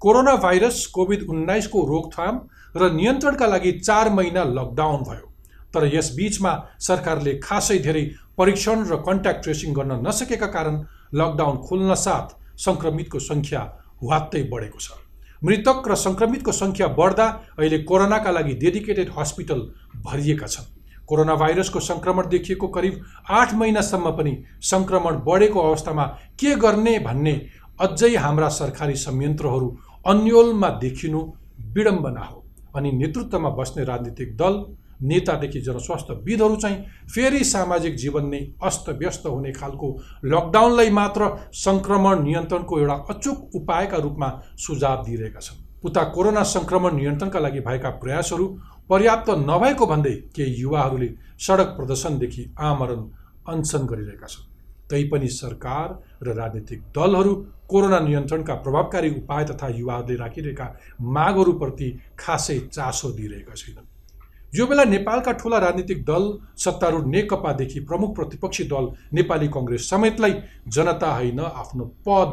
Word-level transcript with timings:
Corona 0.00 0.34
virus 0.36 0.86
covid 0.94 1.22
उन्नाइसको 1.28 1.80
रोकथाम 1.86 2.40
र 2.76 2.90
नियन्त्रणका 2.92 3.46
लागि 3.46 3.72
चार 3.80 4.08
महिना 4.10 4.44
लकडाउन 4.48 5.02
भयो। 5.04 5.26
तर 5.74 5.84
यस 5.94 6.08
बिचमा 6.16 6.52
सरकारले 6.80 7.34
खासै 7.38 7.78
धेरै 7.78 8.04
परीक्षण 8.38 8.84
र 8.88 8.96
कन्ट्याक्ट 9.06 9.42
ट्रेसिङ 9.44 9.74
गर्न 9.74 10.00
नसकेका 10.06 10.46
कारण 10.56 10.80
लकडाउन 11.14 11.56
खोल्न 11.66 11.94
साथ 12.04 12.32
सङ्क्रमितको 12.64 13.18
सङ्ख्या 13.20 13.60
हुवात्तै 14.02 14.42
बढेको 14.48 14.80
छ। 14.80 14.88
मृतक 15.44 15.88
र 15.88 15.94
सङ्क्रमितको 16.06 16.52
सङ्ख्या 16.52 16.88
बढ्दा 16.96 17.26
अहिले 17.58 17.78
कोरोनाका 17.84 18.30
लागि 18.30 18.54
डेडिकेटेड 18.64 19.12
हस्पिटल 19.18 19.60
भरिएका 20.08 20.46
छन्। 20.46 20.72
कोरोना 21.08 21.34
भाइरसको 21.34 21.80
सङ्क्रमण 21.80 22.28
देखिएको 22.30 22.68
करिब 22.72 23.04
आठ 23.28 23.54
महिनासम्म 23.54 24.10
पनि 24.16 24.34
सङ्क्रमण 24.64 25.14
बढेको 25.28 25.60
अवस्थामा 25.60 26.04
के 26.40 26.56
गर्ने 26.56 26.98
भन्ने 27.04 27.34
अझै 27.80 28.14
हाम्रा 28.16 28.48
सरकारी 28.54 28.96
संयन्त्रहरू 28.96 29.68
अन्यलमा 30.06 30.68
देखिनु 30.80 31.20
विडम्बना 31.74 32.20
हो। 32.20 32.44
अनि 32.76 32.92
नेतृत्वमा 32.92 33.50
बस्ने 33.50 33.84
राजनीतिक 33.84 34.36
दल 34.36 34.64
नेतादेखि 35.02 35.60
जनस्वास्थ्यविदहरू 35.60 36.56
चाहिँ 36.56 36.84
फेरि 37.14 37.44
सामाजिक 37.44 37.94
जीवन 37.96 38.26
नै 38.26 38.40
अस्तव्यस्त 38.62 39.26
हुने 39.26 39.52
खालको 39.52 39.88
लकडाउनलाई 40.24 40.90
मात्र 40.90 41.28
सङ्क्रमण 41.56 42.22
नियन्त्रणको 42.22 42.78
एउटा 42.78 42.94
अचुक 43.10 43.56
उपायका 43.56 43.96
रूपमा 43.96 44.28
सुझाव 44.56 45.04
दिइरहेका 45.04 45.40
छन्। 45.40 45.64
उता 45.84 46.02
कोरोना 46.14 46.42
सङ्क्रमण 46.42 46.94
नियन्त्रणका 46.96 47.38
लागि 47.38 47.60
भएका 47.60 47.90
प्रयासहरू 48.02 48.46
पर्याप्त 48.90 49.30
नभएको 49.30 49.86
भन्दै 49.86 50.14
केही 50.36 50.60
युवाहरूले 50.60 51.08
सडक 51.40 51.68
प्रदर्शनदेखि 51.76 52.42
आमरण 52.60 53.00
अनसन 53.48 53.86
गरिरहेका 53.86 54.26
छन्। 54.26 54.48
तैपनि 54.90 55.28
सरकार 55.32 55.88
र 56.22 56.34
राजनीतिक 56.34 56.80
दलहरू 56.96 57.34
कोरोना 57.70 57.98
नियन्त्रणका 58.00 58.54
प्रभावकारी 58.64 59.10
उपाय 59.12 59.44
तथा 59.44 59.68
युवाहरूले 59.74 60.16
राखिरहेका 60.16 60.66
मागहरूप्रति 61.16 61.88
खासै 62.18 62.58
चासो 62.68 63.10
दिइरहेका 63.12 63.54
छैनन्। 63.54 63.86
यो 64.52 64.66
बेला 64.66 64.84
नेपालका 64.84 65.32
ठुला 65.32 65.58
राजनीतिक 65.60 66.04
दल 66.04 66.24
सत्तारूढ 66.58 67.06
नेकपादेखि 67.06 67.80
प्रमुख 67.80 68.14
प्रतिपक्षी 68.16 68.64
दल 68.66 68.90
नेपाली 69.14 69.48
कङ्ग्रेस 69.48 69.90
समेतलाई 69.90 70.34
जनता 70.68 71.10
होइन 71.14 71.40
आफ्नो 71.40 71.84
पद 72.06 72.30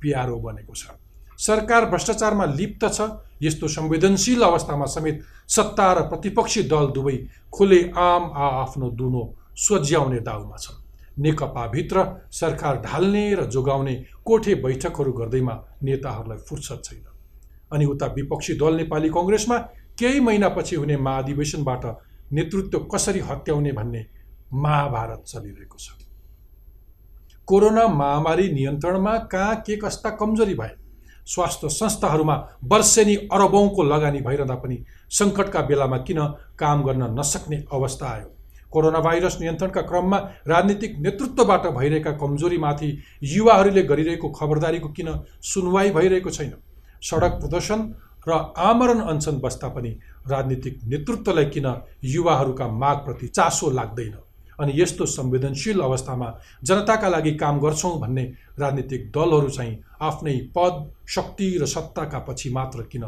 प्यारो 0.00 0.38
बनेको 0.40 0.74
छ। 0.74 0.96
सरकार 1.38 1.84
भ्रष्टाचारमा 1.90 2.44
लिप्त 2.52 2.84
छ 2.88 3.08
यस्तो 3.42 3.68
संवेदनशील 3.68 4.42
अवस्थामा 4.42 4.86
समेत 4.86 5.22
सत्ता 5.48 5.92
र 5.92 6.08
प्रतिपक्षी 6.08 6.62
दल 6.72 6.86
दुवै 6.96 7.16
खुले 7.52 7.80
आम 7.98 8.22
आ 8.24 8.48
आफ्नो 8.62 8.90
दुनो 8.96 9.22
सोझ्याउने 9.58 10.20
दाउमा 10.20 10.56
छन्। 10.56 10.79
नेकपाभित्र 11.18 12.04
सरकार 12.32 12.80
ढाल्ने 12.82 13.34
र 13.34 13.44
जोगाउने 13.46 13.94
कोठे 14.24 14.54
बैठकहरू 14.54 15.12
गर्दैमा 15.12 15.54
नेताहरूलाई 15.82 16.38
फुर्सद 16.38 16.80
छैन। 16.84 17.04
अनि 17.72 17.84
उता 17.84 18.06
विपक्षी 18.06 18.54
दल 18.54 18.76
नेपाली 18.76 19.08
कङ्ग्रेसमा 19.08 19.58
केही 19.98 20.20
महिनापछि 20.20 20.76
हुने 20.76 20.96
महाधिवेशनबाट 20.96 21.84
नेतृत्व 22.32 22.78
कसरी 22.94 23.20
हत्याउने 23.20 23.72
भन्ने 23.72 24.06
महाभारत 24.52 25.24
चलिरहेको 25.26 25.78
छ। 25.78 25.90
कोरोना 27.48 27.86
महामारी 27.88 28.50
नियन्त्रणमा 28.52 29.16
कहाँ 29.26 29.54
के 29.56 29.76
कस्ता 29.76 30.10
कमजोरी 30.10 30.54
भए 30.54 30.70
स्वास्थ्य 31.26 31.68
संस्थाहरूमा 31.68 32.34
वर्षेनी 32.64 33.14
अरबौँको 33.32 33.82
लगानी 33.82 34.20
भइरहँदा 34.20 34.54
पनि 34.54 34.84
सङ्कटका 35.10 35.60
बेलामा 35.60 35.98
किन 35.98 36.20
काम 36.58 36.82
गर्न 36.82 37.18
नसक्ने 37.18 37.64
अवस्था 37.72 38.06
आयो? 38.06 38.30
कोरोना 38.72 39.00
भाइरस 39.00 39.36
नियन्त्रणका 39.40 39.80
क्रममा 39.80 40.18
राजनीतिक 40.48 40.98
नेतृत्वबाट 40.98 41.66
भइरहेका 41.66 42.12
कमजोरीमाथि 42.12 42.90
युवाहरूले 43.22 43.82
गरिरहेको 43.82 44.28
खबरदारीको 44.30 44.88
किन 44.88 45.08
सुनवाई 45.42 45.90
भइरहेको 45.90 46.30
छैन? 46.30 46.52
सडक 47.02 47.32
प्रदर्शन 47.40 47.80
र 48.28 48.32
आमरण 48.56 49.00
अनसन 49.00 49.40
बस्दा 49.40 49.68
पनि 49.68 49.90
राजनीतिक 50.28 50.80
नेतृत्वलाई 50.84 51.44
किन 51.44 51.66
युवाहरूका 52.04 52.68
मागप्रति 52.68 53.26
चासो 53.28 53.70
लाग्दैन? 53.70 54.16
अनि 54.60 54.72
यस्तो 54.76 55.06
संवेदनशील 55.06 55.80
अवस्थामा 55.80 56.28
जनताका 56.64 57.08
लागि 57.08 57.32
काम 57.34 57.60
गर्छौँ 57.60 57.98
भन्ने 58.00 58.24
राजनीतिक 58.58 59.10
दलहरू 59.10 59.48
चाहिँ 59.48 59.78
आफ्नै 60.02 60.36
पद 60.56 60.90
शक्ति 61.08 61.48
र 61.62 61.66
सत्ताका 61.66 62.18
पछि 62.18 62.50
मात्र 62.50 62.82
किन 62.82 63.04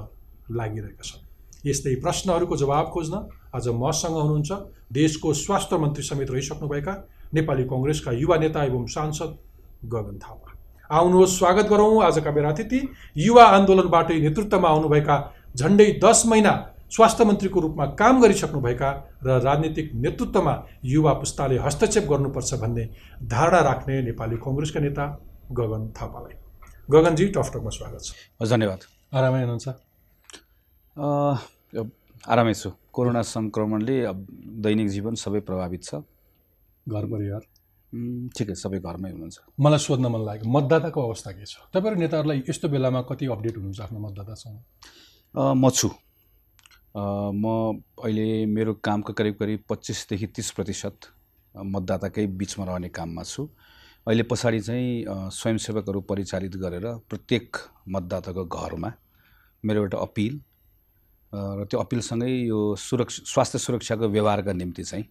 लागिरहेका 0.50 1.02
छन्? 1.04 1.20
यस्तै 1.66 1.94
प्रश्नहरूको 1.94 2.56
जवाब 2.56 2.86
खोज्न 2.94 3.14
आज 3.54 3.68
मसँग 3.68 4.16
हुनुहुन्छ 4.16 4.52
देशको 4.92 5.32
स्वास्थ्य 5.34 5.76
मन्त्री 5.78 6.02
समेत 6.02 6.30
रहिसक्नुभएका 6.30 6.94
नेपाली 7.34 7.64
कङ्ग्रेसका 7.64 8.12
युवा 8.12 8.36
नेता 8.36 8.64
एवं 8.64 8.86
सांसद 8.86 9.30
गगन 9.92 10.18
थापा। 10.18 10.48
आउनुहोस् 10.90 11.38
स्वागत 11.38 11.66
गरौँ 11.66 12.02
आजका 12.04 12.30
मेरा 12.30 12.48
अतिथि। 12.50 12.80
युवा 13.16 13.44
आन्दोलनबाटै 13.56 14.18
नेतृत्वमा 14.20 14.68
आउनुभएका 14.68 15.16
झन्डै 15.56 15.88
दस 16.04 16.22
महिना 16.26 16.52
स्वास्थ्य 16.92 17.24
मन्त्रीको 17.24 17.60
रूपमा 17.60 17.84
काम 17.96 18.20
गरिसक्नुभएका 18.22 18.90
र 19.24 19.28
राजनीतिक 19.40 19.86
नेतृत्वमा 19.94 20.54
युवा 20.84 21.12
पुस्ताले 21.14 21.56
हस्तक्षेप 21.58 22.04
गर्नुपर्छ 22.04 22.50
भन्ने 22.60 22.84
धारणा 23.32 23.60
राख्ने 23.68 23.94
नेपाली 24.02 24.36
कङ्ग्रेसका 24.36 24.80
नेता 24.80 25.04
गगन 25.52 25.82
थापालाई। 25.96 26.34
गगनजी 26.90 27.26
टफटकमा 27.32 27.70
स्वागत 27.70 28.00
छ। 28.04 28.08
धन्यवाद। 28.44 28.80
आरामै 29.14 29.40
हुनुहुन्छ। 29.40 29.66
आरामै 32.22 32.54
छु। 32.54 32.70
कोरोना 32.94 33.22
सङ्क्रमणले 33.26 33.96
अब 34.06 34.18
दैनिक 34.62 34.88
जीवन 34.94 35.14
सबै 35.18 35.40
प्रभावित 35.42 35.82
छ। 35.82 36.06
घर 36.86 37.04
परिवार? 37.10 37.42
ठिकै 38.36 38.54
सबै 38.54 38.78
घरमै 38.78 39.10
हुनुहुन्छ। 39.10 39.38
मलाई 39.58 39.80
सोध्न 39.82 40.06
मन 40.06 40.22
लाग्यो 40.28 40.46
मतदाताको 40.46 40.98
अवस्था 41.02 41.30
के 41.34 41.44
छ? 41.44 41.54
तपाईँहरू 41.74 41.98
नेताहरूलाई 42.00 42.38
यस्तो 42.48 42.66
बेलामा 42.70 43.00
कति 43.10 43.26
अपडेट 43.26 43.54
हुनुहुन्छ 43.58 43.80
आफ्नो 43.80 43.98
मतदातासँग? 44.06 44.56
म 45.34 45.64
छु। 45.70 45.88
म 46.94 47.44
अहिले 47.98 48.46
मेरो 48.46 48.72
कामको 48.86 49.12
करिब 49.18 49.34
करिब 49.40 49.60
पच्चिसदेखि 49.68 50.26
तिस 50.36 50.50
प्रतिशत 50.56 50.96
मतदाताकै 51.54 52.26
बिचमा 52.38 52.64
रहने 52.70 52.88
काममा 52.88 53.22
छु। 53.26 53.50
अहिले 54.06 54.22
पछाडि 54.30 54.60
चाहिँ 54.60 54.86
स्वयंसेवकहरू 55.30 56.00
परिचालित 56.06 56.54
गरेर 56.62 56.86
प्रत्येक 57.10 57.56
मतदाताको 57.88 58.44
घरमा 58.46 58.90
मेरो 59.64 59.78
एउटा 59.82 59.98
अपिल 59.98 60.40
र 61.34 61.64
त्यो 61.64 61.80
अपिलसँगै 61.80 62.30
यो 62.48 62.60
सुरक्षा 62.76 63.22
स्वास्थ्य 63.24 63.58
सुरक्षाको 63.58 64.08
व्यवहारका 64.08 64.52
निम्ति 64.52 64.82
चाहिँ 64.84 65.04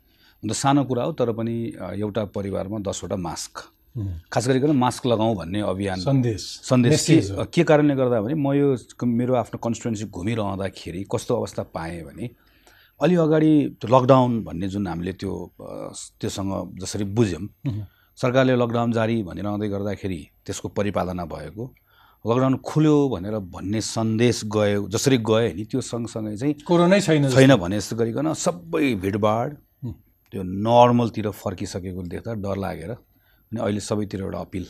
हुन 0.44 0.50
त 0.50 0.54
सानो 0.54 0.84
कुरा 0.86 1.04
हो 1.04 1.12
तर 1.18 1.32
पनि 1.34 1.56
एउटा 1.98 2.24
परिवारमा 2.36 2.80
दसवटा 2.86 3.16
मास्क। 3.18 3.54
खास 4.32 4.48
गरिकन 4.48 4.72
मास्क 4.78 5.06
लगाउँ 5.06 5.36
भन्ने 5.36 5.62
अभियान। 5.62 6.00
सन्देश। 6.00 6.42
सन्देश। 6.64 7.06
के 7.06 7.46
के 7.54 7.64
कारणले 7.64 7.96
गर्दा 7.96 8.22
भने 8.22 8.34
म 8.38 8.54
यो 8.54 8.68
मेरो 9.04 9.34
आफ्नो 9.36 9.58
कन्स्टिट्युन्सी 9.60 10.06
घुमिरहँदाखेरि 10.08 11.04
कस्तो 11.12 11.36
अवस्था 11.36 11.64
पाएँ 11.76 12.02
भने 12.06 12.30
अलि 13.02 13.16
अगाडि 13.16 13.54
त्यो 13.82 13.88
लकडाउन 13.90 14.32
भन्ने 14.46 14.68
जुन 14.70 14.88
हामीले 14.88 15.14
त्यो 15.20 15.34
त्योसँग 16.22 16.80
जसरी 16.82 17.04
बुझ्यौँ 17.18 17.44
सरकारले 18.18 18.56
लकडाउन 18.56 18.92
जारी 18.94 19.24
भनिरहँदै 19.24 19.68
गर्दाखेरि 19.68 20.22
त्यसको 20.46 20.68
परिपालना 20.78 21.26
भएको। 21.26 21.64
लकडाउन 22.26 22.56
खुल्यो 22.62 22.96
भनेर 23.10 23.36
भन्ने 23.50 23.82
सन्देश 23.82 24.42
गयो 24.54 24.88
जसरी 24.94 25.18
गयो 25.26 25.54
नि 25.58 25.64
त्यो 25.66 25.82
सँगसँगै 25.82 26.36
चाहिँ 26.38 26.54
कोरोनै 26.70 27.00
छैन 27.02 27.30
छैन 27.34 27.56
भने 27.58 27.78
जस्तो 27.82 27.96
गरिकन 27.98 28.34
सबै 28.38 28.94
भिडभाड 29.02 29.50
त्यो 30.34 30.42
नर्मलतिर 30.68 31.30
फर्किसकेको 31.34 32.02
देख्दा 32.14 32.34
डर 32.46 32.58
लागेर 32.62 32.92
अनि 32.92 33.60
अहिले 33.60 33.82
सबैतिर 33.82 34.22
एउटा 34.22 34.40
अपिल 34.40 34.66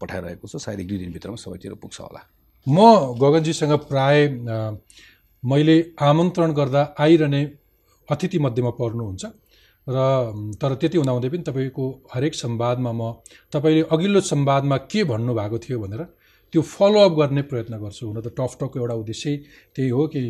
पठाइरहेको 0.00 0.48
छु। 0.48 0.58
सायद 0.58 0.80
एक 0.80 0.88
दुई 0.88 0.98
दिनभित्रमा 0.98 1.38
सबैतिर 1.38 1.74
पुग्छ 1.78 2.00
होला। 2.00 2.20
म 2.66 3.14
गगनजीसँग 3.22 3.72
प्राय 3.86 4.18
मैले 5.42 5.76
आमन्त्रण 6.02 6.52
गर्दा 6.52 6.82
आइरहने 6.98 7.42
अतिथि 8.08 8.38
मध्येमा 8.42 8.70
पर्नुहुन्छ 8.82 9.24
र 9.86 9.96
तर 10.58 10.74
त्यति 10.82 10.98
हुँदाहुँदै 10.98 11.28
पनि 11.30 11.42
तपाईँको 11.46 11.84
हरेक 12.14 12.34
संवादमा 12.34 12.92
म 12.92 13.02
तपाईँले 13.54 13.82
अघिल्लो 13.86 14.20
संवादमा 14.34 14.76
के 14.90 15.04
भन्नुभएको 15.14 15.58
थियो 15.62 15.78
भनेर 15.80 16.02
त्यो 16.52 16.62
फलोअप 16.62 17.12
गर्ने 17.18 17.42
प्रयत्न 17.50 17.78
गर्छु 17.78 18.06
हुन 18.06 18.20
त 18.20 18.28
टफ 18.38 18.52
टकको 18.60 18.78
एउटा 18.80 18.94
उद्देश्य 19.02 19.36
त्यही 19.76 19.88
हो 19.90 20.06
कि 20.12 20.22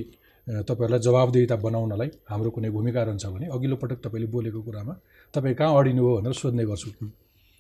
तपाईँहरूलाई 0.47 1.01
जवाबदेहिता 1.03 1.57
बनाउनलाई 1.67 2.11
हाम्रो 2.31 2.51
कुनै 2.51 2.71
भूमिका 2.71 3.03
रहन्छ 3.03 3.27
भने 3.27 3.47
अघिल्लो 3.55 3.77
पटक 3.77 3.99
तपाईँले 4.05 4.29
बोलेको 4.31 4.61
कुरामा 4.63 4.95
तपाईँ 5.35 5.55
कहाँ 5.55 5.79
अडिनु 5.79 6.03
हो 6.07 6.17
भनेर 6.17 6.33
सोध्ने 6.33 6.65
गर्छु। 6.65 6.91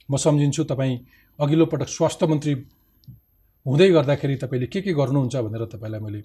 म 0.09 0.17
सम्झिन्छु 0.17 0.65
तपाईँ 0.65 0.95
अघिल्लो 1.39 1.67
पटक 1.67 1.89
स्वास्थ्य 1.89 2.27
मन्त्री 2.27 2.55
हुँदै 3.67 3.89
गर्दाखेरि 3.91 4.37
तपाईँले 4.45 4.67
के 4.67 4.81
के 4.81 4.93
गर्नुहुन्छ 4.95 5.37
भनेर 5.37 5.65
तपाईँलाई 5.75 6.01
मैले 6.01 6.21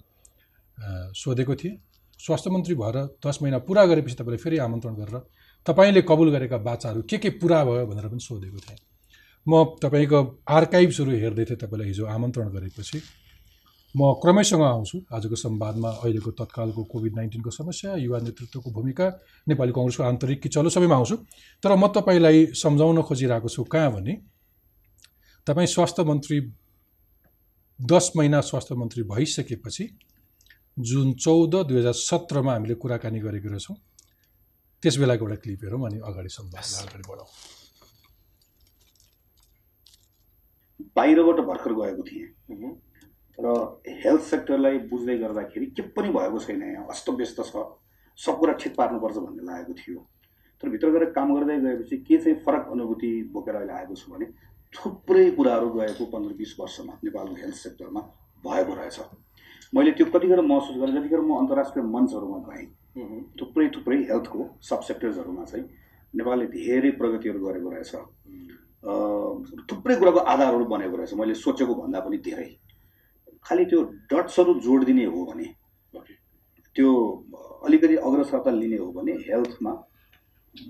सोधेको 1.14 1.54
थिएँ। 1.54 1.76
स्वास्थ्य 2.20 2.50
मन्त्री 2.50 2.74
भएर 2.74 2.96
दस 3.26 3.38
महिना 3.42 3.58
पुरा 3.66 3.84
गरेपछि 3.86 4.14
तपाईँले 4.14 4.38
फेरि 4.38 4.58
आमन्त्रण 4.62 4.94
गरेर 4.94 5.18
तपाईँले 5.66 6.02
कबुल 6.02 6.30
गरेका 6.30 6.56
बाचाहरू 6.62 7.02
के 7.10 7.18
के 7.18 7.30
पुरा 7.42 7.64
भयो 7.64 7.86
भनेर 7.86 8.06
पनि 8.08 8.20
सोधेको 8.20 8.58
थिएँ। 8.58 8.78
म 9.46 9.64
तपाईँको 9.82 10.18
आर्काइभ्सहरू 10.48 11.10
हेर्दै 11.10 11.44
थिएँ 11.44 11.58
तपाईँलाई 11.58 11.88
हिजो 11.88 12.06
आमन्त्रण 12.06 12.48
गरेपछि। 12.54 12.98
म 13.94 14.12
क्रमैसँग 14.22 14.62
आउँछु। 14.62 14.98
आजको 15.12 15.36
संवादमा 15.36 15.90
अहिलेको 16.00 16.30
तत्कालको 16.32 16.82
कोभिड 16.88 17.12
नाइन्टिनको 17.16 17.50
समस्या 17.50 17.94
युवा 18.00 18.18
नेतृत्वको 18.24 18.70
भूमिका 18.70 19.06
नेपाली 19.48 19.72
कङ्ग्रेसको 19.72 20.02
आन्तरिक 20.02 20.38
कि 20.42 20.48
चलो 20.48 20.70
सबैमा 20.70 20.96
आउँछु। 20.96 21.16
तर 21.62 21.74
म 21.74 21.86
तपाईँलाई 21.92 22.46
सम्झाउन 22.56 23.02
खोजिरहेको 23.02 23.48
छु 23.48 23.64
कहाँ 23.64 23.90
भने 23.92 24.14
तपाईँ 25.46 25.66
स्वास्थ्य 25.66 26.02
मन्त्री 26.04 26.38
दस 27.78 28.12
महिना 28.16 28.40
स्वास्थ्य 28.40 28.74
मन्त्री 28.74 29.02
भइसकेपछि 29.10 29.84
जुन 30.78 31.12
चौध 31.14 31.54
दुई 31.68 31.78
हजार 31.78 31.92
सत्रमा 31.92 32.52
हामीले 32.52 32.74
कुराकानी 32.78 33.20
गरेको 33.20 33.48
रहेछौँ 33.48 33.76
त्यस 34.82 34.96
बेलाको 34.96 35.24
एउटा 35.24 35.36
क्लिप 35.42 35.60
हेरौँ 35.64 35.82
अनि 35.86 35.98
अगाडि 36.00 36.28
संवादलाई 36.30 36.86
अगाडि 36.86 37.04
बढाउँ। 37.10 37.61
बाहिरबाट 40.96 41.40
भर्खर 41.46 41.72
गएको 41.74 42.02
थिएँ। 42.02 42.28
र 43.38 43.46
हेल्थ 44.04 44.22
सेक्टरलाई 44.22 44.78
बुझ्दै 44.90 45.16
गर्दाखेरि 45.18 45.66
के 45.76 45.82
पनि 45.96 46.08
भएको 46.10 46.38
छैन 46.38 46.62
यहाँ। 46.62 46.86
अस्तव्यस्त 46.90 47.40
छ। 47.42 47.64
सब 48.18 48.38
कुरा 48.38 48.52
ठिक 48.60 48.74
पार्नुपर्छ 48.76 49.16
भन्ने 49.16 49.42
लागेको 49.42 49.74
थियो। 49.74 50.00
तर 50.62 50.68
भित्र 50.68 50.90
गएर 50.90 51.04
काम 51.12 51.34
गर्दै 51.34 51.58
गएपछि 51.60 51.96
के 51.98 52.16
चाहिँ 52.18 52.38
फरक 52.44 52.68
अनुभूति 52.72 53.10
बोकेर 53.32 53.54
अहिले 53.54 53.72
आएको 53.72 53.94
छु 53.94 54.12
भने 54.12 54.26
थुप्रै 54.72 55.30
कुराहरू 55.36 55.68
गएको 55.70 56.04
पन्ध्र 56.12 56.34
बिस 56.34 56.54
वर्षमा 56.60 56.92
नेपालको 57.04 57.34
हेल्थ 57.34 57.54
सेक्टरमा 57.56 58.00
भएको 58.44 58.74
रहेछ। 58.74 58.98
मैले 59.74 59.90
त्यो 59.92 60.06
कतिखेर 60.06 60.40
महसुस 60.42 60.76
गरेँ 60.76 60.94
जतिखेर 60.94 61.20
म 61.20 61.36
अन्तर्राष्ट्रिय 61.38 61.84
मञ्चहरूमा 61.86 62.38
गएँ 62.48 62.66
थुप्रै 63.40 63.68
थुप्रै 63.74 63.98
हेल्थको 64.10 64.48
सब 64.60 64.80
सेक्टर्सहरूमा 64.82 65.44
चाहिँ 65.44 65.64
नेपालले 66.14 66.46
धेरै 66.46 66.90
प्रगतिहरू 67.00 67.40
गरेको 67.46 67.70
रहेछ। 67.70 67.92
थुप्रै 68.82 69.96
कुराको 69.96 70.18
आधारहरू 70.32 70.64
बनेको 70.66 70.96
रहेछ। 70.96 71.14
मैले 71.14 71.34
सोचेको 71.36 71.74
भन्दा 71.74 72.00
पनि 72.00 72.18
धेरै। 72.18 72.50
खालि 73.44 73.64
त्यो 73.64 73.82
डट्सहरू 74.10 74.54
जोडिदिने 74.60 75.04
हो 75.04 75.24
भने 75.26 75.46
त्यो 76.76 76.90
अलिकति 77.66 77.96
अग्रसरता 78.08 78.50
लिने 78.50 78.76
हो 78.76 78.90
भने 78.92 79.12
हेल्थमा 79.28 79.72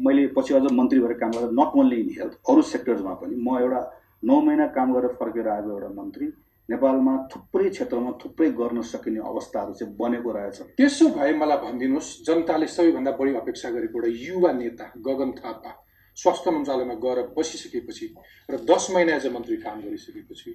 मैले 0.06 0.26
पछि 0.37 0.55
अझ 0.55 0.62
मन्त्री 0.73 1.00
भएर 1.00 1.12
काम 1.19 1.31
गर्दा 1.31 1.50
नट 1.59 1.76
ओन्ली 1.79 1.97
इन 2.00 2.09
हेल्थ 2.19 2.35
अरू 2.50 2.62
सेक्टर्समा 2.70 3.14
पनि 3.20 3.37
म 3.38 3.59
एउटा 3.59 3.81
नौ 4.25 4.41
महिना 4.41 4.67
काम 4.76 4.93
गरेर 4.94 5.12
फर्केर 5.20 5.49
आएको 5.49 5.70
एउटा 5.70 5.88
मन्त्री 6.00 6.26
नेपालमा 6.69 7.14
थुप्रै 7.35 7.69
क्षेत्रमा 7.70 8.11
थुप्रै 8.25 8.50
गर्न 8.59 8.82
सकिने 8.91 9.20
अवस्थाहरू 9.31 9.73
चाहिँ 9.75 9.94
बनेको 9.97 10.32
रहेछ। 10.32 10.61
त्यसो 10.76 11.09
भए 11.17 11.32
मलाई 11.35 11.59
भनिदिनुहोस् 11.64 12.11
जनताले 12.26 12.67
सबैभन्दा 12.67 13.12
बढी 13.19 13.35
अपेक्षा 13.37 13.70
गरेको 13.70 13.99
एउटा 13.99 14.11
युवा 14.26 14.53
नेता 14.53 14.87
गगन 15.06 15.31
थापा 15.38 15.70
स्वास्थ्य 16.17 16.50
मन्त्रालयमा 16.50 16.94
गएर 17.05 17.26
बसिसकेपछि 17.37 18.14
र 18.50 18.56
दस 18.70 18.88
महिना 18.91 19.17
एज 19.17 19.26
अ 19.26 19.31
मन्त्री 19.31 19.56
काम 19.56 19.81
गरिसकेपछि 19.82 20.50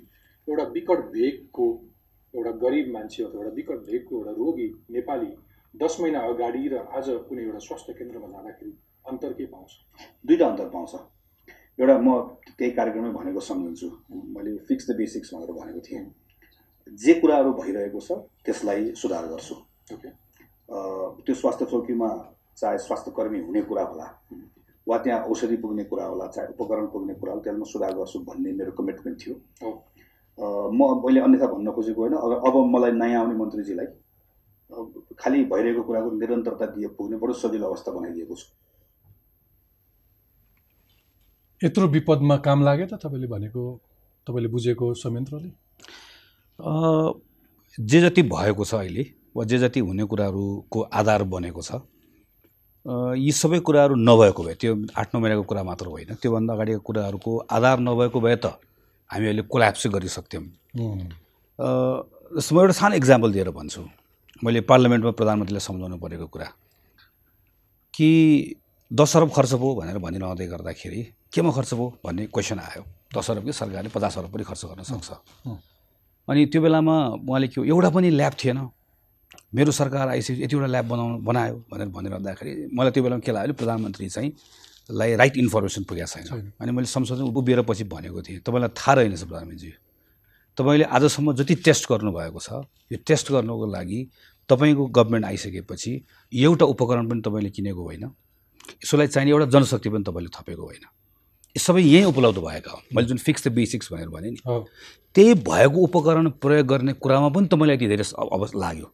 एउटा 0.47 0.63
विकट 0.73 0.99
भेगको 1.11 1.67
एउटा 2.33 2.51
गरिब 2.63 2.91
मान्छे 2.93 3.23
अथवा 3.23 3.41
एउटा 3.41 3.55
विकट 3.55 3.79
भेगको 3.89 4.17
एउटा 4.17 4.31
रोगी 4.31 4.67
नेपाली 4.91 5.31
दस 5.73 5.97
महिना 6.01 6.19
अगाडि 6.27 6.67
र 6.67 6.85
आज 6.97 7.09
कुनै 7.29 7.43
एउटा 7.43 7.59
स्वास्थ्य 7.59 7.93
केन्द्रमा 7.93 8.27
जाँदाखेरि 8.27 8.73
अन्तर 9.05 9.33
के 9.33 9.45
पाउँछ? 9.45 9.71
दुईवटा 10.27 10.47
अन्तर 10.47 10.69
पाउँछ। 10.69 10.93
एउटा 11.79 11.97
म 11.99 12.09
त्यही 12.57 12.71
कार्यक्रममै 12.71 13.11
भनेको 13.13 13.39
सम्झन्छु। 13.39 13.89
मैले 14.35 14.57
फिक्स 14.67 14.89
द 14.89 14.95
बेसिक्स 14.97 15.33
भनेर 15.33 15.51
भनेको 15.51 15.79
थिएँ। 15.87 16.05
जे 16.87 17.13
कुराहरू 17.19 17.51
भइरहेको 17.53 17.99
छ 17.99 18.11
त्यसलाई 18.45 18.91
सुधार 18.95 19.25
गर्छु। 19.27 19.55
ओके 19.93 20.09
त्यो 21.25 21.35
स्वास्थ्य 21.35 21.65
चौकीमा 21.65 22.09
चाहे 22.57 22.77
स्वास्थ्य 22.77 23.11
कर्मी 23.17 23.39
हुने 23.41 23.61
कुरा 23.61 23.83
होला। 23.83 24.07
वा 24.87 24.97
त्यहाँ 25.03 25.19
औषधि 25.27 25.57
पुग्ने 25.63 25.83
कुरा 25.83 26.05
होला 26.05 26.27
चाहे 26.35 26.47
उपकरण 26.53 26.85
पुग्ने 26.93 27.13
कुरा 27.19 27.31
होला 27.33 27.43
त्यसमा 27.43 27.65
सुधार 27.71 27.93
गर्छु 27.97 28.19
भन्ने 28.27 28.51
मेरो 28.59 28.71
कमिटमेन्ट 28.71 29.17
थियो। 29.21 29.35
म 30.71 30.79
मैले 31.05 31.19
अन्यथा 31.19 31.47
भन्न 31.53 31.71
खोजेको 31.71 32.01
होइन 32.01 32.13
अब 32.15 32.31
अब 32.47 32.55
मलाई 32.73 32.91
नयाँ 32.91 33.21
आउने 33.21 33.35
मन्त्रीजीलाई 33.35 33.87
खालि 35.19 35.43
भइरहेको 35.51 35.81
कुराको 35.83 36.09
निरन्तरता 36.19 36.65
दिए 36.75 36.87
पुग्ने 36.95 37.17
बडो 37.17 37.33
सजिलो 37.33 37.65
अवस्था 37.67 37.91
बनाइदिएको 37.91 38.35
छु। 38.35 38.47
यत्रो 41.61 41.87
विपदमा 41.87 42.35
काम 42.47 42.63
लाग्यो 42.63 42.87
त 42.87 42.93
तपाईँले 43.03 43.27
भनेको 43.27 43.61
तपाईँले 44.27 44.49
बुझेको 44.55 44.93
संयन्त्रले? 44.93 45.49
अ, 46.59 46.71
जे 47.77 47.99
जति 48.01 48.21
भएको 48.23 48.63
छ 48.65 48.73
अहिले 48.75 49.03
वा 49.35 49.43
जे 49.43 49.57
जति 49.59 49.79
हुने 49.79 50.03
कुराहरूको 50.05 50.79
आधार 50.93 51.23
बनेको 51.33 51.61
छ 51.61 51.71
यी 52.87 53.31
सबै 53.31 53.59
कुराहरू 53.67 53.95
नभएको 53.99 54.43
भए 54.43 54.55
त्यो 54.55 54.73
आठ 54.95 55.07
नौ 55.13 55.19
महिनाको 55.19 55.43
कुरा 55.43 55.63
मात्र 55.63 55.85
होइन 55.91 56.15
त्योभन्दा 56.23 56.53
अगाडिको 56.53 56.79
कुराहरूको 56.87 57.31
आधार 57.51 57.79
नभएको 57.83 58.19
भए 58.21 58.35
त 58.35 58.45
हामी 59.11 59.25
अहिले 59.27 59.41
कोल्याप्स 59.51 59.87
गरिसक्थ्यौँ। 59.91 60.43
जस्तो 62.37 62.51
म 62.55 62.59
एउटा 62.59 62.73
सानो 62.79 62.95
इक्जाम्पल 62.95 63.31
दिएर 63.33 63.49
भन्छु। 63.51 63.81
मैले 64.43 64.61
पार्लियामेन्टमा 64.71 65.11
प्रधानमन्त्रीलाई 65.19 65.63
सम्झाउनु 65.67 65.97
परेको 65.99 66.27
कुरा। 66.31 66.47
कि 67.93 68.09
दस 68.91 69.15
अरब 69.17 69.29
खर्च 69.35 69.53
भयो 69.59 69.73
भनेर 69.75 69.97
भनिरहँदै 69.99 70.47
गर्दाखेरि 70.47 71.01
केमा 71.33 71.51
खर्च 71.51 71.73
भयो 71.73 71.87
भन्ने 72.05 72.25
क्वेसन 72.31 72.59
आयो। 72.59 72.83
दस 73.15 73.27
अरब 73.31 73.43
कि? 73.45 73.51
सरकारले 73.51 73.89
पचास 73.91 74.17
अरब 74.17 74.31
पनि 74.31 74.43
खर्च 74.47 74.63
गर्न 74.65 74.83
सक्छ। 74.87 75.09
अनि 76.27 76.45
त्यो 76.51 76.61
बेलामा 76.61 76.95
उहाँले 77.19 77.47
के 77.51 77.67
एउटा 77.67 77.89
पनि 77.91 78.09
ल्याब 78.15 78.33
थिएन। 78.39 78.59
मेरो 79.53 79.71
सरकार 79.71 80.07
आइसकेपछि 80.09 80.43
यतिवटा 80.43 80.67
ल्याब 80.67 80.87
बनाउनु 80.87 81.17
बनायो 81.23 81.55
भनेर 81.71 81.87
भनिरहँदाखेरि 81.87 82.51
मलाई 82.73 82.91
त्यो 82.91 83.03
बेलामा 83.03 83.21
के 83.25 83.31
लाग्यो 83.31 83.53
प्रधानमन्त्री 83.53 84.07
चाहिँ 84.09 84.31
लाई 84.91 85.15
राइट 85.15 85.37
इन्फर्मेसन 85.37 85.83
पुगेको 85.83 86.07
छैन। 86.07 86.51
अनि 86.61 86.71
मैले 86.71 86.87
संसदमा 86.87 87.31
उभिएर 87.31 87.61
पछि 87.63 87.83
भनेको 87.87 88.21
थिएँ। 88.21 88.39
तपाईँलाई 88.43 88.69
थाहा 88.75 88.93
रहेनछ 88.93 89.23
प्रधानमन्त्रीजी 89.23 89.71
तपाईँले 90.57 90.85
आजसम्म 90.89 91.33
जति 91.39 91.55
टेस्ट 91.63 91.83
गर्नुभएको 91.91 92.39
छ 92.39 92.49
यो 92.91 92.97
टेस्ट 93.07 93.31
गर्नुको 93.31 93.65
लागि 93.67 93.99
तपाईँको 94.49 94.85
गभर्मेन्ट 94.97 95.25
आइसकेपछि 95.25 95.91
एउटा 96.33 96.65
उपकरण 96.65 97.07
पनि 97.09 97.21
तपाईँले 97.21 97.49
किनेको 97.49 97.83
होइन। 97.83 98.03
यसोलाई 98.83 99.07
चाहिने 99.07 99.31
एउटा 99.31 99.45
जनशक्ति 99.53 99.89
पनि 99.89 100.03
तपाईँले 100.03 100.29
थपेको 100.35 100.63
होइन। 100.63 100.83
यो 101.55 101.59
सबै 101.59 101.81
यहीँ 101.81 102.05
उपलब्ध 102.05 102.37
भएका 102.43 102.71
हो 102.71 102.79
मैले 102.95 103.07
जुन 103.07 103.17
फिक्स 103.17 103.47
द 103.47 103.51
बेसिक्स 103.53 103.91
भनेर 103.93 104.09
भने 104.09 104.29
नि 104.31 104.39
त्यही 105.15 105.33
भएको 105.47 105.77
उपकरण 105.87 106.29
प्रयोग 106.43 106.67
गर्ने 106.67 106.93
कुरामा 106.99 107.29
पनि 107.31 107.47
तपाईँलाई 107.47 107.75
यति 107.75 107.87
धेरै 107.87 108.05
अब 108.17 108.51
लाग्यो। 108.55 108.87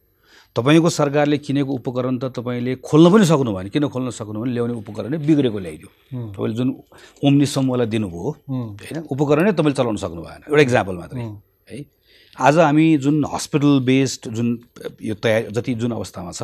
तपाईँको 0.56 0.88
सरकारले 0.90 1.38
किनेको 1.38 1.72
उपकरण 1.72 2.18
त 2.18 2.30
तपाईँले 2.30 2.74
खोल्न 2.78 3.10
पनि 3.12 3.24
सक्नु 3.26 3.50
भएन 3.54 3.68
किन 3.74 3.88
खोल्न 3.90 4.10
सक्नु 4.14 4.40
भने 4.40 4.52
ल्याउने 4.54 4.74
उपकरण 4.74 5.10
नै 5.10 5.18
बिग्रेको 5.18 5.58
ल्याइदियो। 5.58 5.90
तपाईँले 6.30 6.54
जुन 6.54 6.68
ओम्नी 7.26 7.46
समूहलाई 7.46 7.86
दिनुभयो 7.90 8.30
होइन 8.50 9.02
उपकरणै 9.10 9.52
तपाईँले 9.58 9.74
चलाउन 9.74 9.96
सक्नु 9.98 10.22
भएन। 10.22 10.40
एउटा 10.46 10.62
इक्जाम्पल 10.62 10.94
मात्रै। 10.94 11.22
है। 11.70 11.84
आज 12.38 12.58
हामी 12.58 12.86
जुन 12.98 13.24
हस्पिटल 13.34 13.80
बेस्ड 13.82 14.28
जुन 14.30 14.48
यो 15.02 15.14
तयार 15.14 15.50
जति 15.50 15.74
जुन 15.74 15.92
अवस्थामा 15.92 16.32
छ 16.32 16.42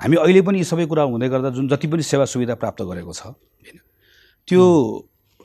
हामी 0.00 0.16
अहिले 0.16 0.40
पनि 0.44 0.58
यी 0.58 0.64
सबै 0.64 0.86
कुरा 0.86 1.02
हुँदै 1.08 1.28
गर्दा 1.28 1.50
जुन 1.56 1.68
जति 1.68 1.86
पनि 1.88 2.02
सेवा 2.02 2.24
सुविधा 2.24 2.54
प्राप्त 2.60 2.82
गरेको 2.84 3.12
छ 3.12 3.32
होइन 3.32 3.80
त्यो 4.48 4.60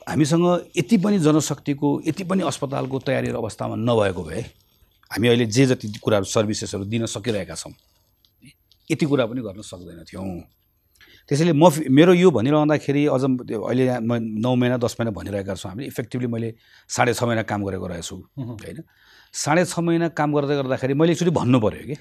हामीसँग 0.08 0.46
यति 0.76 0.96
पनि 1.04 1.18
जनशक्तिको 1.24 1.88
यति 2.06 2.24
पनि 2.24 2.42
अस्पतालको 2.52 2.98
तयारी 3.00 3.28
र 3.32 3.36
अवस्थामा 3.40 3.76
नभएको 3.80 4.22
भए 4.24 4.40
हामी 5.10 5.28
अहिले 5.28 5.46
जे 5.46 5.66
जति 5.66 5.88
कुराहरू 6.04 6.24
सर्भिसेसहरू 6.28 6.84
दिन 6.84 7.06
सकिरहेका 7.08 7.54
छौँ 7.54 7.72
यति 8.90 9.06
कुरा 9.06 9.24
पनि 9.26 9.40
गर्न 9.40 9.60
सक्दैनथ्यौँ 9.62 10.26
त्यसैले 11.28 11.52
म 11.52 11.64
मेरो 11.88 12.12
यो 12.14 12.30
भनिरहँदाखेरि 12.30 13.02
अझ 13.08 13.22
अहिले 13.24 13.84
म 14.00 14.12
नौ 14.44 14.54
महिना 14.54 14.76
दस 14.76 14.96
महिना 15.00 15.10
भनिरहेका 15.16 15.54
छौँ 15.54 15.70
हामीले 15.70 15.88
इफेक्टिभली 15.88 16.28
मैले 16.28 16.54
साढे 16.88 17.12
छ 17.14 17.22
महिना 17.24 17.42
काम 17.48 17.64
गरेको 17.64 17.86
रहेछु 17.86 18.16
होइन? 18.38 18.78
साढे 19.32 19.64
छ 19.64 19.78
महिना 19.80 20.08
काम 20.12 20.32
गर्दै 20.36 20.54
गर्दाखेरि 20.56 20.94
मैले 20.94 21.12
एकचोटि 21.12 21.32
भन्नु 21.32 21.58
पऱ्यो 21.64 21.84
कि। 21.88 21.96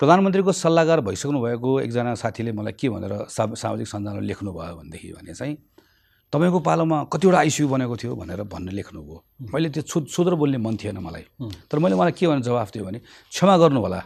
प्रधानमन्त्रीको 0.00 0.52
सल्लाहकार 0.52 1.00
भइसक्नु 1.06 1.38
भएको 1.38 1.70
एकजना 1.86 2.14
साथीले 2.18 2.52
मलाई 2.52 2.74
के 2.74 2.88
भनेर 2.90 3.12
सा 3.30 3.46
सामाजिक 3.54 3.86
सञ्जालमा 3.86 4.26
लेख्नुभयो 4.26 4.74
भनेदेखि 4.74 5.12
भने 5.14 5.34
चाहिँ 5.38 5.54
तपाईँको 6.32 6.58
पालोमा 6.66 6.96
कतिवटा 7.12 7.38
आइसियु 7.38 7.68
बनेको 7.68 7.96
थियो 8.02 8.14
भनेर 8.16 8.42
भन्ने 8.50 8.72
लेख्नुभयो। 8.74 9.16
मैले 9.54 9.68
त्यो 9.70 9.82
छु 9.86 9.96
सुद्र 10.10 10.34
बोल्ने 10.34 10.58
मन 10.58 10.74
थिएन 10.82 10.98
मलाई। 10.98 11.24
तर 11.70 11.78
मैले 11.78 11.94
मलाई 11.94 12.12
के 12.18 12.26
भने 12.26 12.42
जवाफ 12.42 12.68
दियो 12.74 12.84
भने 12.90 12.98
क्षमा 13.30 13.54
गर्नु 13.62 13.80
होला 13.80 14.00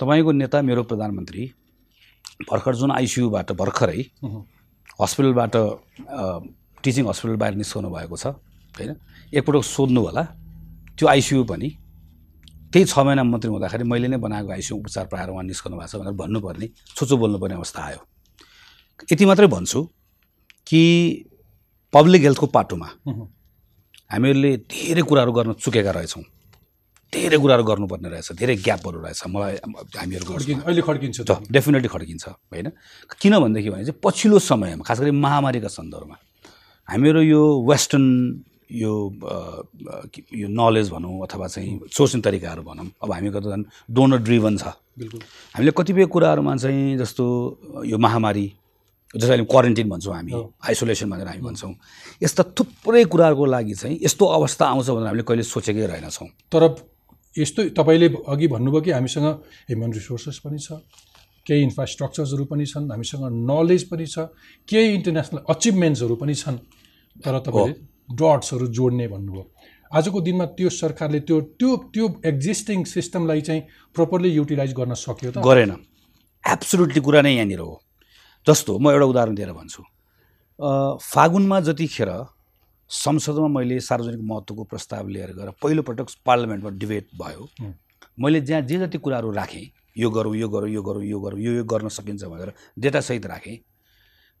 तपाईँको 0.00 0.32
नेता 0.32 0.62
मेरो 0.62 0.82
प्रधानमन्त्री 0.90 1.42
भर्खर 2.50 2.74
जुन 2.74 2.90
आइसियुबाट 2.92 3.52
भर्खरै 3.52 4.00
हस्पिटलबाट 5.00 5.54
टिचिङ 6.84 7.04
हस्पिटल 7.08 7.36
बाहिर 7.36 7.54
निस्कनु 7.60 7.88
भएको 7.90 8.16
छ 8.16 8.26
होइन? 8.26 8.96
एकपटक 9.34 9.64
सोध्नु 9.64 10.00
होला। 10.00 10.22
त्यो 10.96 11.06
आइसियु 11.08 11.44
पनि 11.44 11.68
त्यही 12.72 12.84
छ 12.84 12.98
महिना 12.98 13.22
मन्त्री 13.24 13.50
हुँदाखेरि 13.50 13.84
मैले 13.84 14.08
नै 14.08 14.16
बनाएको 14.24 14.50
आइसियु 14.52 14.78
उपचार 14.78 15.06
पाएर 15.12 15.28
उहाँ 15.30 15.44
निस्कनु 15.44 15.76
भएको 15.76 15.88
छ 15.92 16.00
भनेर 16.00 16.14
भन्नुपर्ने 16.16 16.66
सोचो 16.96 17.16
बोल्नुपर्ने 17.16 17.54
अवस्था 17.54 17.80
आयो। 17.84 18.00
यति 19.12 19.24
मात्रै 19.26 19.46
भन्छु 19.46 19.80
कि 20.66 20.80
पब्लिक 21.92 22.22
हेल्थको 22.22 22.46
पाटोमा। 22.56 22.88
हामीहरूले 24.10 24.56
धेरै 24.56 25.02
कुराहरू 25.02 25.32
गर्न 25.32 25.52
चुकेका 25.60 25.90
रहेछौँ। 25.90 26.24
धेरै 27.12 27.38
कुराहरू 27.42 27.64
गर्नुपर्ने 27.64 28.08
रहेछ 28.08 28.28
धेरै 28.38 28.54
ग्यापहरू 28.66 28.98
रहेछ। 29.02 29.20
मलाई 29.26 29.54
हामीहरूको 29.98 30.32
खड्किन 30.34 30.58
अहिले 30.62 30.82
खड्किन्छ 30.82 31.18
त। 31.26 31.30
डेफिनेटली 31.50 31.88
खड्किन्छ 31.90 32.24
होइन? 32.52 32.68
किन 33.20 33.34
भनेदेखि 33.42 33.70
भने 33.70 33.84
चाहिँ 33.84 33.98
पछिल्लो 33.98 34.38
समयमा 34.38 34.82
खास 34.86 34.98
गरी 35.00 35.10
महामारीका 35.10 35.68
सन्दर्भमा 35.68 36.16
हामीहरू 36.88 37.20
यो 37.22 37.42
वेस्टर्न 37.66 38.06
यो 38.70 38.92
यो 40.30 40.46
नलेज 40.46 40.86
भनौँ 40.94 41.26
अथवा 41.26 41.46
चाहिँ 41.50 41.90
सोच्ने 41.90 42.20
तरिकाहरू 42.22 42.62
भनौँ 42.62 42.86
अब 43.02 43.10
हामीको 43.12 43.40
त 43.42 43.46
झन् 43.50 43.64
डोनर 43.90 44.18
ड्रिभन 44.22 44.56
छ। 44.62 44.78
बिल्कुल। 44.94 45.20
हामीले 45.54 45.72
कतिपय 45.74 46.06
कुराहरूमा 46.06 46.54
चाहिँ 46.56 46.98
जस्तो 46.98 47.24
यो 47.90 47.98
महामारी 47.98 48.46
जसलाई 49.10 49.36
हामी 49.36 49.46
क्वारेन्टिन 49.50 49.88
भन्छौँ 49.90 50.14
हामी। 50.14 50.32
आइसोलेसन 50.62 51.10
भनेर 51.10 51.26
हामी 51.26 51.42
भन्छौँ 51.42 51.74
यस्ता 52.22 52.42
थुप्रै 52.54 53.04
कुराहरूको 53.10 53.44
लागि 53.44 53.74
चाहिँ 53.74 53.98
यस्तो 54.06 54.24
अवस्था 54.38 54.64
आउँछ 54.70 54.88
भनेर 54.94 55.06
हामीले 55.10 55.26
कहिले 55.26 55.42
सोचेकै 55.42 55.86
रहेनछौँ। 55.90 56.28
तर 56.46 56.62
यस्तो 57.36 57.60
तपाईँले 57.78 58.08
अघि 58.26 58.46
भन्नुभयो 58.48 58.80
कि 58.80 58.90
हामीसँग 58.90 59.26
ह्युमन 59.70 59.90
रिसोर्सेस 59.92 60.38
पनि 60.44 60.58
छ 60.58 60.82
केही 61.46 61.62
इन्फ्रास्ट्रक्चर्सहरू 61.62 62.44
पनि 62.44 62.66
छन् 62.66 62.90
हामीसँग 62.90 63.24
नलेज 63.50 63.82
पनि 63.90 64.06
छ 64.06 64.28
केही 64.68 64.94
इन्टरनेसनल 64.94 65.40
अचिभमेन्ट्सहरू 65.48 66.14
पनि 66.16 66.34
छन्। 66.34 66.58
तर 67.16 67.38
तपाईँले 67.46 67.74
डट्सहरू 68.18 68.66
जोड्ने 68.76 69.06
भन्नुभयो। 69.08 69.44
आजको 69.90 70.20
दिनमा 70.20 70.44
त्यो 70.58 70.68
सरकारले 70.70 71.20
त्यो 71.26 71.40
त्यो 71.58 71.70
त्यो 71.94 72.06
एक्जिस्टिङ 72.24 72.84
सिस्टमलाई 72.86 73.40
चाहिँ 73.40 73.62
प्रपरली 73.94 74.30
युटिलाइज 74.30 74.72
गर्न 74.74 74.94
सक्यो 74.94 75.30
त? 75.30 75.36
गरेन। 75.42 75.72
एब्सोल्युटली 76.44 77.00
कुरा 77.00 77.20
नै 77.22 77.32
यहाँनिर 77.34 77.60
हो। 77.60 77.74
जस्तो 78.46 78.78
म 78.78 78.90
एउटा 78.90 79.06
उदाहरण 79.06 79.34
दिएर 79.34 79.52
भन्छु। 79.52 79.82
फागुनमा 80.98 81.58
जतिखेर 81.66 82.10
संसदमा 82.90 83.48
मैले 83.48 83.80
सार्वजनिक 83.80 84.20
महत्त्वको 84.22 84.64
प्रस्ताव 84.64 85.08
लिएर 85.08 85.32
गएर 85.32 85.50
पहिलोपटक 85.62 86.06
पार्लियामेन्टमा 86.26 86.70
डिबेट 86.78 87.08
भयो। 87.16 87.48
मैले 88.18 88.40
जहाँ 88.40 88.62
जे 88.62 88.78
जति 88.78 88.98
कुराहरू 88.98 89.30
राखेँ 89.30 89.66
यो 89.98 90.10
गरौँ 90.10 90.36
यो 90.36 90.48
गरौँ 90.48 90.68
यो 90.70 90.82
गरौँ 90.82 91.04
यो 91.04 91.20
गरौँ 91.20 91.40
यो 91.40 91.52
यो 91.52 91.64
गर्न 91.64 91.88
सकिन्छ 91.88 92.24
भनेर 92.24 92.52
डेटासहित 92.78 93.26
राखेँ। 93.26 93.58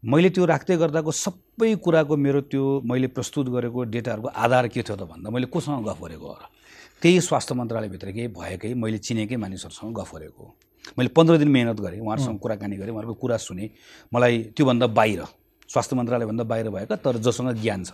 मैले 0.02 0.30
त्यो 0.30 0.44
राख्दै 0.44 0.76
गर्दाको 0.76 1.12
सबै 1.12 1.74
कुराको 1.84 2.16
मेरो 2.16 2.40
त्यो 2.50 2.80
मैले 2.84 3.06
प्रस्तुत 3.14 3.48
गरेको 3.48 3.84
डेटाहरूको 3.84 4.28
आधार 4.28 4.68
के 4.68 4.82
थियो 4.82 4.96
त 4.96 5.06
भन्दा 5.06 5.30
मैले 5.30 5.46
कोसँग 5.46 5.84
गफ 5.86 6.00
गरेको 6.02 6.26
हो 6.26 6.34
र। 6.34 6.44
त्यही 7.02 7.20
स्वास्थ्य 7.20 7.54
मन्त्रालयभित्रकै 7.54 8.26
भएकै 8.34 8.74
मैले 8.74 8.98
चिनेकै 8.98 9.36
मानिसहरूसँग 9.36 9.94
गफ 9.94 10.14
गरेको 10.14 10.42
हो। 10.42 10.54
मैले 10.98 11.08
पन्ध्र 11.14 11.36
दिन 11.38 11.48
मेहनत 11.48 11.80
गरेँ 11.80 12.00
उहाँहरूसँग 12.00 12.38
कुराकानी 12.38 12.76
गरेँ 12.76 12.92
उहाँहरूको 12.92 13.14
कुरा 13.14 13.36
सुनेँ। 13.36 13.68
मलाई 14.12 14.38
त्योभन्दा 14.56 14.86
बाहिर 14.86 15.22
स्वास्थ्य 15.70 15.96
मन्त्रालयभन्दा 15.96 16.44
बाहिर 16.44 16.68
भएका 16.70 16.96
तर 16.96 17.16
जोसँग 17.20 17.54
ज्ञान 17.60 17.84
छ। 17.84 17.92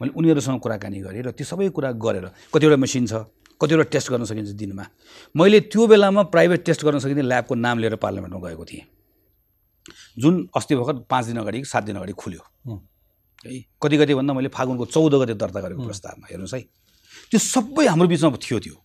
मैले 0.00 0.12
उनीहरूसँग 0.12 0.60
कुराकानी 0.60 1.00
गरेँ 1.00 1.22
र 1.22 1.30
त्यो 1.32 1.46
सबै 1.46 1.68
कुरा 1.72 1.90
गरेर 1.96 2.26
कतिवटा 2.52 2.76
मेसिन 2.76 3.06
छ 3.06 3.24
कतिवटा 3.60 3.84
टेस्ट 3.88 4.10
गर्न 4.12 4.24
सकिन्छ 4.24 4.50
दिनमा। 4.52 4.84
मैले 5.34 5.60
त्यो 5.72 5.86
बेलामा 5.86 6.22
प्राइभेट 6.28 6.64
टेस्ट 6.64 6.84
गर्न 6.84 6.98
सकिने 7.00 7.22
ल्याबको 7.24 7.54
नाम 7.56 7.78
लिएर 7.78 7.96
पार्लियामेन्टमा 7.96 8.40
गएको 8.48 8.64
थिएँ। 8.64 8.84
जुन 10.18 10.34
अस्ति 10.52 10.76
भर्खर 10.76 10.94
पाँच 11.08 11.24
दिन 11.26 11.36
अगाडि 11.40 11.64
सात 11.64 11.84
दिन 11.84 11.96
अगाडि 11.96 12.12
खुल्यो। 12.12 12.42
हुँ। 12.66 12.78
कति 13.82 13.96
कति 13.96 14.14
भन्दा 14.14 14.32
मैले 14.34 14.48
फागुनको 14.52 14.84
चौध 14.86 15.14
गते 15.14 15.34
दर्ता 15.34 15.60
गरेको 15.60 15.84
प्रस्तावमा 15.84 16.26
हेर्नुहोस् 16.28 16.54
है। 16.54 16.60
त्यो 17.32 17.38
सबै 17.38 17.86
हाम्रो 17.86 18.08
बिचमा 18.08 18.36
थियो 18.36 18.58
त्यो। 18.60 18.76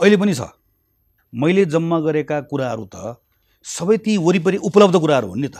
अहिले 0.00 0.16
पनि 0.16 0.34
छ। 0.34 0.48
मैले 1.32 1.64
जम्मा 1.68 1.98
गरेका 2.00 2.40
कुराहरू 2.48 2.84
त 2.88 3.20
सबै 3.66 3.96
ती 3.98 4.16
वरिपरि 4.16 4.56
उपलब्ध 4.62 4.96
कुराहरू 4.96 5.28
हुन् 5.28 5.42
नि 5.42 5.48
त। 5.52 5.58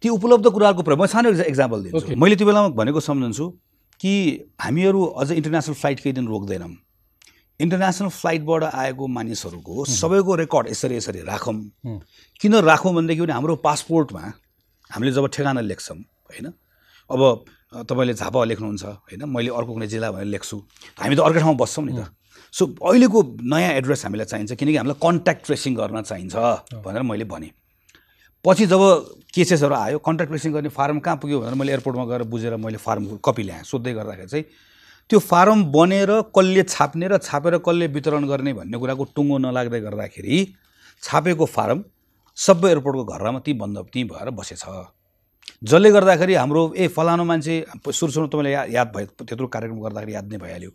ती 0.00 0.08
उपलब्ध 0.08 0.46
कुराहरूको 0.48 0.82
प्रयोग 0.82 1.00
म 1.00 1.06
सानो 1.06 1.28
एक्जाम्पल 1.44 1.78
दिन्छु. 1.82 2.16
मैले 2.16 2.36
त्यो 2.36 2.46
बेलामा 2.46 2.68
भनेको 2.72 3.00
सम्झन्छु 3.00 3.44
कि 4.00 4.12
हामीहरू 4.60 5.04
अझ 5.04 5.30
इन्टरनेसनल 5.32 5.74
फ्लाइट 5.74 6.00
केही 6.00 6.12
दिन 6.12 6.26
रोक्दैनौँ। 6.28 6.72
इन्टरनेसनल 7.60 8.08
फ्लाइटबाट 8.10 8.62
आएको 8.64 9.06
मानिसहरूको 9.06 9.84
सबैको 9.84 10.34
रेकर्ड 10.34 10.68
यसरी 10.68 10.96
यसरी 10.96 11.20
राखौँ। 11.22 11.54
किन 12.40 12.54
राखौँ 12.64 12.92
भनेदेखि 12.94 13.20
भने 13.20 13.32
हाम्रो 13.32 13.56
पासपोर्टमा 13.62 14.22
हामीले 14.90 15.12
जब 15.12 15.26
ठेगाना 15.30 15.60
लेख्छौँ 15.60 15.96
होइन? 15.96 16.46
अब 17.10 17.20
तपाईँले 17.86 18.14
झापा 18.14 18.44
लेख्नुहुन्छ 18.44 18.84
होइन? 18.84 19.22
मैले 19.30 19.50
अर्को 19.50 19.72
कुनै 19.72 19.86
जिल्ला 19.86 20.10
भनेर 20.12 20.30
लेख्छु। 20.34 20.56
हामी 20.98 21.14
त 21.16 21.20
अर्कै 21.20 21.40
ठाउँमा 21.40 21.58
बस्छौँ 21.62 21.84
नि 21.86 21.92
त। 21.94 22.10
सो 22.54 22.62
अहिलेको 22.82 23.18
नयाँ 23.42 23.72
एड्रेस 23.78 24.04
हामीलाई 24.04 24.26
चाहिन्छ 24.26 24.52
किनकि 24.54 24.76
हामीलाई 24.78 24.98
कन्ट्याक्ट 25.02 25.42
ट्रेसिङ 25.46 25.74
गर्न 25.74 26.02
चाहिन्छ 26.02 26.34
भनेर 26.82 27.02
मैले 27.02 27.24
भनेँ। 27.26 27.50
पछि 28.44 28.66
जब 28.66 28.82
केसेसहरू 29.34 29.74
आयो 29.74 29.98
कन्ट्याक्ट 29.98 30.30
ट्रेसिङ 30.30 30.52
गर्ने 30.52 30.68
फार्म 30.68 30.98
कहाँ 31.00 31.16
पुग्यो 31.16 31.40
भनेर 31.40 31.54
मैले 31.60 31.72
एयरपोर्टमा 31.72 32.04
गएर 32.06 32.22
बुझेर 32.28 32.56
मैले 32.56 32.78
फार्मको 32.78 33.16
कपी 33.24 33.42
ल्याएँ। 33.42 33.62
सोध्दै 33.64 33.92
गर्दाखेरि 33.94 34.28
चाहिँ 34.28 34.44
त्यो 35.10 35.18
फारम 35.20 35.64
बनेर 35.72 36.10
कसले 36.36 36.62
छाप्ने 36.64 37.08
र 37.08 37.18
छापेर 37.18 37.58
कसले 37.64 37.86
वितरण 37.96 38.26
गर्ने 38.28 38.52
भन्ने 38.60 38.78
कुराको 38.78 39.04
टुङ्गो 39.16 39.38
नलाग्दै 39.38 39.80
गर्दाखेरि 39.80 40.36
छापेको 41.02 41.46
फारम 41.56 41.82
सबै 42.38 42.68
एयरपोर्टको 42.68 43.04
घरमा 43.04 43.38
त्यहीँ 43.40 43.58
बन्द 43.58 43.78
त्यहीँ 43.92 44.08
भएर 44.12 44.30
बसेछ। 44.38 44.64
जसले 45.64 45.90
गर्दाखेरि 45.90 46.34
हाम्रो 46.34 46.62
ए 46.76 46.88
फलानु 46.88 47.24
मान्छे 47.24 47.54
सुरु 47.90 48.12
सुरु 48.12 48.26
तपाईँले 48.26 48.50
या 48.52 48.64
याद 48.76 48.88
भयो 48.96 49.06
त्यत्रो 49.24 49.46
कार्यक्रम 49.48 49.80
गर्दाखेरि 49.80 50.14
याद 50.14 50.32
नै 50.32 50.38
भइहाल्यो। 50.38 50.70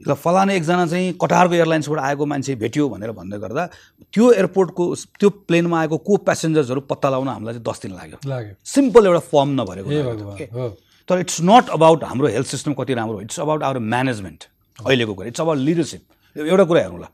ल 0.00 0.14
फलानु 0.14 0.52
एकजना 0.52 0.86
चाहिँ 0.86 1.12
कटारको 1.22 1.54
एयरलाइन्सबाट 1.54 1.98
आएको 1.98 2.26
मान्छे 2.26 2.54
भेट्यो 2.58 2.88
भनेर 2.88 3.10
भन्दै 3.14 3.38
गर्दा 3.38 3.66
त्यो 4.12 4.32
एयरपोर्टको 4.32 4.84
त्यो 5.20 5.28
प्लेनमा 5.46 5.80
आएको 5.80 5.96
को 6.02 6.16
प्यासेन्जर्सहरू 6.26 6.80
पत्ता 6.90 7.08
लगाउन 7.08 7.28
हामीलाई 7.28 7.54
चाहिँ 7.54 7.64
दस 7.64 7.82
दिन 7.82 7.92
लाग्यो। 7.94 8.18
लाग्यो। 8.26 8.54
सिम्पल 8.64 9.06
एउटा 9.06 9.22
फर्म 9.30 9.50
नभरेको 9.60 10.68
तर 11.08 11.18
इट्स 11.20 11.38
नट 11.42 11.68
अबाउट 11.70 12.04
हाम्रो 12.04 12.26
हेल्थ 12.28 12.48
सिस्टम 12.48 12.72
कति 12.74 12.94
राम्रो 12.94 13.20
इट्स 13.20 13.40
अबाउट 13.40 13.62
आवर 13.62 13.78
म्यानेजमेन्ट 13.78 14.44
अहिलेको 14.78 15.14
कुरा। 15.14 15.28
इट्स 15.28 15.40
अबाउट 15.40 15.58
लिडरसिप 15.58 16.02
एउटा 16.36 16.64
कुरा 16.64 16.80
हेरौँला। 16.80 17.08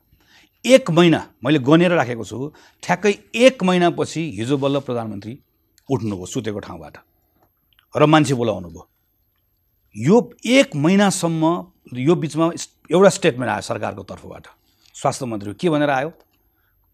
एक 0.65 0.89
महिना 0.91 1.19
मैले 1.43 1.59
गनेर 1.59 1.91
राखेको 1.91 2.23
छु 2.25 2.51
ठ्याक्कै 2.83 3.13
एक 3.35 3.63
महिनापछि 3.63 4.21
हिजो 4.37 4.57
बल्ल 4.57 4.79
प्रधानमन्त्री 4.79 5.37
उठ्नुभयो 5.89 6.25
सुतेको 6.25 6.59
ठाउँबाट। 6.59 6.97
र 7.95 8.05
मान्छे 8.05 8.33
बोलाउनु 8.33 8.69
भयो 8.69 8.83
यो 9.95 10.17
एक 10.47 10.75
महिनासम्म 10.75 11.43
यो 11.99 12.15
बिचमा 12.15 12.51
एउटा 12.91 13.09
स्टेटमेन्ट 13.09 13.51
आयो 13.51 13.61
सरकारको 13.61 14.03
तर्फबाट। 14.03 14.47
स्वास्थ्य 14.95 15.25
मन्त्री 15.25 15.53
के 15.55 15.69
भनेर 15.69 15.89
आयो? 15.89 16.09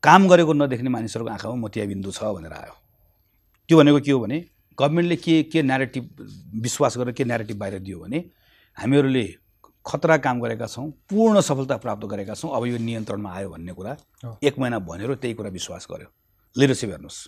काम 0.04 0.28
गरेको 0.30 0.54
नदेख्ने 0.54 0.90
मानिसहरूको 0.94 1.32
आँखामा 1.34 1.56
मोतियाबिन्दु 1.58 2.12
छ 2.12 2.24
भनेर 2.38 2.54
आयो। 2.54 2.74
त्यो 3.70 3.78
भनेको 3.78 4.00
के 4.06 4.12
हो 4.12 4.20
भने 4.22 4.38
गभर्मेन्टले 4.78 5.16
के 5.18 5.36
के 5.50 5.62
न्यारेटिभ 5.64 6.06
विश्वास 6.62 6.98
गरेर 6.98 7.14
के 7.18 7.24
न्यारेटिभ 7.26 7.58
बाहिर 7.58 7.80
दियो 7.82 8.00
भने 8.00 8.20
हामीहरूले 8.78 9.26
खतरा 9.86 10.18
काम 10.22 10.40
गरेका 10.40 10.68
छौँ 10.68 10.88
पूर्ण 11.10 11.42
सफलता 11.42 11.78
प्राप्त 11.82 12.06
गरेका 12.06 12.34
छौँ 12.38 12.54
अब 12.54 12.66
यो 12.68 12.78
नियन्त्रणमा 12.78 13.34
आयो 13.34 13.50
भन्ने 13.50 13.74
कुरा। 13.74 13.98
एक 14.44 14.60
महिना 14.60 14.80
भनेर 14.80 15.16
त्यही 15.18 15.34
कुरा 15.34 15.50
विश्वास 15.50 15.88
गर्यो। 15.92 16.10
लिडरसिप 16.56 16.90
हेर्नुहोस् 16.90 17.20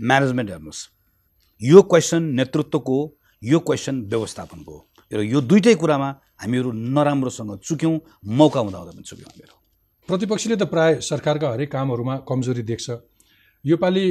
म्यानेजमेन्ट 0.00 0.50
हेर्नुहोस्। 0.50 0.80
यो 1.60 1.82
क्वेसन 1.82 2.22
नेतृत्वको 2.32 2.96
यो 3.42 3.58
क्वेसन 3.60 4.00
व्यवस्थापनको 4.08 4.76
र 5.12 5.20
यो 5.20 5.40
दुइटै 5.40 5.74
कुरामा 5.74 6.08
हामीहरू 6.40 6.72
नराम्रोसँग 6.72 7.58
चुक्यौँ 7.58 7.94
मौका 8.38 8.60
हुँदा 8.60 8.78
हुँदा 8.78 8.92
पनि 8.92 9.02
चुक्यौँ 9.02 9.30
हामीहरू। 9.30 9.54
प्रतिपक्षले 10.08 10.56
त 10.56 10.62
प्राय 10.70 11.00
सरकारका 11.00 11.46
हरेक 11.50 11.70
कामहरूमा 11.72 12.16
कमजोरी 12.28 12.62
देख्छ। 12.62 12.86
योपालि 13.64 14.06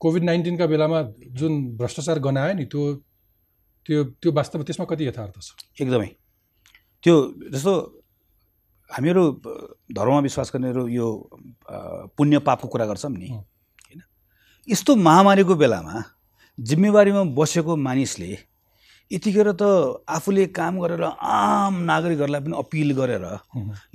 कोभिड 0.00 0.22
नाइन्टिनका 0.24 0.66
बेलामा 0.66 1.02
जुन 1.32 1.52
भ्रष्टाचार 1.76 2.18
गनायो 2.18 2.54
नि 2.54 2.64
त्यो 2.66 2.82
त्यो 3.86 4.04
त्यो 4.20 4.30
वास्तवमा 4.32 4.64
त्यसमा 4.64 4.86
कति 4.86 5.04
यथार्थ 5.06 5.36
छ? 5.40 5.48
एकदमै। 5.80 6.08
त्यो 7.02 7.14
जस्तो 7.54 7.72
हामीहरू 8.90 9.22
धर्ममा 9.94 10.20
विश्वास 10.20 10.50
गर्नेहरू 10.54 10.82
यो 10.88 11.06
पुण्य 12.16 12.38
पापको 12.38 12.68
कुरा 12.68 12.86
गर्छौँ 12.86 13.10
नि। 13.10 13.28
होइन? 13.30 14.00
यस्तो 14.68 14.96
महामारीको 14.96 15.54
बेलामा 15.54 15.96
जिम्मेवारीमा 16.58 17.22
बसेको 17.38 17.76
मानिसले 17.76 18.30
यतिखेर 19.10 19.48
त 19.60 19.62
आफूले 20.08 20.46
काम 20.58 20.80
गरेर 20.82 21.02
आम 21.06 21.74
नागरिकहरूलाई 21.90 22.40
पनि 22.46 22.56
अपिल 22.58 22.90
गरेर 23.00 23.24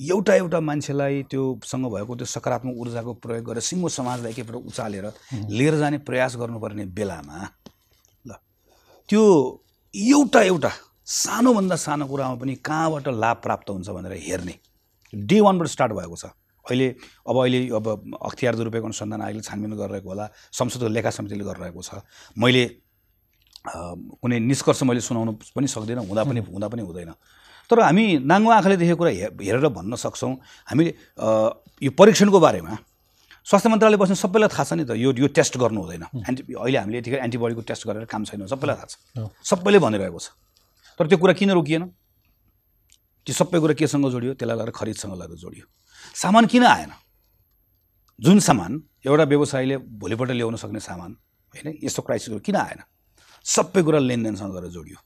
एउटा 0.09 0.33
एउटा 0.35 0.59
मान्छेलाई 0.69 1.23
त्योसँग 1.31 1.85
भएको 1.93 2.15
त्यो 2.15 2.27
सकारात्मक 2.35 2.75
ऊर्जाको 2.81 3.13
प्रयोग 3.23 3.45
गरेर 3.49 3.63
सिङ्गो 3.69 3.89
समाजलाई 3.97 4.31
एकैपल्ट 4.31 4.67
उचालेर 4.71 5.05
लिएर 5.57 5.75
जाने 5.81 5.97
प्रयास 6.07 6.37
गर्नुपर्ने 6.41 6.85
बेलामा 6.95 7.39
ल 8.27 8.39
त्यो 9.09 9.23
एउटा 9.93 10.41
एउटा 10.51 10.71
सानोभन्दा 11.11 11.75
सानो 11.75 12.05
कुरामा 12.07 12.35
पनि 12.41 12.53
कहाँबाट 12.63 13.07
लाभ 13.23 13.37
प्राप्त 13.43 13.69
हुन्छ 13.69 13.89
भनेर 13.89 14.13
हेर्ने। 14.27 14.55
डे 15.13 15.39
वानबाट 15.41 15.67
स्टार्ट 15.67 15.91
भएको 15.93 16.15
छ। 16.15 16.25
अहिले 16.65 16.87
अब 17.27 17.35
अहिले 17.41 17.59
अब 17.75 17.87
अख्तियार 18.29 18.55
दुरुपयोग 18.55 18.85
अनुसन्धान 18.85 19.21
आयोगले 19.21 19.43
छानबिन 19.43 19.73
गरिरहेको 19.75 20.09
होला 20.09 20.25
संसदको 20.59 20.87
लेखा 20.87 21.09
समितिले 21.09 21.43
गरिरहेको 21.43 21.81
छ। 21.83 21.99
मैले 22.37 22.63
कुनै 23.61 24.39
निष्कर्ष 24.39 24.83
मैले 24.83 25.01
सुनाउनु 25.01 25.31
पनि 25.55 25.67
सक्दिनँ 25.67 26.05
हुँदा 26.05 26.23
पनि 26.23 26.39
हुँदा 26.41 26.67
पनि 26.67 26.81
हुँदैन। 26.81 27.13
तर 27.69 27.79
हामी 27.79 28.25
नाङ्गो 28.25 28.49
आँखाले 28.51 28.77
देखेको 28.77 28.97
कुरा 28.97 29.11
हे 29.11 29.27
हेरेर 29.45 29.67
भन्न 29.69 29.95
सक्छौँ। 29.95 30.33
हामीले 30.69 30.91
यो 31.81 31.91
परीक्षणको 31.93 32.39
बारेमा 32.39 32.73
स्वास्थ्य 33.45 33.69
मन्त्रालय 33.69 33.97
बस्ने 33.97 34.15
सबैलाई 34.17 34.49
थाहा 34.53 34.63
छ 34.65 34.73
नि 34.77 34.83
त 34.85 34.97
यो 34.97 35.13
यो 35.13 35.27
टेस्ट 35.33 35.57
गर्नु 35.57 35.79
हुँदैन। 35.81 36.03
एन्टी 36.29 36.41
अहिले 36.53 36.77
हामीले 36.77 36.97
यतिखेर 37.01 37.19
एन्टिबडीको 37.25 37.61
टेस्ट 37.69 37.83
गरेर 37.87 38.05
काम 38.05 38.21
छैन 38.25 38.45
सबैलाई 38.45 38.75
थाहा 38.77 38.89
छ। 38.89 38.95
सबैले 39.45 39.79
भनिरहेको 39.81 40.19
छ। 40.19 40.29
तर 40.97 41.05
त्यो 41.09 41.17
कुरा 41.17 41.33
किन 41.33 41.51
रोकिएन? 41.57 41.83
त्यो 43.25 43.33
सबै 43.33 43.57
कुरा 43.61 43.73
केसँग 43.77 44.05
जोडियो? 44.09 44.33
त्यसलाई 44.37 44.57
लगेर 44.57 44.73
खरिदसँग 44.73 45.13
लगेर 45.17 45.37
जोडियो। 45.37 45.65
सामान 46.17 46.45
किन 46.49 46.63
आएन? 46.65 46.91
जुन 48.19 48.37
सामान 48.41 48.71
एउटा 49.05 49.23
व्यवसायीले 49.25 49.77
भोलिपल्ट 49.77 50.31
ल्याउन 50.37 50.55
सक्ने 50.61 50.79
सामान 50.81 51.11
होइन 51.53 51.67
यस्तो 51.81 52.01
क्राइसिसहरू 52.01 52.39
किन 52.45 52.55
आएन? 52.55 52.81
सबै 53.45 53.81
कुरा 53.83 53.99
लेनदेनसँग 53.99 54.53
गरेर 54.53 54.71
जोडियो। 54.71 54.97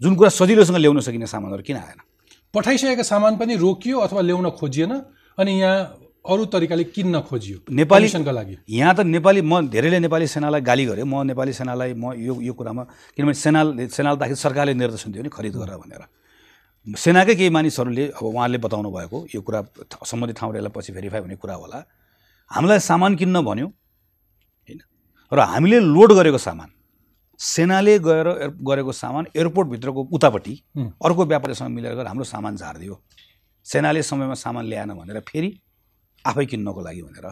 जुन 0.00 0.14
कुरा 0.14 0.30
सजिलोसँग 0.30 0.76
ल्याउन 0.76 1.00
सकिने 1.00 1.26
सामानहरू 1.26 1.62
किन 1.62 1.76
आएन? 1.76 2.00
पठाइसकेका 2.54 3.02
सामान 3.02 3.36
पनि 3.36 3.54
रोकियो 3.56 3.98
अथवा 3.98 4.20
ल्याउन 4.20 4.50
खोजिएन 4.56 4.92
अनि 5.38 5.52
यहाँ 5.60 5.76
अरू 6.24 6.44
तरिकाले 6.52 6.84
किन्न 6.92 7.20
खोजियो 7.28 7.58
नेपाली 7.70 8.06
कमिसनका 8.08 8.32
लागि। 8.32 8.56
यहाँ 8.68 8.94
त 8.94 9.00
नेपाली 9.06 9.40
म 9.42 9.68
धेरैले 9.68 9.98
नेपाली 10.00 10.26
सेनालाई 10.26 10.60
गाली 10.60 10.84
गरेँ 10.86 11.04
म 11.04 11.22
नेपाली 11.24 11.52
सेनालाई 11.52 11.92
म 11.94 12.12
यो 12.16 12.40
यो 12.40 12.52
कुरामा 12.52 12.82
किनभने 13.16 13.34
सेना 13.34 13.60
सेनालाई 13.88 14.34
सरकारले 14.34 14.74
निर्देशन 14.74 15.12
दियो 15.12 15.22
नि 15.24 15.30
खरिद 15.32 15.54
गर 15.56 15.76
भनेर। 15.76 16.02
सेनाकै 16.86 17.34
केही 17.36 17.50
मानिसहरूले 17.50 18.04
अब 18.16 18.24
उहाँले 18.24 18.58
बताउनु 18.58 18.88
भएको 18.88 19.18
यो 19.34 19.40
कुरा 19.40 19.60
सम्बन्धित 20.04 20.36
ठाउँबाट 20.36 20.56
यसलाई 20.56 20.72
पछि 20.72 20.92
भेरिफाई 20.92 21.20
हुने 21.20 21.36
कुरा 21.36 21.54
होला। 21.54 21.78
हामीलाई 22.50 22.78
सामान 22.80 23.16
किन्न 23.16 23.36
भन्यो। 23.44 23.66
होइन? 23.66 24.80
र 25.32 25.38
हामीले 25.52 25.78
लोड 25.80 26.12
गरेको 26.12 26.38
सामान 26.38 26.68
सेनाले 27.38 27.98
गएर 27.98 28.28
गरेको 28.68 28.92
सामान 28.92 29.26
एयरपोर्टभित्रको 29.36 30.02
उतापट्टि। 30.12 30.54
अर्को 30.76 31.24
व्यापारीसँग 31.24 31.70
मिलेर 31.74 31.94
गएर 31.94 32.06
हाम्रो 32.06 32.24
सामान 32.24 32.56
झारिदियो 32.56 33.02
सेनाले 33.66 34.02
समयमा 34.02 34.34
सामान 34.34 34.64
ल्याएन 34.66 34.94
भनेर 34.98 35.20
फेरि 35.28 35.50
आफै 36.24 36.46
किन्नको 36.46 36.80
लागि 36.82 37.02
भनेर 37.02 37.26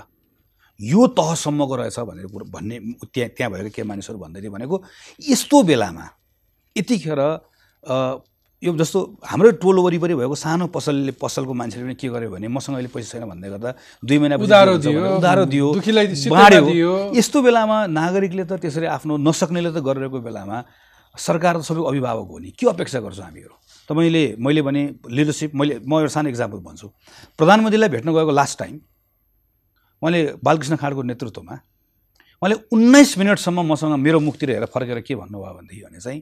यो 0.81 1.07
तहसम्मको 1.19 1.77
रहेछ 1.77 1.99
भनेर 2.01 2.27
कुरो 2.27 2.45
भन्ने 2.55 2.79
त्यहाँ 3.15 3.31
त्यहाँ 3.37 3.53
भएको 3.53 3.71
के 3.75 3.83
मानिसहरू 3.83 4.19
भन्दै 4.19 4.41
थियो 4.41 4.53
भनेको 4.53 4.83
यस्तो 5.31 5.63
बेलामा 5.63 6.07
यतिखेर 6.77 7.21
यो 8.63 8.73
जस्तो 8.73 9.21
हाम्रो 9.21 9.51
टोल 9.61 9.79
वरिपरि 9.85 10.15
भएको 10.17 10.35
सानो 10.35 10.67
पसलले 10.73 11.13
पसलको 11.21 11.53
मान्छेले 11.53 11.85
पनि 11.85 11.95
के 12.01 12.09
गर्यो 12.09 12.31
भने 12.33 12.49
मसँग 12.49 12.75
अहिले 12.77 12.89
पैसा 12.89 13.21
छैन 13.21 13.29
भन्दै 13.29 13.49
गर्दा 13.53 13.71
दुई 14.01 14.19
महिना 14.19 14.37
उधारो 14.41 14.81
दियो, 14.81 15.73
बाँड्यो। 16.33 16.65
दियो। 16.65 16.93
यस्तो 17.13 17.43
बेलामा 17.43 17.77
नागरिकले 17.93 18.45
त 18.49 18.57
त्यसरी 18.57 18.87
आफ्नो 18.97 19.17
नसक्नेले 19.29 19.71
त 19.77 19.85
गरिरहेको 19.85 20.19
बेलामा 20.25 20.57
सरकार 21.15 21.61
त 21.61 21.69
सबै 21.69 21.85
अभिभावक 21.85 22.29
हो 22.33 22.39
नि। 22.41 22.51
के 22.57 22.65
अपेक्षा 22.65 23.01
गर्छौँ 23.05 23.25
हामीहरू? 23.29 23.55
तपाईँले 23.89 24.41
मैले 24.41 24.63
भने 24.65 24.83
लिडरसिप 25.05 25.53
मैले 25.53 25.75
म 25.85 26.01
एउटा 26.01 26.13
सानो 26.17 26.29
इक्जाम्पल 26.33 26.59
भन्छु। 26.65 26.89
प्रधानमन्त्रीलाई 27.37 27.89
भेट्न 27.93 28.09
गएको 28.09 28.33
लास्ट 28.41 28.59
टाइम 28.59 28.75
उहाँले 30.03 30.21
बालकृष्ण 30.41 30.77
खाँडको 30.81 31.03
नेतृत्वमा 31.13 31.55
उहाँले 32.41 32.57
उन्नाइस 32.73 33.11
मिनटसम्म 33.19 33.61
मसँग 33.69 33.95
मेरो 34.01 34.19
मुखतिर 34.21 34.49
हेरेर 34.51 34.69
फर्केर 34.73 35.01
के 35.05 35.15
भन्नुभयो 35.15 35.53
भनेदेखि 35.61 35.85
भने 35.85 36.01
चाहिँ 36.01 36.21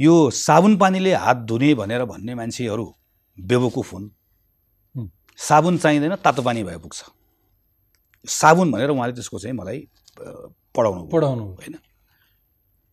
यो 0.00 0.30
साबुन 0.30 0.76
पानीले 0.76 1.12
हात 1.14 1.36
धुने 1.48 1.74
भनेर 1.74 2.04
भन्ने 2.04 2.34
मान्छेहरू 2.34 2.86
बेवकुफ 3.38 3.92
हुन्। 3.92 4.08
साबुन 5.38 5.78
चाहिँदैन 5.78 6.14
तातो 6.24 6.42
पानी 6.42 6.62
भए 6.64 6.78
पुग्छ। 6.78 7.00
साबुन 8.26 8.72
भनेर 8.72 8.90
उहाँले 8.90 9.12
त्यसको 9.14 9.38
चाहिँ 9.38 9.56
मलाई 9.56 9.78
पढाउनु। 10.74 11.06
पढाउनु 11.08 11.44
होइन। 11.44 11.74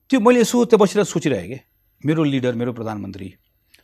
त्यो 0.10 0.20
मैले 0.20 0.40
यसो 0.42 0.66
त्यो 0.66 0.78
बसेर 0.78 1.04
सोचिरहेँ 1.04 1.48
कि। 1.48 1.60
मेरो 2.04 2.24
लिडर 2.24 2.56
मेरो 2.56 2.72
प्रधानमन्त्री 2.74 3.28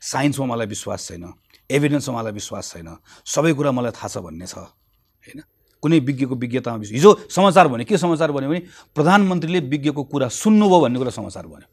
साइन्समा 0.02 0.46
मलाई 0.46 0.68
विश्वास 0.68 1.08
छैन 1.08 1.26
एभिडेन्समा 1.70 2.16
मलाई 2.16 2.34
विश्वास 2.34 2.72
छैन 2.74 2.90
सबै 3.26 3.54
कुरा 3.54 3.72
मलाई 3.72 3.92
थाहा 3.92 4.08
छ 4.08 4.18
भन्ने 4.24 4.48
छ। 4.48 4.56
होइन। 4.56 5.40
कुनै 5.84 6.00
विज्ञको 6.00 6.36
विज्ञतामा 6.36 6.78
विश्वास 6.78 6.96
हिजो 6.96 7.12
समाचार 7.30 7.68
भन्यो 7.68 7.86
के 7.86 7.98
समाचार 7.98 8.32
भन्यो 8.32 8.50
भने 8.50 8.62
प्रधानमन्त्रीले 8.96 9.60
विज्ञको 9.60 10.04
कुरा 10.04 10.28
सुन्नुभयो 10.32 10.80
भन्ने 10.82 10.98
कुरा 11.00 11.12
समाचार 11.12 11.46
भन्यो। 11.46 11.68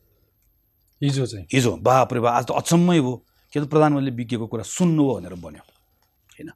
हिजो 1.02 1.26
चाहिँ। 1.26 1.46
हिजो। 1.52 1.76
बाप 1.82 2.12
रे 2.14 2.20
बा 2.20 2.30
आज 2.30 2.44
त 2.46 2.50
अचम्मै 2.54 3.00
भयो। 3.00 3.14
के 3.52 3.60
त 3.60 3.64
प्रधानमन्त्रीले 3.68 4.16
विज्ञको 4.16 4.46
कुरा 4.46 4.62
सुन्नुभयो 4.62 5.14
भनेर 5.18 5.34
भन्यो। 5.34 5.62
होइन? 6.38 6.50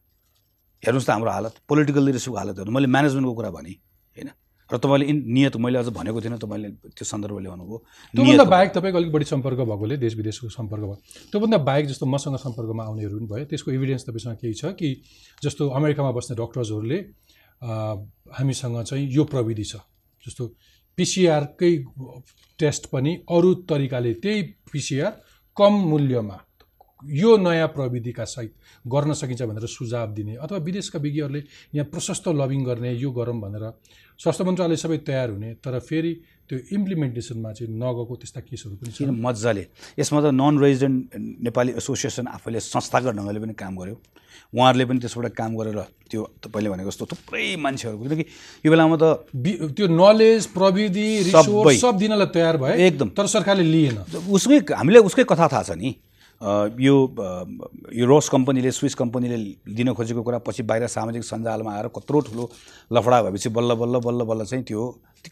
हेर्नुहोस् 0.82 1.06
त 1.06 1.10
हाम्रो 1.10 1.30
हालत 1.30 1.54
पोलिटिकल 1.68 2.02
लिडरसिपको 2.06 2.36
हालत 2.38 2.56
हेर्नु 2.58 2.72
मैले 2.72 2.86
म्यानेजमेन्टको 2.86 3.34
कुरा 3.34 3.50
भनेँ 3.50 3.76
होइन? 4.16 4.30
र 4.70 4.76
तपाईँले 4.82 5.06
इन 5.06 5.18
नियत 5.30 5.56
मैले 5.62 5.78
अझ 5.78 5.88
भनेको 5.94 6.18
थिइनँ 6.22 6.38
तपाईँले 6.42 6.68
त्यो 6.90 7.04
सन्दर्भ 7.06 7.38
ल्याउनु 7.38 7.64
भयो 7.66 7.78
त्योभन्दा 8.14 8.44
बाहेक 8.50 8.70
तपाईँको 8.74 8.98
अलिक 8.98 9.12
बढी 9.14 9.26
सम्पर्क 9.30 9.58
भएकोले 9.62 9.96
देश 9.96 10.14
विदेशको 10.16 10.48
सम्पर्क 10.50 10.82
भयो। 10.82 10.98
त्योभन्दा 11.30 11.58
बाहेक 11.62 11.84
जस्तो 11.86 12.06
मसँग 12.06 12.36
सम्पर्कमा 12.42 12.82
आउनेहरू 12.82 13.14
पनि 13.18 13.26
भयो। 13.26 13.44
त्यसको 13.46 13.70
इभिडेन्स 13.78 14.02
तपाईँसँग 14.06 14.36
केही 14.42 14.54
छ 14.54 14.74
कि 14.74 14.88
जस्तो 15.42 15.62
अमेरिकामा 15.70 16.10
बस्ने 16.18 16.34
डक्टर्सहरूले 16.38 16.98
हामीसँग 17.62 18.82
चाहिँ 18.82 19.06
यो 19.06 19.22
प्रविधि 19.26 19.64
छ। 19.64 19.86
जस्तो 20.22 20.44
पिसिआरकै 20.98 21.72
टेस्ट 22.58 22.86
पनि 22.86 23.14
अरू 23.30 23.54
तरिकाले 23.68 24.12
त्यही 24.16 24.42
पिसिआर 24.72 25.12
कम 25.56 25.74
मूल्यमा 25.84 26.38
यो 27.02 27.36
नयाँ 27.38 27.68
प्रविधिका 27.68 28.24
सहित 28.26 28.52
गर्न 28.84 29.12
सकिन्छ 29.14 29.42
भनेर 29.42 29.66
सुझाव 29.68 30.12
दिने 30.14 30.34
अथवा 30.36 30.58
विदेशका 30.60 30.98
विज्ञहरूले 30.98 31.42
यहाँ 31.74 31.88
प्रशस्त 31.90 32.28
लबिङ 32.34 32.64
गर्ने 32.64 32.92
यो 32.94 33.10
गरौँ 33.12 33.38
भनेर 33.40 33.64
स्वास्थ्य 34.20 34.44
मन्त्रालय 34.44 34.76
सबै 34.76 34.98
तयार 35.06 35.30
हुने 35.30 35.52
तर 35.60 35.78
फेरि 35.80 36.12
त्यो 36.48 36.58
इम्प्लिमेन्टेसनमा 36.76 37.50
चाहिँ 37.52 37.72
नगएको 37.74 38.14
त्यस्ता 38.22 38.40
केसहरू 38.48 38.74
पनि 38.78 38.90
किन 38.92 39.06
छन् 39.08 39.22
मजाले 39.22 39.64
यसमा 39.98 40.20
त 40.22 40.26
नन 40.40 40.54
रेजिडेन्ट 40.62 40.98
नेपाली 41.46 41.72
एसोसिएसन 41.80 42.26
आफैले 42.36 42.60
संस्थागत 42.62 43.12
ढङ्गले 43.18 43.40
पनि 43.42 43.54
काम 43.58 43.74
गर्यो 43.80 43.96
उहाँहरूले 44.54 44.84
पनि 44.86 44.98
त्यसबाट 45.02 45.34
काम 45.34 45.50
गरेर 45.58 45.78
त्यो 46.10 46.22
तपाईँले 46.44 46.68
भनेको 46.70 46.90
जस्तो 46.90 47.06
थुप्रै 47.12 47.44
मान्छेहरूको 47.58 48.04
किनकि 48.04 48.24
यो 48.64 48.70
बेलामा 48.70 48.96
त 49.02 49.04
त्यो 49.74 49.86
नलेज 49.90 50.46
प्रविधि 50.54 51.08
सबै। 51.24 51.34
रिसोर्स 51.34 51.80
सब 51.82 51.94
दिनलाई 51.98 52.28
तयार 52.30 52.56
भए 52.62 52.74
एकदम। 52.86 53.08
तर 53.10 53.26
सरकारले 53.26 53.64
लिएन 53.66 53.96
उसकै 54.30 54.58
हामीले 54.70 54.98
उसकै 55.02 55.24
कथा 55.26 55.46
थाहा 55.50 55.62
छ 55.66 55.70
नि 55.74 55.90
यो 56.42 56.94
यो 57.96 58.06
रोस 58.06 58.28
कम्पनीले 58.28 58.70
स्विस 58.70 58.94
कम्पनीले 58.94 59.36
दिन 59.74 59.92
खोजेको 59.94 60.22
कुरा 60.22 60.38
पछि 60.44 60.62
बाहिर 60.62 60.86
सामाजिक 60.86 61.24
सञ्जालमा 61.24 61.72
आएर 61.72 61.88
कत्रो 61.96 62.20
ठुलो 62.28 62.48
लफडा 62.92 63.22
भएपछि 63.22 63.48
बल्ल 63.48 63.74
बल्ल 63.74 63.98
बल्ल 64.04 64.24
बल्ल 64.24 64.44
चाहिँ 64.44 64.64
त्यो 64.64 64.82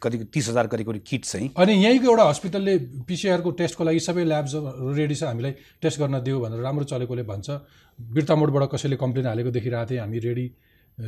कति 0.02 0.18
तिस 0.34 0.48
हजार 0.48 0.66
करिब 0.66 0.86
करिब 0.86 1.02
किट 1.06 1.24
चाहिँ। 1.24 1.50
अनि 1.56 1.72
यहीँको 1.74 2.06
एउटा 2.10 2.24
हस्पिटलले 2.28 2.76
पिसिआरको 3.08 3.50
टेस्टको 3.60 3.84
लागि 3.84 4.00
सबै 4.00 4.24
ल्याब्सहरू 4.24 4.92
रेडी 4.92 5.14
छ 5.14 5.22
हामीलाई 5.24 5.52
टेस्ट 5.82 6.00
गर्न 6.00 6.20
दियो 6.24 6.40
भनेर 6.40 6.60
राम्रो 6.60 6.84
चलेकोले 6.84 7.22
भन्छ। 7.22 7.50
बिर्ता 7.98 8.34
मोडबाट 8.34 8.70
कसैले 8.72 8.96
कम्प्लेन 8.96 9.26
हालेको 9.26 9.50
देखिरहेको 9.50 10.00
हामी 10.00 10.18
रेडी 10.18 10.46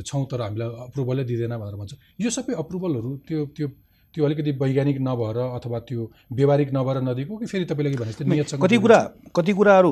छौँ 0.05 0.25
तर 0.31 0.41
हामीलाई 0.41 0.67
अप्रुभलै 0.87 1.23
दिँदैन 1.23 1.57
भनेर 1.57 1.75
भन्छ। 1.75 1.93
यो 2.21 2.29
सबै 2.29 2.53
अप्रुभलहरू 2.53 3.15
त्यो 3.27 3.45
त्यो 3.57 3.67
त्यो 4.13 4.25
अलिकति 4.25 4.51
वैज्ञानिक 4.61 4.97
नभएर 5.07 5.37
अथवा 5.57 5.79
त्यो 5.87 6.01
व्यवहारिक 6.33 6.69
नभएर 6.73 6.97
नदिएको 7.07 7.37
कि 7.37 7.45
फेरि 7.45 7.65
तपाईँले 7.71 7.97
भने 7.97 8.11
जस्तै 8.11 8.25
नियतसँग 8.25 8.61
कति 8.63 8.77
कुरा 8.83 8.99
कति 9.35 9.53
कुराहरू 9.59 9.91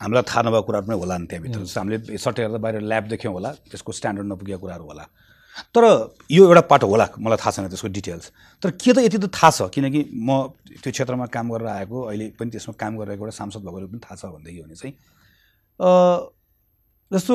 हामीलाई 0.00 0.24
थाहा 0.30 0.42
नभएको 0.42 0.62
कुराहरू 0.66 0.86
पनि 0.86 0.98
होला 0.98 1.16
नि 1.18 1.26
त्यहाँभित्र 1.30 1.60
जस्तो 1.62 1.80
हामीले 1.80 2.18
सट्टै 2.18 2.42
हेर्दा 2.42 2.58
बाहिर 2.64 2.80
ल्याब 2.90 3.04
देख्यौँ 3.12 3.34
होला 3.34 3.50
त्यसको 3.70 3.92
स्ट्यान्डर्ड 3.92 4.26
नपुगेको 4.32 4.60
कुराहरू 4.60 4.84
होला। 4.90 5.04
तर 5.74 5.84
यो 6.32 6.42
एउटा 6.48 6.60
पाटो 6.72 6.86
होला 6.88 7.06
मलाई 7.20 7.38
थाहा 7.38 7.50
छैन 7.52 7.68
त्यसको 7.68 7.88
डिटेल्स। 7.92 8.26
तर 8.62 8.70
के 8.72 8.92
त 8.92 8.98
यति 9.04 9.18
त 9.20 9.28
थाहा 9.30 9.50
छ? 9.52 9.68
किनकि 9.68 10.00
म 10.10 10.48
त्यो 10.80 10.90
क्षेत्रमा 10.96 11.26
काम 11.28 11.46
गरेर 11.52 11.68
आएको 11.68 11.98
अहिले 12.08 12.26
पनि 12.40 12.50
त्यसमा 12.50 12.74
काम 12.80 12.92
गरिरहेको 12.98 13.24
एउटा 13.24 13.36
सांसद 13.36 13.60
भएको 13.62 13.86
पनि 13.92 14.00
थाहा 14.00 14.16
छ 14.16 14.32
भनेदेखि 14.32 14.60
भने 14.64 14.76
चाहिँ 14.80 14.94
जस्तो 17.12 17.34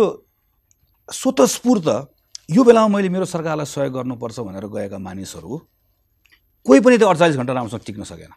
स्वतस्फूर्त 1.10 1.88
यो 2.58 2.62
बेलामा 2.64 2.88
मैले 2.90 3.10
मेरो 3.16 3.26
सरकारलाई 3.30 3.66
सहयोग 3.70 3.94
गर्नुपर्छ 3.96 4.40
भनेर 4.50 4.66
गएका 4.76 4.98
मानिसहरू 4.98 5.54
कोही 6.68 6.80
पनि 6.84 6.98
त्यो 6.98 7.08
अडचालिस 7.08 7.38
घन्टा 7.38 7.54
राम्रोसँग 7.54 7.82
टिक्न 7.88 8.04
सकेन। 8.04 8.32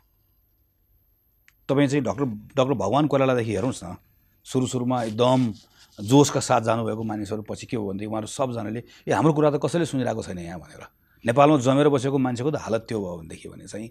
तपाईँ 1.69 1.89
चाहिँ 1.89 2.05
डक्टर 2.05 2.25
डक्टर 2.55 2.75
भगवान् 2.75 3.09
कोइरालादेखि 3.11 3.53
हेर्नुहोस् 3.53 3.85
न 3.85 3.97
सुरु 4.47 4.67
सुरुमा 4.67 5.03
एकदम 5.11 5.41
जोसका 5.99 6.41
साथ 6.41 6.63
जानुभएको 6.63 7.03
मानिसहरू 7.03 7.43
पछि 7.43 7.67
के 7.67 7.77
हो 7.77 7.91
भनेदेखि 7.91 8.07
उहाँहरू 8.07 8.27
सबजनाले 8.31 8.83
ए 9.09 9.13
हाम्रो 9.13 9.33
कुरा 9.35 9.51
त 9.51 9.59
कसैले 9.59 9.85
सुनिरहेको 9.85 10.23
छैन 10.23 10.39
यहाँ 10.39 10.61
भनेर। 10.63 10.83
नेपालमा 11.25 11.57
जमेर 11.61 11.89
बसेको 11.91 12.19
मान्छेको 12.19 12.51
त 12.51 12.57
हालत 12.65 12.87
त्यो 12.89 12.99
भयो 13.03 13.17
भनेदेखि 13.19 13.49
भने 13.51 13.67
चाहिँ 13.67 13.89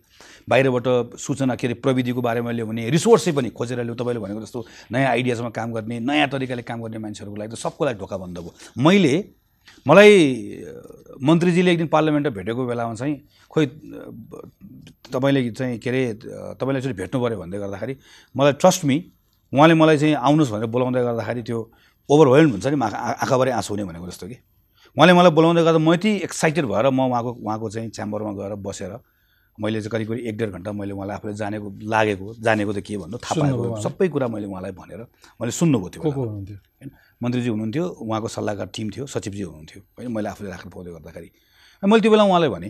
बाहिरबाट 0.50 1.20
सूचना 1.20 1.56
के 1.56 1.68
अरे 1.68 1.74
प्रविधिको 1.78 2.22
बारेमा 2.24 2.52
ल्यायो 2.52 2.66
भने 2.66 2.90
रिसोर्सै 2.90 3.32
पनि 3.38 3.50
खोजेर 3.54 3.84
ल्यायो 3.84 3.96
तपाईँले 3.96 4.20
भनेको 4.24 4.42
जस्तो 4.42 4.60
नयाँ 4.92 5.12
आइडियाजमा 5.14 5.50
काम 5.54 5.70
गर्ने 5.78 6.00
नयाँ 6.00 6.28
तरिकाले 6.32 6.64
काम 6.66 6.82
गर्ने 6.82 6.98
मान्छेहरूको 6.98 7.38
लागि 7.38 7.52
त 7.54 7.60
सबको 7.60 7.86
लागि 7.86 8.00
ढोका 8.00 8.18
बन्द 8.18 8.38
भयो। 8.40 8.52
मैले 8.82 9.14
मलाई 9.86 10.12
मन्त्रीजीले 11.28 11.72
एक 11.72 11.78
दिन 11.78 11.88
पार्लियामेन्टमा 11.94 12.34
भेटेको 12.38 12.62
बेलामा 12.68 12.94
चाहिँ 12.96 13.16
खोइ 13.52 13.66
तपाईँले 15.14 15.42
चाहिँ 15.52 15.78
के 15.84 15.90
अरे 15.90 16.02
अ, 16.10 16.54
तपाईँलाई 16.60 16.80
एकचोटि 16.82 16.98
भेट्नु 17.02 17.18
पऱ्यो 17.24 17.38
भन्दै 17.40 17.58
गर्दाखेरि 17.60 17.94
मलाई 18.36 18.54
ट्रस्ट 18.62 18.82
मी 18.90 18.98
उहाँले 19.54 19.74
मलाई 19.82 19.98
चाहिँ 19.98 20.16
आउनुहोस् 20.16 20.52
भनेर 20.54 20.68
बोलाउँदै 20.76 21.02
गर्दाखेरि 21.10 21.42
त्यो 21.50 21.60
ओभरवेल्म 22.10 22.52
हुन्छ 22.52 22.66
नि 22.68 22.78
आँखा 22.86 22.98
आँखाभरि 23.24 23.52
आँसु 23.60 23.70
हुने 23.74 23.84
भनेको 23.90 24.08
जस्तो 24.10 24.26
कि। 24.32 24.38
उहाँले 24.98 25.14
मलाई 25.14 25.32
बोलाउँदै 25.38 25.64
गर्दा 25.64 25.80
म 25.80 25.94
यति 25.94 26.10
एक्साइटेड 26.28 26.66
भएर 26.72 26.86
म 26.90 27.00
उहाँको 27.10 27.32
उहाँको 27.46 27.68
चाहिँ 27.70 27.90
च्याम्बरमा 27.98 28.32
गएर 28.40 28.54
बसेर 28.66 28.92
मैले 29.58 29.82
चाहिँ 29.82 29.92
करिब 29.92 30.08
करिब 30.10 30.26
एक 30.30 30.38
डेढ 30.38 30.50
घन्टा 30.56 30.72
मैले 30.72 30.94
उहाँलाई 30.94 31.16
आफूले 31.18 31.34
जानेको 31.42 31.68
लागेको 31.94 32.26
जानेको 32.46 32.72
त 32.74 32.80
के 32.88 32.98
भन्नु 32.98 33.18
थाहा 33.20 33.36
पाएको? 33.42 33.82
सबै 33.86 34.08
कुरा 34.14 34.28
मैले 34.34 34.48
उहाँलाई 34.48 34.72
भनेर 34.80 35.00
मैले 35.42 35.52
सुन्नुभएको 35.52 35.90
थियो 35.94 36.02
होइन? 36.80 36.90
मन्त्रीजी 37.22 37.50
हुनुहुन्थ्यो 37.50 37.86
उहाँको 38.04 38.28
सल्लाहकार 38.28 38.68
टिम 38.76 38.90
थियो 38.90 39.06
सचिवजी 39.06 39.44
हुनुहुन्थ्यो। 39.44 39.82
होइन 39.98 40.12
मैले 40.12 40.30
आफूले 40.30 40.50
राख्नु 40.50 40.70
पाउँदै 40.72 40.92
गर्दाखेरि 40.92 41.30
मैले 41.84 42.02
त्यो 42.02 42.12
बेला 42.12 42.24
उहाँलाई 42.24 42.50
भने 42.50 42.70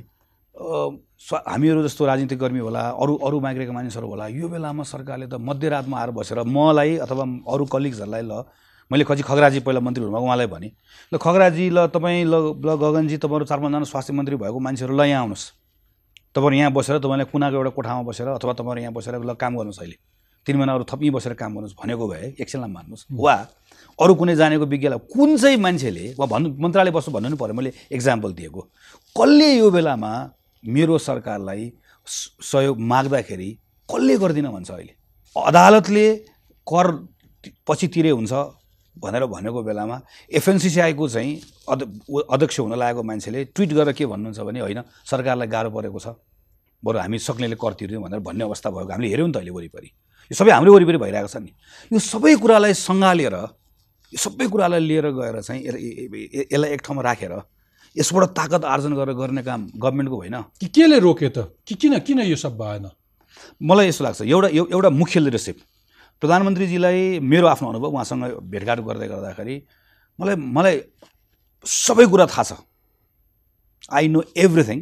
हामीहरू 1.49 1.83
जस्तो 1.83 2.05
राजनीतिक 2.05 2.39
कर्मी 2.39 2.59
होला 2.59 2.81
अरू 3.01 3.13
अरू 3.27 3.39
माग्रेका 3.39 3.73
मानिसहरू 3.73 4.07
होला 4.07 4.27
यो 4.27 4.47
बेलामा 4.49 4.83
सरकारले 4.83 5.27
त 5.27 5.37
मध्यरातमा 5.39 5.95
आएर 5.99 6.11
बसेर 6.17 6.41
मलाई 6.47 6.97
अथवा 7.05 7.23
अरू 7.53 7.65
कलिग्सहरूलाई 7.65 8.23
ल 8.25 8.43
मैले 8.91 9.03
खजी 9.05 9.23
खगराजी 9.23 9.59
पहिला 9.61 9.79
मन्त्री 9.85 10.03
हुनुभएको 10.03 10.25
उहाँलाई 10.25 10.47
भने 10.49 10.69
ल 11.13 11.17
खगराजी 11.21 11.69
ल 11.69 11.85
तपाईँ 11.93 12.25
ल 12.25 12.35
ल 12.57 12.69
गगनजी 12.81 13.17
तपाईँहरू 13.21 13.45
चार 13.45 13.59
पाँचजना 13.61 13.85
स्वास्थ्य 13.85 14.13
मन्त्री 14.17 14.35
भएको 14.35 14.59
मान्छेहरू 14.59 14.93
ल 14.97 15.01
यहाँ 15.05 15.21
आउनुहोस्। 15.21 15.45
तपाईँहरू 16.35 16.57
यहाँ 16.57 16.71
बसेर 16.73 16.97
तपाईँलाई 16.97 17.27
कुनाको 17.29 17.55
एउटा 17.55 17.71
कोठामा 17.77 18.01
बसेर 18.09 18.27
अथवा 18.33 18.53
तपाईँहरू 18.57 18.81
यहाँ 18.81 18.93
बसेर 18.93 19.13
ल 19.21 19.33
काम 19.37 19.53
गर्नुहोस् 19.57 19.79
अहिले। 19.79 19.97
तिन 20.45 20.57
महिना 20.57 20.73
अरू 20.73 20.83
थप 20.89 21.01
बसेर 21.13 21.33
काम 21.37 21.51
गर्नुहोस् 21.53 21.77
भनेको 21.77 22.07
भए 22.09 22.25
एकछिनलाई 22.41 22.71
मान्नुहोस् 22.73 23.05
वा 23.13 23.35
अरू 23.99 24.13
कुनै 24.15 24.35
जानेको 24.35 24.65
विज्ञलाई 24.65 24.99
कुन 25.13 25.37
चाहिँ 25.37 25.57
मान्छेले 25.57 26.05
वा 26.19 26.25
भन्नु 26.25 26.49
मन्त्रालय 26.63 26.91
बस्नु 26.91 27.13
भन्नु 27.13 27.37
पऱ्यो 27.37 27.53
मैले 27.53 27.71
इक्जाम्पल 27.91 28.31
दिएको। 28.33 28.61
कसले 29.15 29.49
यो 29.57 29.69
बेलामा 29.71 30.11
मेरो 30.63 30.97
सरकारलाई 30.97 31.71
सहयोग 32.07 32.79
माग्दाखेरि 32.79 33.49
कसले 33.89 34.17
गर्दिन 34.17 34.47
भन्छ 34.55 34.71
अहिले? 34.71 34.93
अदालतले 35.35 36.05
कर 36.67 36.87
पछि 37.67 37.87
तिरे 37.87 38.09
हुन्छ 38.09 38.33
भनेर 38.95 39.25
भनेको 39.25 39.63
बेलामा 39.63 40.01
एफएनसिसिआईको 40.31 41.07
चाहिँ 41.09 41.33
अध 41.69 41.81
अध्यक्ष 42.31 42.59
हुन 42.59 42.73
लागेको 42.79 43.03
मान्छेले 43.03 43.43
ट्विट 43.55 43.71
गरेर 43.73 43.93
के 43.93 44.05
भन्नुहुन्छ 44.05 44.39
भने 44.39 44.59
होइन 44.59 44.81
सरकारलाई 45.11 45.47
गाह्रो 45.47 45.69
परेको 45.71 45.99
छ। 45.99 46.07
बरु 46.83 46.97
हामी 46.99 47.19
सक्नेले 47.19 47.55
कर 47.59 47.73
तिर्यौँ 47.79 48.03
भनेर 48.03 48.19
भन्ने 48.19 48.43
अवस्था 48.43 48.69
भएको 48.71 48.91
हामीले 48.91 49.09
हेऱ्यौँ 49.11 49.27
नि 49.27 49.33
त 49.33 49.37
अहिले 49.37 49.51
वरिपरि। 49.51 49.89
यो 50.31 50.35
सबै 50.35 50.51
हाम्रो 50.51 50.73
वरिपरि 50.73 50.97
भइरहेको 51.03 51.27
छ 51.27 51.37
नि। 51.43 51.51
यो 51.91 51.99
सबै 51.99 52.35
कुरालाई 52.39 52.73
सङ्घालेर 52.73 53.35
यो 54.13 54.17
सबै 54.17 54.47
कुरालाई 54.49 54.79
लिएर 54.79 55.07
गएर 55.13 55.41
चाहिँ 55.41 55.61
यसलाई 55.65 56.69
एक 56.73 56.81
ठाउँमा 56.81 57.01
राखेर 57.03 57.33
यसबाट 57.97 58.23
ताकत 58.37 58.65
आर्जन 58.65 58.93
गरेर 58.97 59.15
गर्ने 59.15 59.43
काम 59.43 59.61
गभर्मेन्टको 59.77 60.15
होइन। 60.17 60.35
कि 60.59 60.67
केले 60.75 60.99
रोक्यो 60.99 61.29
त? 61.29 61.37
कि 61.67 61.73
किन 61.75 61.99
किन 62.05 62.19
यो 62.25 62.35
सब 62.35 62.57
भएन? 62.57 62.89
मलाई 63.61 63.87
यस्तो 63.89 64.03
लाग्छ 64.03 64.21
एउटा 64.21 64.47
एउ- 64.47 64.71
एउटा 64.71 64.89
मुख्य 64.89 65.19
लिडरसिप। 65.19 65.57
प्रधानमन्त्रीजीलाई 66.21 67.19
मेरो 67.21 67.47
आफ्नो 67.47 67.69
अनुभव 67.69 67.89
उहाँसँग 67.93 68.23
भेटघाट 68.51 68.79
गर्दै 68.79 69.07
गर्दाखेरि 69.07 69.55
मलाई 70.19 70.35
मलाई 70.35 70.75
सबै 71.65 72.05
कुरा 72.09 72.25
थाहा 72.33 72.43
छ। 72.43 72.51
आई 73.93 74.07
नो 74.13 74.23
एभ्रिथिङ 74.37 74.79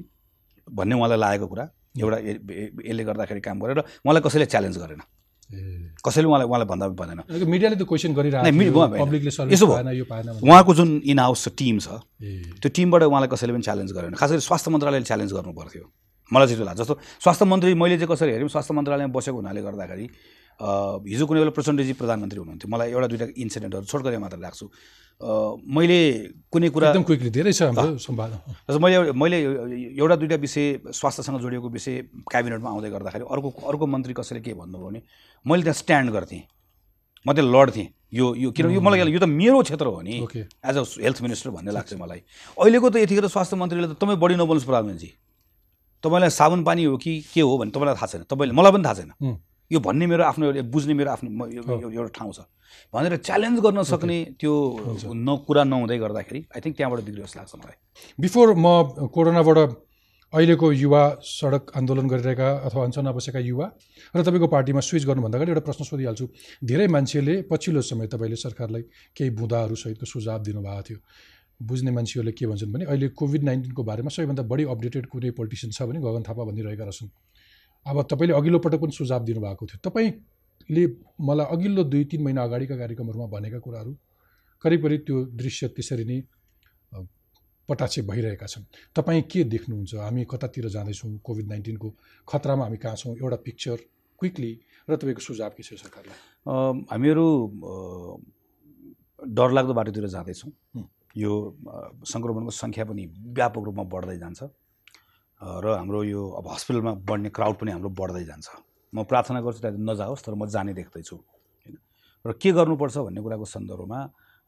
भन्ने 0.71 0.95
उहाँलाई 0.95 1.19
लागेको 1.19 1.47
कुरा 1.47 1.65
एउटा 1.99 2.17
यसले 2.17 3.03
गर्दाखेरि 3.03 3.41
काम 3.41 3.57
गरेर 3.59 3.79
उहाँलाई 3.79 4.21
कसैले 4.25 4.45
च्यालेन्ज 4.45 4.77
गरेन। 4.77 5.01
कसैले 5.47 6.27
उहाँलाई 6.27 6.47
उहाँलाई 6.47 6.67
भन्दा 6.67 6.86
पनि 6.91 6.95
भनेन। 6.99 7.19
ए 7.31 7.45
मिडियाले 7.47 7.75
त 7.79 7.83
क्वेसन 7.88 8.12
गरिरहेको 8.13 9.47
यसो। 9.47 9.67
उहाँको 10.43 10.71
जुन 10.75 10.89
इन 11.07 11.19
हाउस 11.19 11.47
टिम 11.55 11.79
छ 11.79 11.88
त्यो 12.60 12.69
टिमबाट 12.69 13.03
उहाँलाई 13.07 13.29
कसैले 13.31 13.53
पनि 13.55 13.63
च्यालेन्ज 13.63 13.91
गरेन। 13.95 14.13
खास 14.19 14.29
गरी 14.31 14.43
स्वास्थ्य 14.43 14.71
मन्त्रालयले 14.71 15.07
च्यालेन्ज 15.07 15.31
गर्नु 15.33 15.53
पर्थ्यो। 15.55 15.83
मलाई 16.31 16.47
चाहिँ 16.47 16.60
त्यो 16.60 16.67
लाग्छ। 16.67 16.79
जस्तो 16.83 16.95
स्वास्थ्य 17.23 17.45
मन्त्री 17.47 17.73
मैले 17.79 17.95
चाहिँ 17.95 18.12
कसरी 18.12 18.31
हेऱ्यौँ 18.36 18.51
स्वास्थ्य 18.51 18.73
मन्त्रालयमा 18.75 19.12
बसेको 19.15 19.38
हुनाले 19.39 19.62
गर्दाखेरि 19.63 20.05
हिजो 20.58 21.26
कुनै 21.28 21.39
बेला 21.39 21.54
प्रचण्डजी 21.54 21.93
प्रधानमन्त्री 22.02 22.39
हुनुहुन्थ्यो। 22.39 22.70
मलाई 22.70 22.89
एउटा 22.91 23.08
दुइटा 23.08 23.26
इन्सिडेन्टहरू 23.38 23.86
छोटकरी 23.86 24.17
मात्र 24.17 24.38
राख्छु। 24.41 24.65
मैले 25.78 26.00
कुनै 26.54 26.70
कुरा 26.70 26.88
एकदम 26.89 27.04
क्विकली 27.10 27.30
धेरै 27.34 27.54
छ 27.54 27.62
मैले 28.82 29.12
मैले 29.13 29.38
एउटा 29.98 30.15
दुइटा 30.22 30.36
विषय 30.46 30.65
स्वास्थ्यसँग 30.93 31.39
जोडिएको 31.41 31.70
विषय 31.70 31.96
क्याबिनेटमा 32.32 32.70
आउँदै 32.70 32.89
गर्दाखेरि 32.89 33.26
अर्को 33.26 33.50
अर्को 33.70 33.86
मन्त्री 33.86 34.13
कसैले 34.13 34.41
के 34.46 34.54
भन्नुभयो 34.54 34.86
भने 34.88 35.02
मैले 35.46 35.63
त्यहाँ 35.63 35.78
स्ट्यान्ड 35.82 36.10
गर्थेँ। 36.13 36.43
म 37.26 37.34
त्यहाँ 37.34 37.50
लड्थेँ। 37.50 37.88
यो 38.13 38.26
यो 38.36 38.52
किनभने 38.56 38.76
यो 38.76 38.82
मलाई 38.82 39.12
यो 39.12 39.20
त 39.20 39.26
मेरो 39.26 39.62
क्षेत्र 39.62 39.86
हो 39.86 40.02
नि। 40.02 40.15
एज 40.38 40.78
अ 40.78 40.84
हेल्थ 41.02 41.22
मिनिस्टर 41.22 41.50
भन्ने 41.50 41.72
लाग्छ 41.74 41.93
मलाई। 41.98 42.22
अहिलेको 42.62 42.89
त 42.89 42.96
यतिखेर 43.04 43.28
स्वास्थ्य 43.28 43.58
मन्त्रीले 43.58 43.88
त 43.88 43.98
तपाईँ 43.98 44.17
बढी 44.22 44.36
नबोल्नुहोस् 44.38 44.70
प्रधानमन्त्री 44.70 45.10
तपाईँलाई 46.04 46.30
साबुन 46.30 46.63
पानी 46.63 46.84
हो 46.86 46.98
कि 46.98 47.12
के 47.34 47.41
हो 47.41 47.58
भन्ने 47.58 47.72
तपाईँलाई 47.74 47.96
थाहा 47.98 48.08
छैन। 48.08 48.24
तपाईँले 48.30 48.54
मलाई 48.54 48.72
पनि 48.72 48.84
थाहा 48.86 48.96
छैन। 48.96 49.12
यो 49.71 49.80
भन्ने 49.80 50.06
मेरो 50.08 50.23
आफ्नो 50.23 50.43
एउटा 50.45 50.62
बुझ्ने 50.73 50.93
मेरो 50.99 51.10
आफ्नो 51.12 51.30
एउटा 51.47 52.12
ठाउँ 52.17 52.34
छ। 52.34 52.39
भनेर 52.93 53.15
च्यालेन्ज 53.27 53.58
गर्न 53.65 53.84
सक्ने 53.84 54.17
त्यो 54.39 54.53
न 55.12 55.30
कुरा 55.47 55.63
नहुँदै 55.63 55.97
गर्दाखेरि 55.97 56.39
आई 56.56 56.60
थिङ्क 56.63 56.75
त्यहाँबाट 56.77 57.01
बिग्रियो 57.08 57.25
जस्तो 57.25 57.39
लाग्छ 57.39 57.53
मलाई। 57.56 57.75
बिफोर 58.19 58.47
म 58.56 58.67
कोरोनाबाट 59.15 59.60
अहिलेको 60.34 60.67
युवा 60.84 61.03
सडक 61.23 61.63
आन्दोलन 61.80 62.08
गरिरहेका 62.12 62.47
अथवा 62.67 62.84
अनसनमा 62.84 63.12
बसेका 63.15 63.39
युवा 63.39 63.67
र 64.15 64.23
तपाईँको 64.27 64.47
पार्टीमा 64.51 64.82
स्विच 64.84 65.03
गर्नुभन्दा 65.08 65.38
अगाडि 65.39 65.51
एउटा 65.51 65.63
प्रश्न 65.63 65.84
सोधिहाल्छु। 65.88 66.25
धेरै 66.67 66.88
मान्छेले 66.91 67.36
पछिल्लो 67.47 67.82
समय 67.82 68.08
तपाईँले 68.12 68.36
सरकारलाई 68.36 68.84
केही 69.15 69.30
बुँदाहरू 69.39 69.75
सहितको 69.75 70.06
सुझाव 70.06 70.39
दिनुभएको 70.43 70.84
थियो। 70.84 70.99
बुझ्ने 71.60 71.91
मान्छेहरूले 71.91 72.32
के 72.36 72.45
भन्छन् 72.45 72.71
भने 72.73 72.86
अहिले 72.91 73.08
कोभिड 73.15 73.43
नाइन्टिनको 73.43 73.84
बारेमा 73.84 74.10
सबैभन्दा 74.12 74.43
बढी 74.51 74.63
अपडेटेड 74.67 75.06
कुनै 75.08 75.32
पोलिटिसियन 75.32 75.71
छ 75.71 75.88
भने 75.88 75.99
गगन 76.03 76.23
थापा 76.27 76.43
भनिरहेका 76.43 76.84
रहेछन्। 76.84 77.10
अब 77.88 78.02
तपाईँले 78.12 78.34
अघिल्लो 78.36 78.60
पटक 78.60 78.80
पनि 78.82 78.91
सुझाव 78.91 79.23
दिनुभएको 79.23 79.65
थियो। 79.65 79.80
तपाईँले 79.89 80.84
मलाई 81.28 81.45
अघिल्लो 81.56 81.84
दुई 81.91 82.04
तिन 82.12 82.21
महिना 82.23 82.43
अगाडिका 82.43 82.76
कार्यक्रमहरूमा 82.78 83.28
भनेका 83.36 83.60
कुराहरू 83.65 83.91
करिब 84.63 84.82
करिब 84.84 85.02
त्यो 85.08 85.15
दृश्य 85.39 85.67
त्यसरी 85.76 86.06
नै 86.06 86.19
अ, 86.93 86.97
पटाक्षेप 87.69 88.06
भइरहेका 88.12 88.45
छन्। 88.47 88.63
तपाईँ 88.95 89.21
के 89.32 89.43
देख्नुहुन्छ? 89.54 89.95
हामी 89.95 90.26
कतातिर 90.32 90.67
जाँदैछौँ? 90.76 91.12
कोभिड 91.23 91.47
नाइन्टिनको 91.47 91.88
खतरामा 92.28 92.63
हामी 92.63 92.78
कहाँ 92.84 92.95
छौँ? 92.95 93.15
एउटा 93.21 93.38
पिक्चर 93.45 93.78
क्विकली 94.19 94.52
र 94.89 94.95
तपाईँको 94.95 95.21
सुझाव 95.21 95.52
के 95.58 95.63
छ 95.63 95.73
सरकारलाई? 95.84 96.17
हामीहरू 96.91 97.26
डरलाग्दो 99.38 99.73
बाटोतिर 99.73 100.08
जाँदैछौँ। 100.15 100.52
यो 101.17 101.32
सङ्क्रमणको 102.08 102.52
सङ्ख्या 102.52 102.84
पनि 102.86 103.04
व्यापक 103.36 103.63
रूपमा 103.67 103.84
बढ्दै 103.93 104.17
जान्छ। 104.23 104.41
र 105.41 105.65
हाम्रो 105.78 106.04
यो 106.04 106.21
अब 106.41 106.45
हस्पिटलमा 106.50 106.91
बढ्ने 107.06 107.30
क्राउड 107.30 107.56
पनि 107.56 107.71
हाम्रो 107.71 107.89
बढ्दै 107.89 108.23
जान्छ। 108.26 108.47
म 108.95 109.04
प्रार्थना 109.04 109.41
गर्छु 109.41 109.60
त्यहाँ 109.62 109.78
नजाओस् 109.78 110.23
तर 110.26 110.34
म 110.34 110.45
जाने 110.50 110.73
देख्दैछु। 110.73 111.15
होइन? 111.15 111.78
र 112.26 112.32
के 112.41 112.52
गर्नुपर्छ 112.52 112.97
भन्ने 112.97 113.21
कुराको 113.21 113.45
सन्दर्भमा 113.45 114.00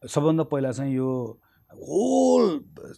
सबभन्दा 0.09 0.43
पहिला 0.49 0.71
चाहिँ 0.71 0.95
यो 0.95 1.09
होल 1.69 2.45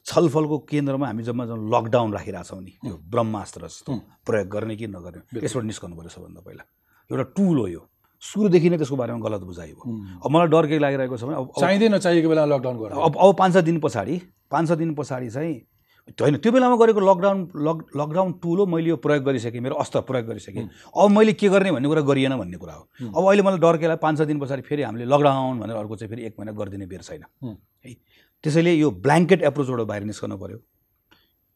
छलफलको 0.06 0.58
केन्द्रमा 0.71 1.08
हामी 1.08 1.23
जम्मा 1.23 1.45
जम्मा 1.45 1.67
लकडाउन 1.67 2.13
राखिरहेछौँ 2.13 2.62
नि। 2.62 2.71
त्यो 2.80 2.95
ब्रह्मास्त्र 3.12 3.67
जस्तो। 3.67 3.91
प्रयोग 4.23 4.47
गर्ने 4.47 4.75
कि 4.80 4.88
नगर्ने 4.88 5.43
यसबाट 5.43 5.63
निस्कनु 5.67 5.95
पऱ्यो 5.99 6.10
सबभन्दा 6.15 6.41
पहिला। 6.41 6.63
एउटा 7.12 7.23
टुल 7.36 7.58
हो 7.60 7.67
यो। 7.67 7.82
सुरुदेखि 8.21 8.69
नै 8.69 8.77
त्यसको 8.77 8.95
बारेमा 8.95 9.19
गलत 9.19 9.41
बुझाइ 9.41 9.71
हो। 9.75 9.82
अब 10.23 10.30
मलाई 10.32 10.47
डर 10.47 10.67
के 10.67 10.80
लागिरहेको 10.80 11.17
छ 11.17 11.23
भने 11.27 11.36
अब- 11.36 11.60
चाहिँदै 11.60 11.89
नचाहिएको 11.89 12.30
बेला 12.30 12.45
लकडाउन 12.45 12.77
गर्नु 12.80 13.01
अब 13.01 13.13
अब 13.17 13.36
पाँच 13.36 13.51
छ 13.54 13.58
दिन 13.67 13.80
पछाडि 13.84 14.15
पाँच 14.47 14.67
छ 14.69 14.71
दिन 14.80 14.93
पछाडि 14.95 15.30
चाहिँ 15.30 15.54
होइन 16.21 16.37
त्यो 16.37 16.51
बेलामा 16.51 16.75
गरेको 16.75 16.99
लकडाउन 16.99 17.39
लक 17.67 17.77
लकडाउन 17.97 18.31
टुल 18.41 18.57
हो 18.59 18.65
मैले 18.65 18.89
यो 18.89 18.97
प्रयोग 18.97 19.23
गरिसकेँ 19.23 19.61
मेरो 19.61 19.75
अस्त्र 19.83 20.01
प्रयोग 20.01 20.25
गरिसकेँ 20.27 20.67
अब 20.97 21.09
मैले 21.09 21.33
के 21.33 21.49
गर्ने 21.49 21.71
भन्ने 21.71 21.87
कुरा 21.87 22.01
गरिएन 22.01 22.37
भन्ने 22.37 22.57
कुरा 22.57 22.73
हो। 22.73 22.83
अब 23.07 23.23
अहिले 23.27 23.43
मलाई 23.43 23.59
डर 23.59 23.77
के 23.77 23.85
लाग्यो 23.87 24.01
पाँच 24.01 24.17
छ 24.17 24.21
दिन 24.27 24.39
पछाडि 24.39 24.61
फेरि 24.61 24.81
हामीले 24.83 25.05
लकडाउन 25.05 25.59
भनेर 25.59 25.75
अर्को 25.77 25.95
चाहिँ 25.95 26.09
फेरि 26.09 26.25
एक 26.25 26.35
महिना 26.39 26.51
गरिदिने 26.57 26.85
बेर 26.85 27.01
छैन 27.01 27.23
हुँ। 27.43 27.55
त्यसैले 28.43 28.73
यो 28.73 28.91
ब्ल्याङ्केट 28.91 29.41
एप्रोचबाट 29.43 29.87
बाहिर 29.87 30.03
निस्कनु 30.03 30.37
पऱ्यो 30.37 30.59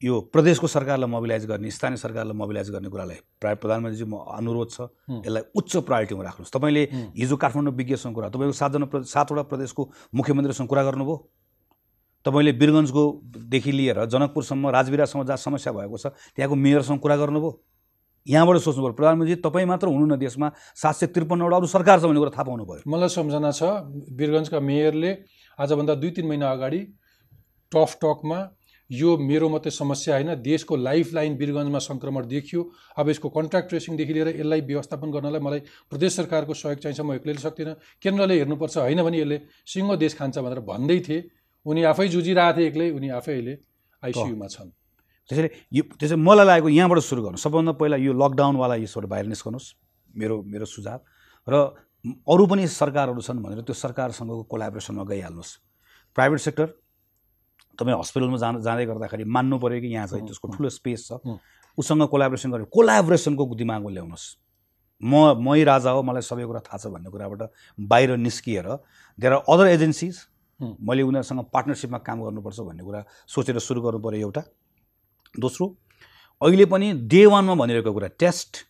यो 0.02 0.14
प्रदेशको 0.32 0.66
सरकारलाई 0.66 1.08
मोबिलाइज 1.10 1.46
गर्ने 1.46 1.70
स्थानीय 1.70 1.96
सरकारलाई 1.96 2.36
मोबिलाइज 2.36 2.70
गर्ने 2.70 2.88
कुरालाई 2.88 3.16
प्राय 3.40 3.54
प्रधानमन्त्रीजी 3.56 4.04
म 4.04 4.20
अनुरोध 4.28 4.68
छ। 4.70 4.80
यसलाई 5.24 5.42
उच्च 5.56 5.76
प्रायोरिटीमा 5.88 6.22
राख्नुहोस् 6.22 6.52
तपाईँले। 6.52 6.82
हिजो 7.16 7.36
काठमाडौँ 7.36 7.72
विज्ञसँग 7.72 8.14
कुरा 8.14 8.28
तपाईँको 8.28 8.52
सातजना 8.52 8.86
सातवटा 9.02 9.42
प्रदेशको 9.42 9.82
मुख्यमन्त्रीसँग 10.14 10.68
कुरा 10.68 10.82
गर्नुभयो 10.84 11.16
तपाईँले 12.26 12.52
वीरगन्जको 12.58 13.02
देखि 13.54 13.72
लिएर 13.72 14.04
जनकपुरसम्म 14.10 14.68
राजविरासम्म 14.76 15.24
जहाँ 15.24 15.36
समस्या 15.38 15.72
भएको 15.72 15.96
छ 15.96 16.06
त्यहाँको 16.34 16.54
मेयरसँग 16.56 16.98
कुरा 16.98 17.16
गर्नुभयो। 17.16 17.50
यहाँबाट 18.26 18.56
सोच्नु 18.58 18.82
पऱ्यो 18.82 18.92
प्रधानमन्त्री 18.98 19.34
तपाईँ 19.38 19.66
मात्र 19.66 19.86
हुनु 19.86 20.06
न 20.06 20.18
देशमा 20.18 20.50
सात 20.74 20.94
सय 20.96 21.06
त्रिपन्नवटा 21.14 21.56
अरू 21.56 21.66
सरकार 21.70 22.00
छ 22.00 22.10
भन्ने 22.10 22.20
कुरा 22.20 22.34
थाहा 22.34 22.44
पाउनु 22.44 22.64
पऱ्यो 22.66 22.90
मलाई 22.90 23.08
सम्झना 23.14 23.50
छ 23.54 23.62
वीरगन्जका 24.18 24.58
मेयरले 24.60 25.10
आजभन्दा 25.58 25.94
दुई 26.02 26.10
तिन 26.10 26.26
महिना 26.26 26.50
अगाडि 26.50 26.80
टफ 27.72 27.94
टकमा 28.02 28.38
यो 28.90 29.16
मेरो 29.18 29.48
मात्रै 29.48 29.70
समस्या 29.70 30.14
होइन 30.14 30.34
देशको 30.42 30.76
लाइफ 30.78 31.12
लाइन 31.14 31.32
वीरगन्जमा 31.38 31.78
सङ्क्रमण 31.86 32.26
देखियो। 32.26 32.60
अब 32.98 33.08
यसको 33.08 33.28
कन्ट्र्याक्ट 33.30 33.68
ट्रेसिङदेखि 33.68 34.12
लिएर 34.14 34.28
यसलाई 34.28 34.60
व्यवस्थापन 34.66 35.10
गर्नलाई 35.10 35.40
मलाई 35.46 35.60
प्रदेश 35.90 36.16
सरकारको 36.16 36.54
सहयोग 36.54 36.78
चाहिन्छ 36.82 37.00
म 37.00 37.14
एक्लैले 37.14 37.42
सक्दिनँ। 37.42 37.74
केन्द्रले 38.02 38.34
हेर्नुपर्छ 38.38 38.76
होइन 38.78 39.02
भने 39.02 39.18
यसले 39.18 39.38
सिङ्गो 39.66 39.96
देश 39.96 40.14
खान्छ 40.18 40.38
भनेर 40.38 40.60
भन्दै 40.66 40.98
थिए। 41.02 41.20
उनी 41.66 41.82
आफै 41.90 42.06
जुझिरहेको 42.14 42.56
थिए 42.56 42.66
एक्लै 42.70 42.88
उनी 42.94 43.08
आफै 43.18 43.32
अहिले 43.34 43.54
आइसियुमा 44.02 44.46
छन्। 44.54 44.70
त्यसैले 45.26 45.50
यो 45.74 45.82
त्यसै 45.98 46.16
मलाई 46.16 46.46
लागेको 46.46 46.68
यहाँबाट 46.70 46.98
सुरु 47.02 47.20
गर्नु। 47.26 47.38
सबभन्दा 47.42 47.72
पहिला 47.74 47.96
यो 47.98 48.12
लकडाउनवाला 48.14 48.74
यसबाट 48.86 49.06
बाहिर 49.10 49.26
निस्कनुहोस् 49.34 49.68
मेरो 50.14 50.36
मेरो 50.46 50.66
सुझाव। 50.70 51.00
र 51.50 51.54
अरू 52.06 52.44
पनि 52.46 52.62
सरकारहरू 52.70 53.18
छन् 53.18 53.42
भनेर 53.42 53.60
त्यो 53.66 53.74
सरकारसँगको 53.74 54.42
कोलाबोरेसनमा 54.46 55.04
गइहाल्नुहोस्। 55.10 55.52
प्राइभेट 56.14 56.40
सेक्टर 56.46 56.66
तपाईँ 57.74 57.98
हस्पिटलमा 57.98 58.38
जाँदा 58.38 58.60
जाँदै 58.62 58.84
गर्दाखेरि 58.86 59.24
मान्नु 59.26 59.56
पऱ्यो 59.58 59.80
कि 59.82 59.88
यहाँ 59.90 60.06
चाहिँ 60.06 60.22
त्यसको 60.22 60.46
ठुलो 60.54 60.68
स्पेस 60.70 61.00
छ। 61.10 61.18
उसँग 61.74 62.06
कोलाबोरेसन 62.06 62.50
गरेर 62.54 62.70
कोलाबोरेसनको 62.70 63.42
दिमागमा 63.58 63.90
ल्याउनुहोस्। 63.90 64.26
म 65.02 65.12
मै 65.42 65.60
राजा 65.66 65.90
हो 65.92 66.00
मलाई 66.06 66.22
सबै 66.22 66.46
कुरा 66.46 66.62
थाहा 66.62 66.78
छ 66.78 66.88
भन्ने 66.94 67.10
कुराबाट 67.10 67.42
बाहिर 67.76 68.16
निस्किएर 68.16 68.66
देयर 69.18 69.32
आर 69.34 69.42
अदर 69.44 69.66
एजेन्सिज। 69.76 70.14
मैले 70.60 71.02
उनीहरूसँग 71.02 71.44
पार्टनरसिपमा 71.52 71.98
काम 72.00 72.18
गर्नुपर्छ 72.24 72.58
भन्ने 72.60 72.82
कुरा 72.84 73.00
सोचेर 73.28 73.58
सुरु 73.58 73.80
गर्नु 73.82 74.00
पऱ्यो 74.00 74.20
एउटा। 74.26 74.42
दोस्रो 75.34 75.64
अहिले 76.40 76.64
पनि 76.72 76.86
डे 77.12 77.26
वानमा 77.26 77.54
भनिरहेको 77.54 77.92
कुरा 77.92 78.08
टेस्ट 78.16 78.64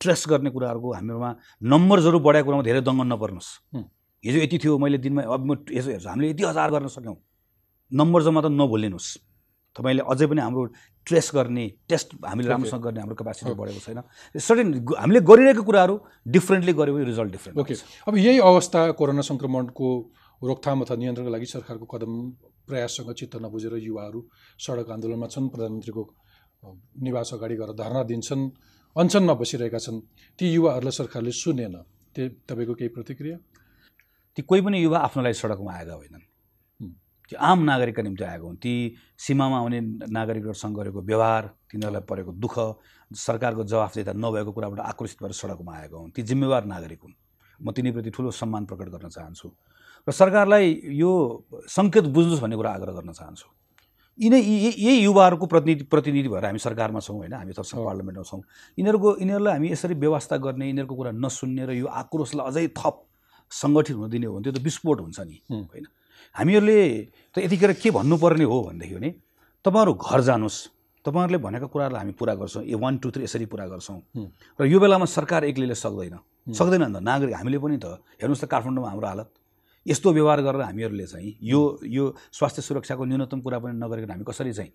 ट्रेस 0.00 0.24
गर्ने 0.28 0.50
कुराहरूको 0.50 0.92
हामीहरूमा 0.92 1.30
नम्बर्सहरू 1.72 2.18
बढाएको 2.20 2.46
कुरामा 2.46 2.62
धेरै 2.62 2.80
दङ्गन 2.86 3.06
नपर्नुहोस्। 3.12 3.50
हिजो 4.24 4.38
यति 4.38 4.56
थियो 4.62 4.78
मैले 4.78 4.98
दिनमा 4.98 5.22
अब 5.22 5.42
म 5.46 5.50
यसो 5.70 5.90
हेर्छु 5.90 6.08
हामीले 6.08 6.30
यति 6.30 6.42
हजार 6.46 6.70
गर्न 6.70 6.86
सक्यौँ। 6.94 7.16
नम्बर्समा 7.90 8.40
त 8.40 8.46
नभुलिनुहोस् 8.50 9.10
तपाईँले 9.76 10.02
अझै 10.08 10.26
पनि 10.26 10.40
हाम्रो 10.40 10.62
ट्रेस 11.06 11.30
गर्ने 11.34 11.64
टेस्ट 11.88 12.08
हामीले 12.24 12.48
राम्रोसँग 12.48 12.82
गर्ने 12.82 13.00
हाम्रो 13.00 13.16
क्यापासिटी. 13.16 13.52
बढेको 13.54 13.80
छैन। 13.82 14.00
सर्टेन 14.34 14.68
हामीले 14.98 15.20
गरिरहेको 15.20 15.62
कुराहरू 15.62 15.94
डिफ्रेन्टली 16.28 16.72
गऱ्यो 16.72 16.92
भने 16.94 17.04
रिजल्ट 17.04 17.30
डिफ्रेन्ट 17.32 17.58
ओके। 17.60 17.74
अब 18.08 18.14
यही 18.16 18.38
अवस्था 18.40 18.80
कोरोना 18.98 19.22
सङ्क्रमणको 19.30 19.88
रोकथाम 20.42 20.80
अथवा 20.82 20.96
नियन्त्रणको 20.96 21.30
लागि 21.32 21.46
सरकारको 21.46 21.86
कदम 21.86 22.12
प्रयाससँग 22.68 23.12
चित्त 23.12 23.36
नबुझेर 23.44 23.74
युवाहरू 23.78 24.20
सडक 24.58 24.90
आन्दोलनमा 24.90 25.26
छन्। 25.26 25.48
प्रधानमन्त्रीको 25.48 26.02
निवास 27.02 27.30
अगाडि 27.34 27.56
गएर 27.56 27.72
धरना 27.72 28.02
दिन्छन् 28.10 28.44
अनसनमा 28.96 29.34
बसिरहेका 29.34 29.78
छन्। 29.78 30.00
ती 30.38 30.44
युवाहरूलाई 30.52 30.92
सरकारले 30.92 31.32
सुनेन। 31.32 31.74
त्यो 32.14 32.24
तपाईँको 32.48 32.74
केही 32.74 32.90
प्रतिक्रिया? 32.96 33.36
ती 34.36 34.42
कोही 34.42 34.60
पनि 34.60 34.76
युवा 34.82 34.98
आफ्नो 34.98 35.22
लागि 35.22 35.34
सडकमा 35.34 35.72
आएका 35.72 35.94
होइनन्। 35.94 36.24
त्यो 37.28 37.38
आम 37.40 37.58
नागरिकका 37.64 38.02
निम्ति 38.02 38.24
आएको 38.24 38.46
हुन्। 38.46 38.56
ती 38.56 38.72
सीमामा 39.18 39.56
आउने 39.58 39.80
नागरिकहरूसँग 40.08 40.74
गरेको 40.78 41.00
व्यवहार 41.02 41.44
तिनीहरूलाई 41.70 42.02
परेको 42.08 42.32
दुःख 42.32 42.56
सरकारको 43.10 43.64
जवाफदेता 43.64 44.12
नभएको 44.14 44.52
कुराबाट 44.52 44.80
आक्रोशित 44.80 45.18
भएर 45.22 45.32
सडकमा 45.32 45.72
आएका 45.76 45.96
हुन्। 45.96 46.10
ती 46.14 46.22
जिम्मेवार 46.22 46.64
नागरिक 46.64 47.00
हुन्। 47.02 47.14
म 47.60 47.72
तिनीप्रति 47.72 48.10
ठुलो 48.10 48.30
सम्मान 48.30 48.64
प्रकट 48.66 48.88
गर्न 48.94 49.08
चाहन्छु। 49.08 49.48
र 50.06 50.12
सरकारलाई 50.12 50.66
यो 50.94 51.10
सङ्केत 51.68 52.04
बुझ्नुहोस् 52.14 52.42
भन्ने 52.42 52.56
कुरा 52.56 52.70
आग्रह 52.70 52.92
गर्न 52.94 53.12
चाहन्छु। 53.12 53.46
यिनै 54.18 54.40
यही 54.40 55.04
युवाहरूको 55.04 55.46
प्रतिनिधि 55.46 55.84
प्रतिनिधि 55.92 56.28
भएर 56.28 56.44
हामी 56.46 56.58
सरकारमा 56.58 57.00
छौँ 57.00 57.16
होइन 57.20 57.32
हामी 57.36 57.52
त। 57.52 57.60
पार्लियामेन्टमा 57.60 58.24
छौँ। 58.24 58.40
यिनीहरूको 58.78 59.08
यिनीहरूलाई 59.20 59.52
हामी 59.52 59.68
यसरी 59.72 59.94
व्यवस्था 59.94 60.36
गर्ने 60.40 60.64
यिनीहरूको 60.66 60.94
कुरा 60.96 61.10
नसुन्ने 61.10 61.64
र 61.66 61.70
यो 61.76 61.86
आक्रोशलाई 61.86 62.46
अझै 62.46 62.66
थप 62.72 62.96
सङ्गठित 63.52 63.96
हुन 63.96 64.10
दिने 64.10 64.26
हो 64.26 64.34
भने 64.38 64.44
त्यो 64.46 64.52
त 64.56 64.62
विस्फोट 64.62 64.98
हुन्छ 65.00 65.18
नि। 65.20 65.36
होइन। 65.50 65.84
हामीहरूले 66.34 66.78
त 67.34 67.38
यतिखेर 67.44 67.72
के 67.76 67.90
भन्नुपर्ने 67.90 68.46
हो 68.46 68.56
भनेदेखि 68.62 68.94
भने 68.94 69.10
तपाईँहरू 69.64 69.92
घर 69.92 70.20
जानुहोस्। 70.22 70.58
तपाईँहरूले 71.04 71.38
भनेका 71.38 71.66
कुराहरूलाई 71.66 72.00
हामी 72.02 72.14
पुरा 72.16 72.34
गर्छौँ। 72.40 72.64
ए 72.64 72.74
वान 72.74 72.98
टू 72.98 73.10
थ्री 73.10 73.22
यसरी 73.28 73.46
पुरा 73.46 73.66
गर्छौँ। 73.68 74.00
र 74.58 74.62
यो 74.64 74.78
बेलामा 74.80 75.06
सरकार 75.06 75.44
एक्लैले 75.44 75.76
सक्दैन। 75.76 76.18
सक्दैन 76.50 76.82
नि 76.82 76.94
त। 76.94 77.04
नागरिक 77.04 77.34
हामीले 77.36 77.58
पनि 77.58 77.76
त 77.78 78.00
हेर्नुहोस् 78.16 78.42
त 78.42 78.46
काठमाडौँमा 78.48 78.88
हाम्रो 78.90 79.06
हालत। 79.06 79.28
यस्तो 79.86 80.12
व्यवहार 80.12 80.40
गरेर 80.42 80.62
हामीहरूले 80.62 81.06
चाहिँ 81.06 81.32
यो 81.42 81.60
यो 81.86 82.04
स्वास्थ्य 82.32 82.62
सुरक्षाको 82.62 83.04
न्यूनतम 83.04 83.40
कुरा 83.40 83.58
पनि 83.58 83.78
नगरिकन 83.78 84.10
हामी 84.10 84.24
कसरी 84.26 84.52
चाहिँ 84.52 84.70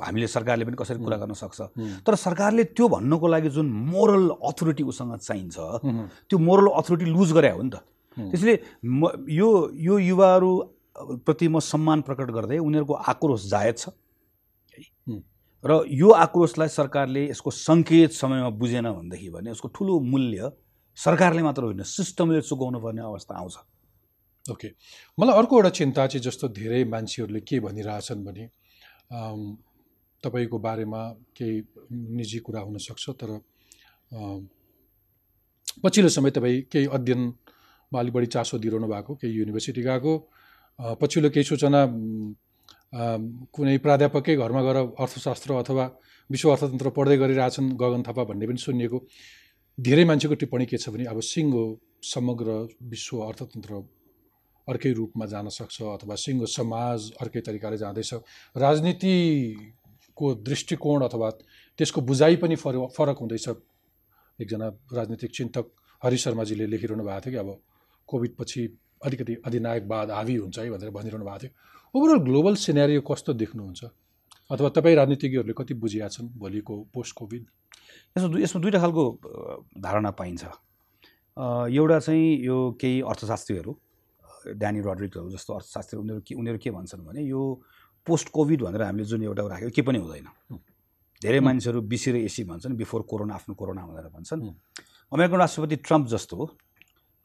हामीले 0.00 0.26
सरकारले 0.28 0.64
पनि 0.64 0.76
कसरी 0.76 0.98
कुरा 1.04 1.16
गर्न 1.16 1.32
सक्छ। 1.32 1.60
तर 2.04 2.14
सरकारले 2.14 2.64
त्यो 2.76 2.88
भन्नको 2.88 3.26
लागि 3.28 3.48
जुन 3.48 3.66
मोरल 3.92 4.28
अथोरिटी 4.44 4.82
उसँग 4.82 5.16
चाहिन्छ। 5.16 5.56
त्यो 6.28 6.38
मोरल 6.38 6.66
अथोरिटी 6.78 7.10
लुज 7.10 7.32
गरे 7.32 7.50
हो 7.50 7.62
नि 7.62 7.70
त। 7.70 7.76
त्यसले 8.16 8.54
म 8.84 9.08
यो 9.28 9.48
यो 9.72 9.98
युवाहरू 9.98 10.50
प्रति 11.24 11.48
म 11.48 11.58
सम्मान 11.58 12.00
प्रकट 12.04 12.28
गर्दै 12.36 12.58
उनीहरूको 12.60 12.94
आक्रोश 13.08 13.48
जायज 13.48 13.76
छ। 13.78 13.88
र 15.64 15.72
यो 15.88 16.08
आक्रोशलाई 16.10 16.68
सरकारले 16.68 17.22
यसको 17.30 17.50
सङ्केत 17.50 18.12
समयमा 18.12 18.50
बुझेन 18.60 18.86
भनेदेखि 18.92 19.28
भने 19.30 19.50
यसको 19.50 19.68
ठुलो 19.70 19.98
मूल्य 20.12 20.50
सरकारले 20.98 21.42
मात्र 21.42 21.62
होइन 21.64 21.82
सिस्टमले 21.88 22.40
चुकाउनु 22.42 22.78
पर्ने 22.82 23.00
अवस्था 23.00 23.32
आउँछ 23.38 23.56
ओके। 24.50 24.68
मलाई 25.18 25.38
अर्को 25.38 25.56
एउटा 25.56 25.70
चिन्ता 25.70 26.06
चाहिँ 26.06 26.22
जस्तो 26.22 26.48
धेरै 26.50 26.84
मान्छेहरूले 26.84 27.40
के 27.40 27.60
भनिरहेछन् 27.60 28.24
भने 28.24 28.44
तपाईँको 30.22 30.58
बारेमा 30.58 31.02
केही 31.36 31.62
निजी 32.16 32.38
कुरा 32.46 32.60
हुनसक्छ 32.60 33.10
तर 33.22 33.30
पछिल्लो 35.84 36.08
समय 36.08 36.30
तपाईँ 36.30 36.62
केही 36.72 36.86
अध्ययनमा 36.86 37.98
अलिक 38.00 38.12
बढी 38.14 38.26
चासो 38.34 38.58
दिइरहनु 38.58 38.88
भएको 38.88 39.14
केही 39.14 39.32
युनिभर्सिटी 39.34 39.82
गएको 39.82 40.12
पछिल्लो 41.00 41.30
केही 41.30 41.44
सूचना 41.44 41.80
कुनै 43.54 43.78
प्राध्यापकै 43.78 44.36
घरमा 44.36 44.62
गएर 44.62 44.78
अर्थशास्त्र 44.98 45.52
अथवा 45.62 45.84
विश्व 46.30 46.50
अर्थतन्त्र 46.50 46.90
पढ्दै 46.96 47.16
गरिरहेछन् 47.18 47.72
गगन 47.78 48.02
थापा 48.02 48.22
भन्ने 48.24 48.46
पनि 48.46 48.58
सुनिएको। 48.58 48.98
धेरै 49.78 50.04
मान्छेको 50.04 50.34
टिप्पणी 50.34 50.66
के 50.66 50.76
छ 50.76 50.88
भने 50.90 51.04
अब 51.12 51.20
सिङ्गो 51.24 51.64
समग्र 52.04 52.48
विश्व 52.92 53.18
अर्थतन्त्र 53.28 53.72
अर्कै 54.72 54.92
रूपमा 54.92 55.26
जान 55.26 55.48
सक्छ 55.48 55.76
अथवा 55.82 56.14
सिङ्गो 56.24 56.46
समाज 56.48 57.10
अर्कै 57.20 57.40
तरिकाले 57.46 57.76
जाँदैछ। 57.78 58.10
राजनीतिको 58.56 60.26
दृष्टिकोण 60.48 61.02
अथवा 61.02 61.28
त्यसको 61.78 62.00
बुझाइ 62.00 62.36
पनि 62.42 62.56
फरक 62.56 62.90
फरक 62.96 63.16
हुँदैछ। 63.20 63.48
एकजना 64.38 64.66
राजनीतिक 64.92 65.30
चिन्तक 65.30 65.64
हरि 66.02 66.18
शर्माजीले 66.18 66.66
लेखिरहनु 66.66 67.04
भएको 67.04 67.20
थियो 67.20 67.32
कि 67.32 67.38
अब 67.38 67.48
कोभिड 68.08 68.32
पछि 68.38 68.62
अलिकति 69.04 69.34
अधिनायकवाद 69.46 70.10
हावी 70.10 70.36
हुन्छ 70.36 70.58
है 70.58 70.70
भनेर 70.70 70.90
भनिरहनु 70.90 71.24
भएको 71.24 71.38
थियो। 71.42 71.50
ओभरअल 71.94 72.20
ग्लोबल 72.24 72.54
सिनेरियो 72.56 73.00
कस्तो 73.04 73.32
देख्नुहुन्छ? 73.34 73.84
अथवा 74.50 74.68
तपाईँ 74.76 74.96
राजनीतिज्ञहरूले 74.96 75.54
कति 75.58 75.74
बुझिया 75.74 76.08
छन् 76.08 76.28
भोलिको 76.38 76.74
पोस्ट 76.94 77.12
कोभिड 77.16 77.42
यसमा 78.16 78.40
यसमा 78.40 78.60
दुईवटा 78.62 78.78
खालको 78.80 79.04
धारणा 79.80 80.10
पाइन्छ। 80.12 80.42
एउटा 81.72 81.98
चाहिँ 81.98 82.26
यो 82.44 82.56
केही 82.80 83.00
अर्थशास्त्रीहरू 83.00 83.72
ड्यानी 84.46 84.80
रोड्रिकहरू 84.80 85.30
जस्तो 85.30 85.54
अर्थशास्त्री 85.54 86.00
उनीहरू 86.00 86.20
के 86.26 86.34
उनीहरू 86.34 86.58
के 86.58 86.70
भन्छन् 86.70 87.06
भने 87.06 87.22
यो 87.22 87.40
पोस्ट 88.06 88.28
कोभिड 88.28 88.62
भनेर 88.62 88.82
हामीले 88.82 89.04
जुन 89.04 89.22
एउटा 89.22 89.42
राख्यो 89.46 89.70
के 89.70 89.82
पनि 89.82 89.98
हुँदैन 89.98 90.26
धेरै। 91.22 91.40
मान्छेहरू 91.40 91.80
बिसी 91.82 92.10
र 92.12 92.16
एसी 92.16 92.44
भन्छन् 92.44 92.74
बिफोर 92.74 93.02
कोरोना 93.02 93.34
आफ्नो 93.34 93.54
कोरोना 93.54 93.86
भनेर 93.86 94.10
भन्छन्। 94.10 94.42
अमेरिकन 95.12 95.38
राष्ट्रपति 95.38 95.76
ट्रम्प 95.76 96.06
जस्तो 96.08 96.38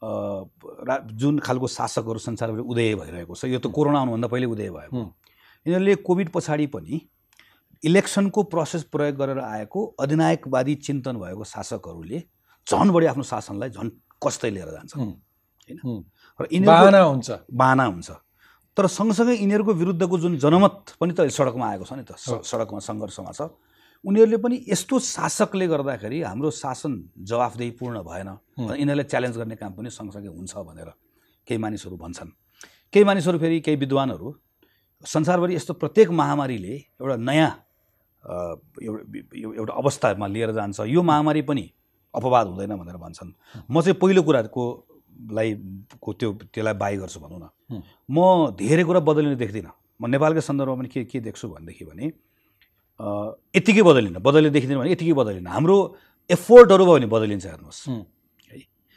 रा- 0.02 1.02
जुन 1.10 1.38
खालको 1.38 1.66
शासकहरू 1.66 2.18
संसारभरि 2.18 2.62
उदय 2.62 2.94
भइरहेको 2.94 3.34
छ 3.34 3.44
यो 3.50 3.58
त 3.58 3.66
कोरोना 3.66 3.98
आउनुभन्दा 3.98 4.28
पहिले 4.28 4.46
उदय 4.46 4.70
भयो। 4.70 4.90
यिनीहरूले 5.66 5.94
कोभिड 6.06 6.28
पछाडि 6.30 6.66
पनि 6.66 6.94
इलेक्सनको 7.84 8.42
प्रोसेस 8.42 8.82
प्रयोग 8.94 9.16
गरेर 9.16 9.38
आएको 9.38 9.80
अधिनायकवादी 9.98 10.74
चिन्तन 10.74 11.16
भएको 11.18 11.44
शासकहरूले 11.44 12.18
झन् 12.66 12.90
बढी 12.90 13.06
आफ्नो 13.06 13.22
शासनलाई 13.22 13.70
झन् 13.70 13.90
कस्तै 14.22 14.50
लिएर 14.50 14.70
जान्छन् 14.70 15.02
हुँ। 15.02 15.12
होइन। 15.66 15.78
र 16.40 16.44
यिनीहरूको 16.52 16.86
बाहना 16.86 17.00
हुन्छ। 17.02 17.28
बाहना 17.50 17.84
हुन्छ। 17.84 18.10
तर 18.76 18.86
सँगसँगै 18.86 19.34
यिनीहरूको 19.42 19.72
विरुद्धको 19.74 20.16
जुन 20.18 20.32
जनमत 20.38 20.74
पनि 21.02 21.12
त 21.12 21.26
सडकमा 21.26 21.66
आएको 21.66 21.84
छ 21.84 21.92
नि 21.98 22.04
त। 22.06 22.14
सडकमा 22.18 22.78
सङ्घर्षमा 22.78 23.32
छ। 23.34 23.40
उनीहरूले 24.06 24.38
पनि 24.38 24.56
यस्तो 24.70 24.94
शासकले 25.02 25.66
गर्दाखेरि 25.66 26.18
हाम्रो 26.22 26.50
शासन 26.54 26.92
जवाफदेहीपूर्ण 27.18 27.96
भएन 28.06 28.28
हुँ। 28.54 28.78
यिनीहरूलाई 28.78 29.06
च्यालेन्ज 29.10 29.36
गर्ने 29.36 29.56
काम 29.58 29.72
पनि 29.74 29.90
सँगसँगै 29.90 30.30
हुन्छ 30.30 30.54
भनेर 30.62 30.88
केही 31.42 31.58
मानिसहरू 31.58 31.96
भन्छन्। 31.98 32.30
केही 32.94 33.04
मानिसहरू 33.04 33.38
फेरि 33.42 33.58
केही 33.66 33.76
विद्वानहरू 33.82 34.28
संसारभरि 35.02 35.54
यस्तो 35.54 35.74
प्रत्येक 35.74 36.08
महामारीले 36.10 36.74
एउटा 37.02 37.16
नयाँ 37.18 37.50
एउटा 38.22 39.72
अवस्थामा 39.74 40.26
लिएर 40.26 40.50
जान्छ। 40.54 40.86
यो 40.86 41.02
महामारी 41.02 41.42
पनि 41.42 41.66
अपवाद 42.14 42.46
हुँदैन 42.46 42.72
भनेर 42.78 42.96
भन्छन्। 42.96 43.30
म 43.70 43.80
चाहिँ 43.82 43.98
पहिलो 43.98 44.22
कुराको 44.22 44.64
लाई 45.18 45.54
को 46.00 46.12
त्यो 46.12 46.32
त्यसलाई 46.54 46.74
बाई 46.74 46.96
गर्छु 46.96 47.20
भनौँ 47.20 47.40
न। 47.40 47.82
म 48.10 48.50
धेरै 48.58 48.84
कुरा 48.84 49.00
बदलिने 49.00 49.36
देख्दिनँ। 49.36 49.72
म 50.00 50.06
नेपालकै 50.06 50.40
सन्दर्भमा 50.40 50.76
पनि 50.78 50.88
के 50.88 51.04
के 51.04 51.20
देख्छु 51.20 51.48
भनेदेखि 51.48 51.84
भने 51.84 52.06
अ, 53.00 53.06
यत्तिकै 53.56 53.82
बदलिन। 53.82 54.18
बदलिने 54.18 54.50
देखिँदैन 54.50 54.78
भने 54.78 54.90
यत्तिकै 54.92 55.14
बदलिन। 55.14 55.46
हाम्रो 55.46 55.76
एफोर्टहरू 56.30 56.84
भयो 56.84 56.94
भने 56.94 57.06
बदलिन्छ 57.06 57.46
हेर्नुहोस्। 57.46 57.80
हुँ। 57.88 58.04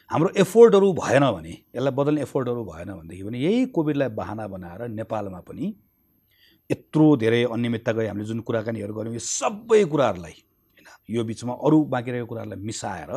हाम्रो 0.09 0.29
एफोर्टहरू 0.43 0.87
भएन 0.93 1.23
भने 1.31 1.53
यसलाई 1.75 1.93
बदल्ने 1.95 2.21
एफोर्टहरू 2.21 2.63
भएन 2.65 2.89
भनेदेखि 2.93 3.23
भने 3.23 3.37
यही 3.39 3.65
कोभिडलाई 3.75 4.09
बहाना 4.19 4.47
बनाएर 4.47 4.81
नेपालमा 4.99 5.39
पनि 5.47 5.65
यत्रो 6.69 7.05
धेरै 7.23 7.43
अनियमितता 7.55 7.91
गए 7.91 8.07
हामीले 8.07 8.25
जुन 8.27 8.39
कुराकानीहरू 8.47 8.93
गऱ्यौँ 8.93 9.13
यो 9.15 9.23
सबै 9.23 9.83
कुराहरूलाई 9.91 10.35
होइन 10.35 11.15
यो 11.15 11.23
बिचमा 11.23 11.53
अरू 11.63 11.77
बाँकी 11.93 12.11
रहेको 12.11 12.27
कुराहरूलाई 12.27 12.59
मिसाएर 12.59 13.11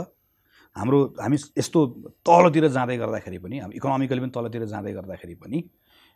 हाम्रो 0.77 0.99
हामी 1.23 1.37
यस्तो 1.59 1.81
तलतिर 2.27 2.67
जाँदै 2.77 2.97
गर्दाखेरि 2.99 3.39
पनि 3.39 3.59
हामी 3.63 3.75
इकोनोमिकली 3.79 4.21
पनि 4.21 4.33
तलतिर 4.37 4.65
जाँदै 4.75 4.93
गर्दाखेरि 4.93 5.35
पनि 5.43 5.59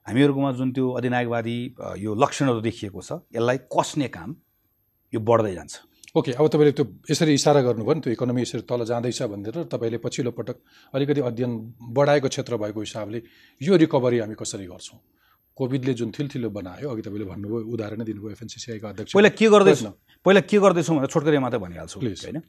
हामीहरूकोमा 0.06 0.50
जुन 0.58 0.68
त्यो 0.74 0.86
अधिनायकवादी 0.98 1.56
यो 2.04 2.10
लक्षणहरू 2.14 2.60
देखिएको 2.60 3.00
छ 3.02 3.10
यसलाई 3.36 3.58
कस्ने 3.70 4.08
काम 4.08 4.30
यो 5.12 5.20
बढ्दै 5.20 5.54
जान्छ। 5.54 5.74
ओके 6.16 6.32
अब 6.32 6.46
तपाईँले 6.48 6.72
त्यो 6.74 6.84
यसरी 7.10 7.32
इसारा 7.38 7.60
गर्नुभयो 7.62 7.94
नि 7.94 8.00
त्यो 8.00 8.12
इकोनोमी 8.18 8.40
यसरी 8.42 8.62
तल 8.66 8.82
जाँदैछ 8.90 9.22
भनेर 9.30 9.56
तपाईँले 9.70 9.98
पछिल्लो 10.02 10.32
पटक 10.34 10.56
अलिकति 10.94 11.20
अध्ययन 11.30 11.52
बढाएको 11.94 12.28
क्षेत्र 12.28 12.56
भएको 12.58 12.80
हिसाबले 12.80 13.18
यो 13.60 13.76
रिकभरी 13.84 14.18
हामी 14.18 14.34
कसरी 14.34 14.66
गर्छौँ? 14.66 14.98
कोभिडले 15.58 15.92
जुन 15.94 16.10
थिल्थिलो 16.18 16.50
बनायो 16.50 16.88
अघि 16.90 17.02
तपाईँले 17.06 17.26
भन्नुभयो 17.30 17.60
उदाहरण 17.74 18.00
दिनुभयो 18.08 18.30
एफएनसिसिआईका 18.30 18.88
अध्यक्ष। 18.88 19.12
पहिला 19.14 19.28
के 19.38 19.46
गर्दैछौँ? 19.54 19.92
पहिला 20.24 20.40
के 20.50 20.58
गर्दैछौँ 20.58 20.96
भनेर 20.96 21.10
छोटकरी 21.14 21.38
मात्रै 21.38 21.60
भनिहाल्छु 21.60 21.98
Please. 22.00 22.24
होइन? 22.24 22.42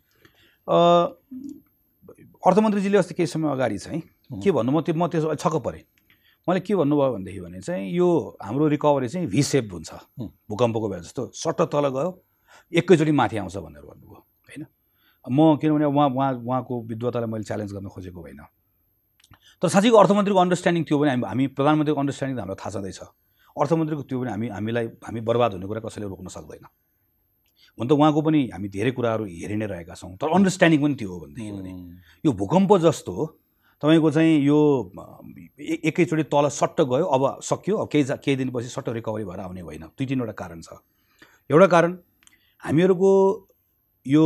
अर्थमन्त्रीजीले 2.43 2.97
अस्ति 2.97 3.13
केही 3.13 3.27
समय 3.27 3.51
अगाडि 3.51 3.77
चाहिँ 3.77 4.01
के 4.43 4.51
भन्नु 4.51 4.71
म 4.71 4.81
त्यो 4.81 4.95
म 4.95 5.07
त्यसो 5.07 5.35
छक्क 5.35 5.55
परेँ। 5.59 5.83
मैले 6.47 6.59
के 6.63 6.75
भन्नुभयो 6.75 7.11
भनेदेखि 7.13 7.39
भने 7.39 7.59
चाहिँ 7.61 7.91
यो 7.91 8.07
हाम्रो 8.41 8.67
रिकभरी 8.73 9.07
चाहिँ 9.09 9.27
भी 9.27 9.43
सेप 9.43 9.69
हुन्छ। 9.73 9.91
भूकम्पको 10.47 10.87
बेला 10.89 11.01
जस्तो 11.03 11.31
सट्ट 11.35 11.61
तल 11.67 11.87
गयो 11.91 12.09
एकैचोटि 12.71 13.11
माथि 13.11 13.37
आउँछ 13.37 13.57
भनेर 13.57 13.83
भन्नुभयो 13.83 14.15
होइन? 14.15 14.65
म 15.25 15.57
किनभने 15.59 15.85
उहाँ 15.85 16.09
उहाँ 16.09 16.31
उहाँको 16.39 16.73
विद्वतालाई 16.89 17.29
मैले 17.29 17.43
च्यालेन्ज 17.43 17.73
गर्न 17.75 17.87
खोजेको 17.91 18.19
होइन 18.21 18.41
तर 19.61 19.67
साँच्चीको 19.67 19.97
अर्थमन्त्रीको 19.99 20.39
अन्डरस्ट्यान्डिङ 20.39 20.83
थियो 20.87 20.97
भने 20.99 21.11
हामी 21.11 21.27
हामी 21.27 21.45
प्रधानमन्त्रीको 21.59 21.99
अन्डरस्ट्यान्डिङ 21.99 22.35
त 22.37 22.39
हामीलाई 22.39 22.55
थाहा 22.55 22.71
छँदैछ। 22.71 22.99
अर्थमन्त्रीको 23.55 24.03
त्यो 24.07 24.17
पनि 24.19 24.31
हामी 24.31 24.47
हामीलाई 24.47 24.85
हामी 25.03 25.19
बर्बाद 25.27 25.51
हुने 25.59 25.67
कुरा 25.67 25.81
कसैले 25.83 26.07
रोक्न 26.07 26.27
सक्दैन। 26.31 26.65
हुन 27.79 27.87
त 27.87 27.91
उहाँको 27.91 28.21
पनि 28.21 28.39
हामी 28.53 28.67
धेरै 28.69 28.91
कुराहरू 28.91 29.23
हेरि 29.25 29.55
नै 29.55 29.65
रहेका 29.65 29.95
छौँ 29.95 30.15
तर 30.19 30.27
अन्डरस्ट्यान्डिङ 30.35 30.79
पनि 30.83 30.95
त्यो 30.95 31.09
हो। 31.09 31.19
भनेदेखि 31.19 31.51
भने। 31.51 31.71
यो 32.25 32.31
भूकम्प 32.35 32.71
जस्तो 32.85 33.15
तपाईँको 33.81 34.09
चाहिँ 34.11 34.33
यो 34.43 34.59
एकैचोटि 35.87 36.23
तल 36.27 36.47
सट्ट 36.51 36.81
गयो 36.91 37.05
अब 37.07 37.23
सक्यो 37.39 37.75
अब 37.77 37.87
केही 37.87 38.03
केही 38.03 38.35
दिनपछि 38.35 38.67
सट्ट 38.67 38.89
रिकभरी 38.99 39.23
भएर 39.23 39.39
आउने 39.39 39.61
होइन 39.61 39.83
दुई 39.95 40.05
तिनवटा 40.05 40.35
कारण 40.35 40.61
छ। 40.61 40.83
एउटा 41.49 41.67
कारण 41.67 41.97
हामीहरूको 42.63 43.11
यो 44.05 44.23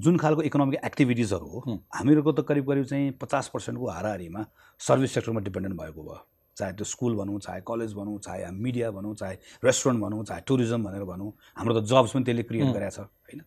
जुन 0.00 0.16
खालको 0.16 0.42
इकोनोमिक 0.42 0.80
एक्टिभिटिजहरू 0.84 1.60
हुँ। 1.66 1.76
हामीहरूको 1.92 2.32
त 2.32 2.40
करिब 2.48 2.64
करिब 2.66 2.84
चाहिँ 2.84 3.10
पचास 3.20 3.48
पर्सेन्टको 3.54 3.86
हाराहारीमा 3.88 4.44
सर्भिस 4.80 5.14
सेक्टरमा 5.14 5.40
डिपेन्डेन्ट 5.40 5.76
भएको 5.76 6.02
भयो। 6.02 6.20
चाहे 6.56 6.72
त्यो 6.72 6.84
स्कुल 6.84 7.12
भनौँ 7.16 7.38
चाहे 7.40 7.60
कलेज 7.66 7.92
भनौँ 7.94 8.18
चाहे 8.20 8.50
मिडिया 8.50 8.90
भनौँ 8.92 9.14
चाहे 9.14 9.34
रेस्टुरेन्ट 9.64 10.00
भनौँ 10.04 10.24
चाहे 10.24 10.40
टुरिज्म 10.46 10.80
भनेर 10.84 11.04
भनौँ 11.04 11.30
हाम्रो 11.56 11.72
त 11.80 11.84
जब्स 11.88 12.12
पनि 12.12 12.24
त्यसले 12.24 12.42
क्रिएट 12.44 12.66
हुँ। 12.66 12.74
गरेको 12.74 12.92
छ 12.92 12.98
होइन? 13.00 13.40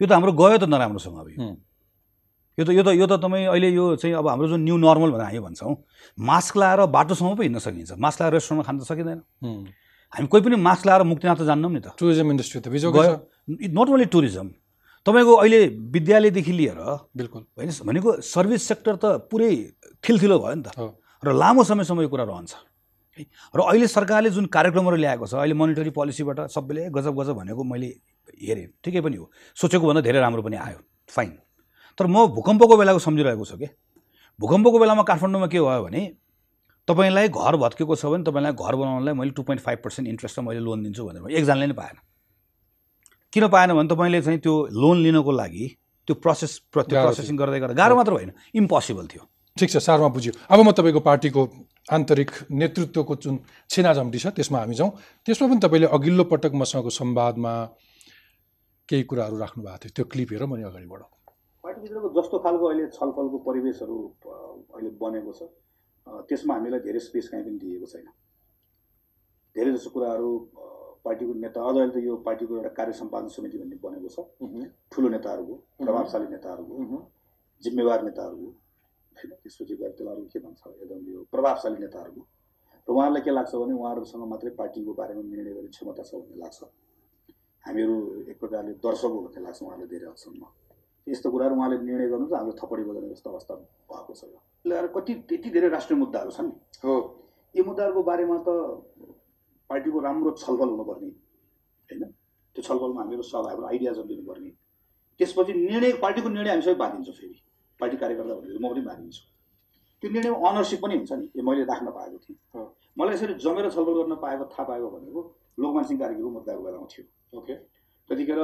यो 0.00 0.06
त 0.06 0.12
हाम्रो 0.12 0.32
गयो 0.32 0.58
त 0.58 0.64
नराम्रोसँग 0.64 1.18
अब 1.20 1.28
यो। 1.28 2.64
त 2.64 2.68
यो 2.72 2.82
त 2.82 2.88
यो 2.96 3.06
त 3.06 3.20
तपाईँ 3.20 3.46
अहिले 3.52 3.68
यो 3.76 3.84
चाहिँ 4.00 4.16
अब 4.16 4.28
हाम्रो 4.28 4.48
जुन 4.48 4.60
न्यू 4.64 4.76
नर्मल 4.80 5.10
भनेर 5.12 5.28
हामी 5.28 5.40
भन्छौँ 5.44 5.74
मास्क 6.18 6.56
लाएर 6.56 6.80
बाटोसम्म 6.88 7.36
पो 7.36 7.42
हिँड्न 7.44 7.58
सकिन्छ। 7.60 7.92
मास्क 8.00 8.18
लाएर 8.20 8.32
रेस्टुरेन्टमा 8.32 8.64
खान 8.64 8.76
त 8.80 8.82
सकिँदैन। 8.88 9.20
हामी 10.12 10.26
कोही 10.32 10.42
पनि 10.48 10.56
मास्क 10.56 10.86
लाएर 10.88 11.02
मुक्तिनाथ 11.12 11.36
त 11.36 11.44
जान्नौँ 11.44 11.70
नि 11.76 11.80
त। 11.84 11.92
टुरिज्म 12.00 12.26
इन्डस्ट्री 12.32 12.60
त 12.64 12.68
गयो। 12.72 13.14
Not 13.76 13.88
only 13.92 14.08
tourism. 14.08 14.48
तपाईँको 15.06 15.32
अहिले 15.38 15.60
विद्यालयदेखि 15.92 16.52
लिएर 16.52 16.80
बिल्कुल। 17.12 17.42
होइन 17.60 17.70
भनेको 17.86 18.10
सर्भिस 18.24 18.62
सेक्टर 18.68 18.94
त 18.96 19.04
पुरै 19.30 19.52
थिलथिलो 20.02 20.36
भयो 20.40 20.54
नि 20.56 20.64
त। 20.66 20.72
र 21.22 21.32
लामो 21.32 21.64
समयसम्म 21.64 22.00
यो 22.02 22.08
कुरा 22.08 22.24
रहन्छ। 22.24 22.52
है? 23.18 23.24
र 23.56 23.60
अहिले 23.60 23.86
सरकारले 23.88 24.30
जुन 24.30 24.46
कार्यक्रमहरू 24.46 24.96
ल्याएको 24.96 25.26
छ 25.26 25.34
अहिले 25.40 25.54
मोनिटरी 25.54 25.90
पोलिसीबाट 25.90 26.52
सबैले 26.52 26.90
गजब 26.90 27.14
गजब 27.16 27.34
भनेको 27.40 27.62
मैले 27.64 27.88
हेरेँ। 28.42 28.66
ठिकै 28.84 29.00
पनि 29.00 29.16
हो। 29.16 29.30
सोचेको 29.56 29.86
भन्दा 29.86 30.00
धेरै 30.04 30.20
राम्रो 30.20 30.42
पनि 30.42 30.56
आयो। 30.56 30.78
फाइन 31.08 31.32
तर 31.98 32.06
म 32.06 32.26
भूकम्पको 32.36 32.76
बेलाको 32.76 32.98
सम्झिरहेको 33.00 33.44
छु 33.44 33.56
कि? 33.56 33.68
भूकम्पको 34.40 34.78
बेलामा 34.78 35.02
काठमाडौँमा 35.08 35.48
के 35.48 35.60
भयो 35.60 35.82
भने 35.84 36.02
तपाईँलाई 36.88 37.28
घर 37.28 37.56
भत्केको 37.56 37.94
छ 37.96 38.04
भने 38.12 38.24
तपाईँलाई 38.28 38.52
घर 38.52 38.74
बनाउनलाई 38.76 39.14
मैले 39.16 39.32
टु 39.32 39.42
पोइन्ट 39.42 39.62
फाइभ 39.64 39.78
पर्सेन्ट 39.84 40.08
इन्ट्रेस्टमा 40.08 40.44
मैले 40.52 40.60
लोन 40.60 40.82
दिन्छु 40.84 41.02
भनेर 41.06 41.22
भने 41.22 41.34
एकजनाले 41.34 41.66
नै 41.66 41.76
पाएन। 41.80 41.96
किन 43.32 43.48
पाएन 43.48 43.72
भने 43.72 43.88
तपाईँले 43.88 44.20
चाहिँ 44.22 44.38
त्यो 44.44 44.54
लोन 44.70 44.96
लिनको 45.02 45.32
लागि 45.32 45.64
त्यो 46.06 46.14
प्रोसेस 46.20 46.52
त्यो। 46.68 46.84
प्रोसेसिङ 46.84 47.36
गर्दै 47.36 47.58
गर्दा 47.60 47.74
गाह्रो 47.74 47.96
मात्र 47.96 48.12
होइन 48.12 48.32
इम्पोसिबल 48.54 49.06
थियो। 49.08 49.22
ठिक 49.56 49.70
छ 49.70 49.76
सारमा 49.80 50.08
बुझ्यो 50.12 50.32
अब 50.52 50.60
म 50.60 50.70
तपाईँको 50.72 51.00
पार्टीको 51.00 51.42
आन्तरिक 51.88 52.30
नेतृत्वको 52.52 53.14
जुन 53.16 53.34
छेनाझम्टी 53.70 54.18
छ 54.18 54.26
त्यसमा 54.36 54.58
हामी 54.58 54.74
जाउँ। 54.74 54.90
त्यसमा 55.26 55.46
पनि 55.48 55.60
तपाईँले 55.64 55.88
अघिल्लो 55.96 56.24
पटक 56.32 56.52
मसँगको 56.60 56.90
संवादमा 56.92 57.52
केही 58.88 59.02
कुराहरू 59.10 59.36
राख्नु 59.38 59.62
भएको 59.64 59.78
थियो। 59.82 59.92
त्यो 59.96 60.04
क्लिप 60.12 60.28
हेरौँ 60.32 60.50
अनि 60.52 60.64
अगाडि 60.70 60.86
बढौँ 60.86 61.08
पार्टीभित्रको 61.64 62.08
जस्तो 62.16 62.38
खालको 62.44 62.64
अहिले 62.66 62.86
छलफलको 62.94 63.38
परिवेशहरू 63.46 63.96
अहिले 64.74 64.90
बनेको 65.00 65.32
छ। 65.32 65.40
त्यसमा 66.28 66.54
हामीलाई 66.54 66.80
धेरै 66.86 67.00
स्पेस 67.00 67.28
कहीँ 67.30 67.44
पनि 67.46 67.58
दिएको 67.58 67.86
छैन। 67.86 68.06
धेरै 69.56 69.70
जस्तो 69.72 69.90
कुराहरू 69.90 70.30
पार्टीको 71.06 71.32
नेता 71.38 71.60
अझ 71.62 71.76
अहिले 71.76 71.92
त 71.94 72.04
यो 72.04 72.14
पार्टीको 72.28 72.52
एउटा 72.56 72.70
कार्य 72.78 72.92
सम्पादन 73.00 73.28
समिति 73.34 73.56
भन्ने 73.58 73.76
बनेको 73.82 74.08
छ। 74.10 74.18
ठुलो 74.92 75.08
नेताहरूको 75.08 75.54
प्रभावशाली 75.82 76.26
नेताहरूको 76.34 76.74
जिम्मेवार 77.62 78.02
नेताहरूको। 78.04 78.48
होइन 79.16 79.32
त्यसपछि 79.42 79.74
गएर 79.80 79.92
त्यसलाई 79.96 80.14
अरू 80.14 80.24
के 80.32 80.38
भन्छ 80.46 80.62
एकदम 80.66 81.00
यो 81.12 81.18
प्रभावशाली 81.32 81.78
नेताहरूको 81.84 82.22
र 82.88 82.92
उहाँहरूलाई 82.92 83.22
के 83.26 83.30
लाग्छ 83.30 83.52
भने 83.54 83.74
उहाँहरूसँग 83.74 84.24
मात्रै 84.32 84.50
पार्टीको 84.60 84.92
बारेमा 84.94 85.22
निर्णय 85.22 85.52
गर्ने 85.56 85.70
क्षमता 85.74 86.02
छ 86.02 86.12
भन्ने 86.14 86.38
लाग्छ। 86.38 86.60
हामीहरू 87.64 87.94
एक 88.30 88.38
प्रकारले 88.38 88.72
दर्शक 88.78 89.10
हो 89.10 89.20
भन्ने 89.26 89.40
लाग्छ 89.42 89.62
उहाँलाई 89.62 89.88
धेरै 89.90 90.06
हदसम्म। 90.06 90.42
यस्तो 91.06 91.30
कुराहरू 91.30 91.54
उहाँले 91.56 91.76
निर्णय 91.82 92.08
गर्नु 92.08 92.26
चाहिँ 92.26 92.38
हाम्रो 92.38 92.54
थप्पडी 92.60 92.82
बजाउने 92.86 93.08
जस्तो 93.10 93.30
अवस्था 93.30 93.54
भएको 93.90 94.12
छ 94.14 94.22
यो। 94.24 94.38
ल्याएर 94.66 94.86
कति 94.94 95.12
त्यति 95.28 95.48
धेरै 95.50 95.68
राष्ट्रिय 95.68 95.98
मुद्दाहरू 95.98 96.30
छन् 96.30 96.46
नि। 96.46 96.54
हो। 96.84 96.94
यी 97.54 97.62
मुद्दाहरूको 97.62 98.02
बारेमा 98.02 98.36
त 98.46 98.48
पार्टीको 99.70 99.98
राम्रो 100.00 100.30
छलफल 100.38 100.68
हुनुपर्ने 100.68 101.10
होइन? 101.88 102.02
त्यो 102.56 102.62
छलफलमा 102.62 103.00
हामीहरू 103.02 103.22
सब 103.22 103.46
हाम्रो 103.50 103.66
आइडियाजहरू 103.66 104.08
लिनुपर्ने। 104.08 104.50
त्यसपछि 105.20 105.52
निर्णय 105.52 105.92
पार्टीको 106.02 106.28
निर्णय 106.28 106.50
हामी 106.50 106.62
सबै 106.62 106.74
बाँधिन्छौँ 106.74 107.14
फेरि। 107.14 107.36
पार्टी 107.80 107.96
कार्यकर्ता 107.96 108.34
भनेर 108.34 108.58
म 108.58 108.68
पनि 108.68 108.82
बाँधिन्छु 108.88 109.22
त्यो 110.02 110.08
निर्णयमा 110.12 110.48
अनरसिप 110.48 110.80
पनि 110.82 110.94
हुन्छ 110.96 111.12
नि 111.12 111.42
मैले 111.42 111.64
राख्न 111.64 111.88
पाएको 111.90 112.18
थिएँ। 112.24 112.36
मलाई 112.98 113.14
यसरी 113.14 113.34
जमेर 113.40 113.70
छलफल 113.70 113.94
गर्न 113.98 114.14
पाएको 114.24 114.44
थाहा 114.52 114.64
पाएको 114.68 114.86
भनेको 114.90 115.20
लोकमान 115.60 115.84
सिंह 115.84 115.98
कार्कीको 116.00 116.30
मुद्दाको 116.36 116.62
बेलामा 116.62 116.86
थियो। 116.92 117.04
ओके। 117.38 117.54
त्यतिखेर 118.08 118.40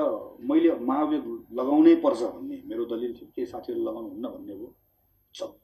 मैले 0.49 0.71
महाभियोग 0.81 1.27
लगाउनै 1.59 1.95
पर्छ 2.05 2.21
भन्ने 2.23 2.57
मेरो 2.67 2.85
दलिल 2.93 3.13
थियो 3.17 3.29
के 3.37 3.43
साथीहरू 3.47 3.81
लगाउनु 3.85 4.09
हुन्न 4.09 4.27
भन्ने 4.35 4.55
हो। 4.59 4.67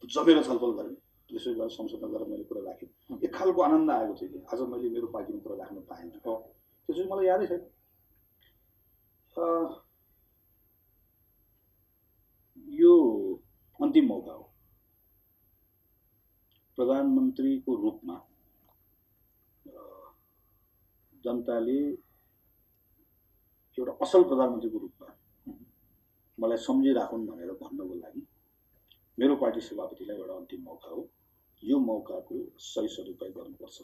जमेर 0.06 0.42
छलफल 0.44 0.72
गरेँ 0.78 0.96
त्यसै 1.28 1.52
गरेर 1.56 1.70
संशोधन 1.70 2.08
गरेर 2.12 2.28
मैले 2.28 2.44
कुरा 2.48 2.62
राखेँ। 2.68 2.88
एक 3.24 3.32
खालको 3.34 3.60
आनन्द 3.62 3.90
आएको 3.90 4.14
थियो 4.20 4.28
कि 4.32 4.38
आज 4.52 4.60
मैले 4.72 4.88
मेरो 4.92 5.06
पार्टीमा 5.12 5.40
कुरा 5.44 5.56
राख्न 5.56 5.76
पाएँ 5.88 6.08
त्यसपछि 6.14 7.02
मलाई 7.10 7.26
यादै 7.26 7.46
छैन। 7.46 7.62
यो 12.80 12.92
अन्तिम 13.80 14.06
मौका 14.06 14.32
हो। 14.32 14.44
प्रधानमन्त्रीको 16.78 17.74
रूपमा 17.74 18.16
जनताले 21.24 21.78
एउटा 23.78 23.92
असल 24.04 24.22
प्रधानमन्त्रीको 24.22 24.78
रूपमा 24.78 25.08
मलाई 26.38 26.58
सम्झिराखुन् 26.66 27.26
भनेर 27.26 27.52
भन्नको 27.62 27.94
लागि 27.94 28.22
मेरो 29.18 29.36
पार्टी 29.36 29.60
सभापतिलाई 29.60 30.16
एउटा 30.16 30.34
अन्तिम 30.34 30.62
मौका 30.62 30.90
हो। 30.90 31.08
यो 31.62 31.78
मौकाको 31.78 32.36
सही 32.62 32.88
सदुपयोग 32.88 33.34
गर्नुपर्छ। 33.34 33.78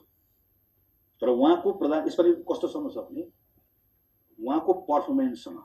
र 1.22 1.28
उहाँको 1.30 1.72
प्रधान 1.78 2.06
यसपालि 2.06 2.32
कस्तोसँग 2.50 2.90
छ 2.94 2.96
भने 3.06 3.22
उहाँको 4.38 4.72
पर्फर्मेन्ससँग 4.90 5.58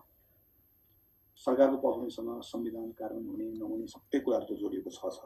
सरकारको 1.45 1.77
पर्फर्मेन्ससँग 1.83 2.41
संविधान 2.43 2.89
कार्यान्वयन 2.99 3.31
हुने 3.31 3.45
नहुने 3.59 3.85
सबै 3.87 4.19
कुराहरू 4.19 4.45
त 4.45 4.59
जोडिएको 4.59 4.89
छ 4.91 5.01
छ। 5.15 5.21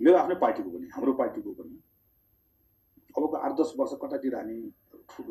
मेरो 0.00 0.16
आफ्नै 0.18 0.36
पार्टीको 0.44 0.68
पनि 0.76 0.86
हाम्रो 0.94 1.12
पार्टीको 1.20 1.50
पनि। 1.58 1.76
अबको 3.16 3.36
आठ 3.36 3.52
दस 3.60 3.72
वर्ष 3.78 3.92
कतातिर 4.02 4.34
हामी 4.36 4.56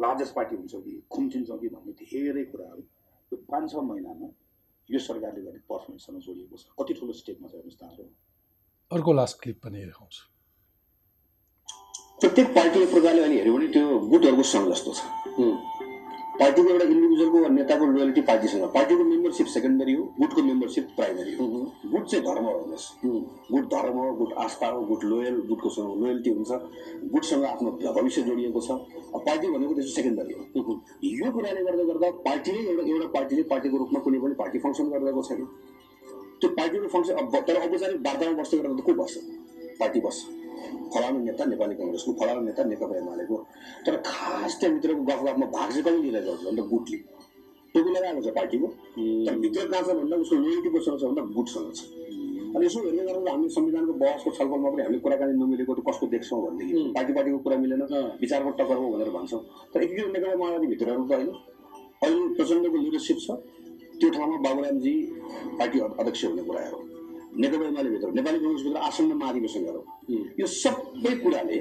लार्जेस्ट 0.04 0.34
पार्टी 0.36 0.56
हुन्छ 0.56 0.74
कि 0.86 0.94
खुम्चिन्छौँ 1.14 1.58
कि 1.60 1.68
भन्ने 1.74 1.94
धेरै 2.02 2.44
कुराहरू 2.52 2.84
यो 3.32 3.38
पाँच 3.52 3.72
छ 3.72 3.76
महिनामा 3.90 4.28
यो 4.90 5.00
सरकारले 5.00 5.42
गर्ने 5.42 5.62
पर्फर्मेन्ससँग 5.70 6.20
जोडिएको 6.26 6.56
छ। 6.58 6.64
कति 6.80 6.94
ठुलो 7.00 7.14
स्टेपमा 7.22 7.48
छ 7.48 7.54
हेर्नुहोस् 7.54 7.80
त 7.80 7.84
हाम्रो। 7.84 8.10
अर्को 8.92 9.12
लास्ट 9.14 9.36
क्लिप 9.42 9.58
पनि 9.66 9.86
देखाउँछु। 9.86 10.22
प्रत्येक 12.22 12.48
पार्टी 12.56 12.80
एक 12.82 12.90
प्रकारले 12.92 13.22
अहिले 13.22 13.38
हेऱ्यो 13.38 13.54
भने 13.56 13.68
त्यो 13.74 13.86
गुटहरूको 14.14 14.44
सङ्घ 14.54 14.66
जस्तो 14.72 14.92
छ। 14.94 15.02
पार्टीको 16.40 16.70
एउटा 16.70 16.86
इन्डिभिजुअलको 16.86 17.48
नेताको 17.50 17.86
लोयल्टी 17.86 18.22
पार्टीसँग। 18.30 18.64
पार्टीको 18.74 19.04
मेम्बरसिप 19.04 19.48
सेकेन्डरी 19.48 19.94
हो 19.94 20.04
गुटको 20.20 20.42
मेम्बरसिप 20.44 20.88
प्राइमेरी 20.96 21.34
हो। 21.36 21.46
गुट 21.92 22.06
चाहिँ 22.12 22.24
धर्म 22.26 22.46
हो 22.46 22.52
हेर्नुहोस् 22.58 22.88
गुट 23.52 23.66
धर्म 23.74 23.98
हो 23.98 24.12
गुट 24.20 24.34
आस्था 24.46 24.68
हो 24.68 24.82
गुट 24.86 25.04
लोयल 25.04 25.36
गुटको 25.50 25.70
लोयल्टी 26.02 26.30
हुन्छ। 26.30 26.52
गुटसँग 27.14 27.44
आफ्नो 27.46 27.72
भविष्य 27.94 28.22
जोडिएको 28.22 28.62
छ। 28.62 28.70
पार्टी 29.28 29.48
भनेको 29.48 29.74
त्यसो 29.74 29.92
सेकेन्डरी 29.96 30.34
हो। 30.34 30.80
यो 31.04 31.32
कुराले 31.32 31.62
गर्दा 31.64 31.84
गर्दा 31.92 32.10
पार्टीले 32.28 32.60
एउटा 32.70 32.84
एउटा 32.94 33.08
पार्टीले 33.16 33.44
पार्टीको 33.54 33.78
रूपमा 33.78 34.00
कुनै 34.00 34.20
पनि 34.20 34.36
पार्टी 34.44 34.60
फङ्सन 34.60 34.86
गरिरहेको 34.92 35.22
छैन। 35.30 35.46
त्यो 36.42 36.50
पार्टीको 36.60 36.88
फङ्सन 36.96 37.14
तर 37.48 37.56
औपचारिक 37.66 38.00
वार्तामा 38.08 38.34
बस्दै 38.42 38.58
गर्दा 38.58 38.76
त 38.76 38.82
को 38.86 38.94
बस्छ? 39.04 39.16
पार्टी 39.80 40.00
बस्छ। 40.02 40.20
फलानु 40.94 41.20
नेता 41.26 41.46
नेपाली 41.46 41.76
कङ्ग्रेसको 41.76 42.12
फलानु 42.20 42.42
नेता 42.48 42.64
नेकपा 42.72 42.96
एमालेको 42.98 43.36
तर 43.86 43.96
खास 44.06 44.52
त्यहाँभित्रको 44.60 45.02
गफ 45.10 45.22
गफमा 45.28 45.46
भाग 45.56 45.70
चाहिँ 45.72 45.84
कहिले 45.84 46.02
लिइरहेको 46.02 46.36
छ 46.36 46.46
भन्दा 46.46 46.64
गुटले। 46.72 46.98
टोपी 47.76 47.90
लगाएको 47.96 48.22
छ 48.22 48.34
पार्टीको। 48.36 48.68
तर 49.28 49.36
भित्र 49.44 49.68
कहाँ 49.68 49.84
छ 49.84 49.90
भन्दा 50.00 50.16
उसको 50.24 50.36
लोयल्टी 50.36 50.70
कोसँग 50.76 51.00
छ 51.00 51.04
भन्दा 51.04 51.22
गुटसँग 51.38 51.72
छ। 51.76 51.82
अनि 52.56 52.66
यसो 52.66 52.80
हेर्ने 52.86 53.04
गर्दा 53.04 53.32
हामी 53.32 53.50
संविधानको 53.52 53.94
बहसको 54.00 54.32
छलफलमा 54.38 54.70
पनि 54.72 54.82
हामीले 54.84 55.00
कुराकानी 55.06 55.34
नमिलेको 55.40 55.74
त 55.76 55.80
कसको 55.88 56.06
देख्छौँ 56.16 56.40
भनेदेखि. 56.46 56.84
पार्टी 56.96 57.14
पार्टीको 57.18 57.38
कुरा 57.44 57.58
मिलेन। 57.64 57.82
विचारको 58.22 58.50
टक्कर 58.60 58.78
हो 58.80 58.88
भनेर 58.96 59.10
भन्छौँ। 59.18 59.42
तर 59.74 59.84
एकीकृत 59.84 60.12
नेकपा 60.16 60.36
माओवादी 60.40 60.68
भित्रहरू 60.74 61.04
त 61.04 61.12
होइन। 61.12 61.30
अहिले 62.04 62.28
प्रचण्डको 62.38 62.78
लिडरसिप 62.86 63.18
छ। 63.20 63.28
त्यो 64.00 64.10
ठाउँमा 64.16 64.38
बाबुरामजी 64.46 64.96
पार्टी 65.60 65.80
अध्यक्ष 65.80 66.26
हुने 66.26 66.44
कुरा 66.44 66.68
हो 66.70 66.95
नेकपा 67.42 67.66
एमाले 67.68 67.90
भित्र 67.90 68.08
नेपाली 68.18 68.40
कङ्ग्रेसभित्र 68.40 68.78
आसन्न 68.90 69.14
महाधिवेशन 69.22 69.62
गरौँ 69.68 69.84
उम्. 70.10 70.28
यो 70.40 70.48
सबै 70.48 71.14
कुराले 71.24 71.58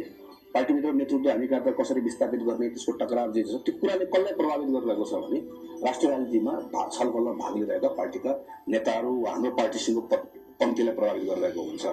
पार्टीभित्र 0.55 0.93
नेतृत्व 0.93 1.29
हामी 1.31 1.47
कहाँ 1.47 1.73
कसरी 1.81 2.01
विस्थापित 2.01 2.41
गर्ने 2.49 2.69
त्यसको 2.71 2.93
टकराव 3.01 3.33
जे 3.33 3.43
छ 3.43 3.47
त्यो 3.67 3.73
कुराले 3.81 4.05
कसलाई 4.07 4.35
प्रभावित 4.41 4.69
गरिरहेको 4.75 5.05
छ 5.11 5.15
भने 5.25 5.41
राष्ट्रिय 5.87 6.11
राजनीतिमा 6.13 6.53
भा- 6.75 6.91
छलफलमा 6.95 7.33
भाग 7.43 7.53
लिइरहेका 7.59 7.89
पार्टीका 7.89 8.33
नेताहरू 8.69 9.11
वा 9.25 9.31
हाम्रो 9.31 9.51
पार्टीसँगको 9.51 10.01
प- 10.01 10.31
पङ्क्तिलाई 10.61 10.95
प्रभावित 10.95 11.23
गरिरहेको 11.31 11.61
हुन्छ। 11.63 11.85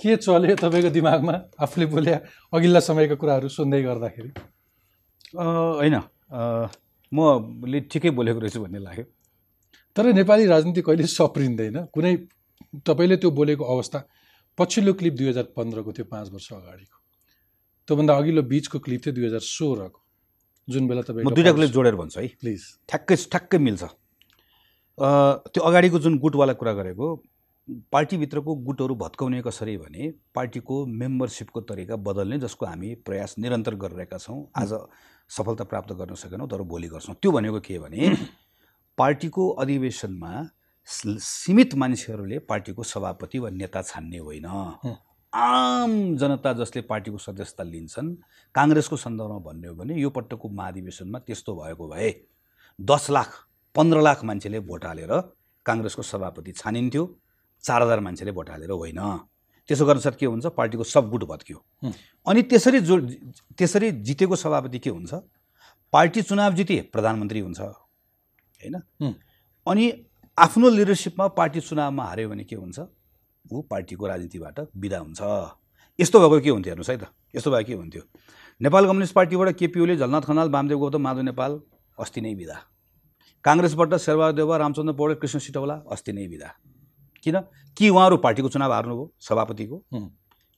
के 0.00 0.16
चल्यो 0.16 0.56
तपाईँको 0.56 0.90
दिमागमा? 0.90 1.34
आफूले 1.60 1.86
बोले 1.86 2.12
अघिल्ला 2.56 2.80
समयका 2.80 3.14
कुराहरू 3.14 3.48
सुन्दै 3.48 3.82
गर्दाखेरि। 3.82 4.30
अ, 5.38 5.44
होइन। 5.80 5.96
मले 7.12 7.80
ठिकै 7.80 8.10
बोलेको 8.10 8.38
रहेछु 8.38 8.60
भन्ने 8.64 8.78
लाग्यो। 8.78 9.04
तर 9.96 10.12
नेपाली 10.14 10.46
राजनीति 10.46 10.82
कहिले 10.82 11.06
सप्रिँदैन? 11.08 11.76
कुनै 11.94 12.16
तपाईँले 12.86 13.16
त्यो 13.16 13.30
बोलेको 13.30 13.64
अवस्था 13.66 13.98
पछिल्लो 14.58 14.92
क्लिप 14.94 15.14
दुई 15.14 15.28
हजार 15.28 15.44
पन्ध्रको 15.56 15.92
थियो 15.92 16.04
पाँच 16.10 16.30
वर्ष 16.32 16.52
अगाडिको। 16.52 16.96
त्योभन्दा 17.88 18.16
अघिल्लो 18.16 18.42
बिचको 18.42 18.78
क्लिप 18.78 19.00
थियो 19.06 19.14
दुई 19.14 19.26
हजार 19.26 19.40
सोह्रको। 19.40 20.00
जुन 20.68 20.86
बेला 20.88 21.00
म 21.00 21.04
तपाईँको 21.04 21.30
दुइटा 21.34 21.52
क्लिप 21.52 21.70
जोडेर 21.70 21.94
भन्छु 21.96 22.20
है। 22.20 22.26
प्लिज 22.40 22.60
ठ्याक्कै 22.88 23.16
ठ्याक्कै 23.16 23.58
मिल्छ। 23.58 23.82
त्यो 25.50 25.62
अगाडिको 25.62 25.98
जुन 25.98 26.18
गुटवाला 26.18 26.52
कुरा 26.52 26.72
गरेको 26.72 27.06
पार्टीभित्रको 27.92 28.54
गुटहरू 28.66 28.94
भत्काउने 28.94 29.40
कसरी 29.42 29.76
भने 29.78 30.10
पार्टीको 30.34 30.74
मेम्बरसिपको 30.86 31.60
तरिका 31.62 31.96
बदल्ने 31.98 32.38
जसको 32.38 32.66
हामी 32.66 32.94
प्रयास 33.06 33.34
निरन्तर 33.38 33.74
गरिरहेका 33.82 34.18
छौँ 34.18 34.38
आज 34.56 34.72
सफलता 35.30 35.64
प्राप्त 35.64 35.92
गर्न 35.94 36.14
सकेनौँ 36.14 36.48
तर 36.50 36.62
भोलि 36.66 36.88
गर्छौँ। 36.88 37.14
त्यो 37.22 37.30
भनेको 37.32 37.60
के 37.60 37.78
भने 37.78 38.10
पार्टीको 39.00 39.48
अधिवेशनमा 39.62 40.32
सीमित 40.86 41.74
मान्छेहरूले 41.74 42.38
पार्टीको 42.50 42.82
सभापति 42.84 43.38
वा 43.38 43.50
नेता 43.50 43.82
छान्ने 43.82 44.18
होइन। 44.18 44.46
आम 45.32 45.92
जनता 46.20 46.52
जसले 46.52 46.82
पार्टीको 46.82 47.18
सदस्यता 47.18 47.64
लिन्छन् 47.64 48.08
काङ्ग्रेसको 48.54 48.96
सन्दर्भमा 48.96 49.38
भन्ने 49.46 49.68
हो 49.68 49.74
भने 49.74 49.94
यो 50.00 50.10
पटकको 50.10 50.48
महाधिवेशनमा 50.48 51.18
त्यस्तो 51.18 51.54
भएको 51.56 51.88
भए 51.88 52.10
दस 52.78 53.10
लाख 53.10 53.30
पन्ध्र 53.74 54.00
लाख 54.02 54.24
मान्छेले 54.24 54.60
भोट 54.68 54.84
हालेर 54.84 55.12
काङ्ग्रेसको 55.66 56.02
सभापति 56.02 56.52
छानिन्थ्यो 56.52 57.04
चार 57.64 57.82
हजार 57.82 58.00
मान्छेले 58.00 58.32
भोट 58.32 58.50
हालेर 58.50 58.70
होइन। 58.70 59.00
त्यसो 59.68 59.86
गर्न 59.86 59.98
साथ 60.00 60.16
के 60.20 60.26
हुन्छ? 60.26 60.46
पार्टीको 60.46 60.84
सब 60.84 61.10
गुट 61.10 61.24
भत्क्यो। 61.24 61.58
अनि 62.26 62.42
त्यसरी 62.42 62.80
जो 62.80 63.00
त्यसरी 63.58 63.90
जितेको 64.02 64.36
सभापति 64.36 64.78
के 64.78 64.90
हुन्छ? 64.90 65.14
पार्टी 65.92 66.22
चुनाव 66.22 66.54
जिते 66.54 66.80
प्रधानमन्त्री 66.92 67.40
हुन्छ। 67.40 67.60
होइन। 68.62 69.14
अनि 69.66 69.92
आफ्नो 70.38 70.68
लिडरसिपमा 70.68 71.28
पार्टी 71.28 71.60
चुनावमा 71.60 72.04
हार्यो 72.04 72.28
भने 72.28 72.44
के 72.44 72.56
हुन्छ? 72.56 72.80
ऊ 73.52 73.62
पार्टीको 73.62 74.06
राजनीतिबाट 74.06 74.60
बिदा 74.76 74.98
हुन्छ। 74.98 75.20
यस्तो 76.00 76.20
भएको 76.20 76.40
के 76.40 76.50
हुन्थ्यो 76.50 76.70
हेर्नुहोस् 76.70 76.90
है 76.90 76.96
त। 76.96 77.06
यस्तो 77.36 77.50
भएको 77.50 77.66
के 77.66 77.74
हुन्थ्यो? 77.74 78.02
नेपाल 78.62 78.86
कम्युनिस्ट 78.86 79.14
पार्टीबाट 79.14 79.56
केपी 79.56 79.80
ओली 79.80 79.96
झलनाथ 79.96 80.22
खनाल 80.22 80.50
वामदेव 80.50 80.78
गौतम 80.78 81.00
माधव 81.00 81.20
नेपाल 81.20 81.60
अस्ति 82.00 82.20
नै 82.20 82.34
बिदा। 82.34 82.56
काङ्ग्रेसबाट 83.44 83.94
शेरबहादुर 83.94 84.36
देवा 84.36 84.56
रामचन्द्र 84.56 84.92
पौडेल 84.92 85.16
कृष्ण 85.16 85.38
सिटौला 85.38 85.74
अस्ति 85.92 86.12
नै 86.12 86.28
बिदा। 86.28 86.54
किन? 87.24 87.40
कि 87.76 87.88
उहाँहरू 87.88 88.16
पार्टीको 88.16 88.48
चुनाव 88.48 88.72
हार्नुभयो 88.72 89.14
सभापतिको। 89.20 89.84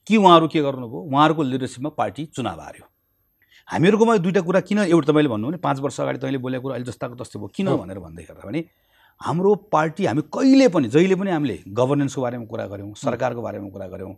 कि 0.07 0.17
उहाँहरू 0.17 0.47
के 0.47 0.61
गर्नुभयो? 0.61 0.99
उहाँहरूको 0.99 1.43
लिडरसिपमा 1.43 1.89
पार्टी 1.89 2.25
चुनाव 2.25 2.61
हार्यो। 2.61 2.92
हामीहरूकोमा 3.67 4.17
दुईवटा 4.17 4.41
कुरा 4.41 4.59
किन 4.67 4.79
एउटा 4.79 5.07
तपाईँले 5.07 5.29
भन्नु 5.29 5.47
भने 5.47 5.57
पाँच 5.57 5.79
वर्ष 5.79 5.99
अगाडि 6.01 6.19
तैँले 6.19 6.37
बोलेको 6.37 6.63
कुरा 6.63 6.75
अहिले 6.75 6.87
जस्ताको 6.91 7.15
तस्तै 7.15 7.39
भयो 7.39 7.47
किन। 7.55 7.67
भनेर 7.77 7.99
भन्दैखेरि 7.99 8.47
भने 8.47 8.61
हाम्रो 9.21 9.55
पार्टी 9.71 10.05
हामी 10.05 10.21
कहिले 10.33 10.67
पनि 10.67 10.87
जहिले 10.89 11.15
पनि 11.15 11.31
हामीले 11.31 11.57
गभर्नेन्सको 11.71 12.21
बारेमा 12.21 12.45
कुरा 12.45 12.65
गऱ्यौँ 12.67 12.93
सरकारको 12.97 13.41
बारेमा 13.41 13.69
कुरा 13.69 13.87
गऱ्यौँ 13.87 14.13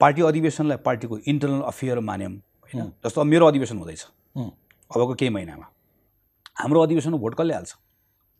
पार्टी 0.00 0.22
अधिवेशनलाई 0.22 0.76
पार्टीको 0.84 1.18
इन्टरनल 1.26 1.60
अफेयर 1.62 1.98
मान्यौँ 2.00 2.32
होइन। 2.32 2.92
जस्तो 3.04 3.20
अब 3.20 3.26
मेरो 3.26 3.46
अधिवेशन 3.46 3.76
हुँदैछ। 3.78 4.02
अबको 4.36 5.14
केही 5.14 5.30
महिनामा 5.30 5.66
हाम्रो 6.60 6.80
अधिवेशनमा 6.82 7.18
भोट 7.18 7.34
कसले 7.34 7.54
हाल्छ 7.54 7.72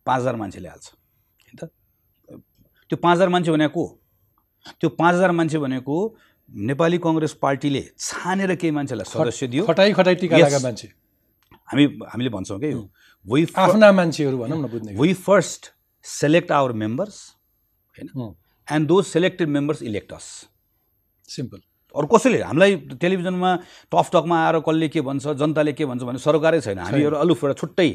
पाँच 0.07 0.21
हजार 0.21 0.37
मान्छेले 0.37 0.69
हाल्छ 0.69 0.87
होइन 0.87 1.57
त 1.57 1.71
त्यो 2.91 2.97
पाँच 3.03 3.17
हजार 3.17 3.29
मान्छे 3.29 3.51
भनेको 3.53 3.73
को? 3.73 3.99
त्यो 4.81 4.89
पाँच 4.91 5.15
हजार 5.15 5.31
मान्छे 5.33 5.59
भनेको 5.59 5.97
नेपाली 6.53 6.99
कङ्ग्रेस 6.99 7.33
पार्टीले 7.43 7.83
छानेर 7.99 8.55
केही 8.55 8.71
मान्छेलाई 8.71 9.05
सदस्य 9.09 9.47
दियो। 9.47 9.65
खटाई 9.67 9.93
खटाई 9.93 10.15
टिका. 10.15 10.37
लगाएका 10.37 10.59
मान्छे। 10.59 10.89
हामी 11.69 11.85
हामीले 12.13 12.31
भन्छौँ 12.31 12.59
कि। 12.61 12.73
वी 13.27 13.47
आफ्ना 13.57 13.93
मान्छेहरू 13.93 14.39
भनौँ 14.39 14.59
न 14.59 14.69
बुझ्ने 14.69 14.95
we 15.01 15.13
first 15.17 15.73
select 16.05 16.53
our 16.53 16.73
members 16.73 17.19
होइन। 17.99 18.35
And 18.69 18.89
those 18.89 19.05
selected 19.07 19.49
members 19.49 19.83
elect 19.83 20.13
us 20.13 20.25
simple 21.31 21.61
अरू 21.95 22.07
कसैले? 22.07 22.43
हामीलाई 22.43 22.77
टेलिभिजनमा 23.01 23.55
टफ 23.93 24.11
टकमा 24.13 24.37
आएर 24.47 24.59
कसले 24.67 24.89
के 24.89 25.01
भन्छ 25.01 25.29
जनताले 25.39 25.73
के 25.73 25.85
भन्छ 25.87 26.03
भने 26.03 26.19
सरकारै 26.19 26.61
छैन। 26.61 26.79
हामीहरू 26.79 27.17
अलुफ 27.17 27.45
एउटा 27.45 27.55
छुट्टै। 27.61 27.89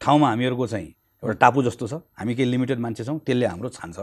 ठाउँमा 0.00 0.28
हामीहरूको 0.28 0.66
चाहिँ 0.66 0.88
एउटा 1.22 1.36
टापु 1.42 1.62
जस्तो 1.62 1.86
छ। 1.88 2.00
हामी 2.18 2.34
केही 2.34 2.48
लिमिटेड 2.50 2.78
मान्छे 2.78 3.04
छौँ 3.04 3.18
त्यसले 3.18 3.46
हाम्रो 3.46 3.68
छान्छ। 3.68 3.98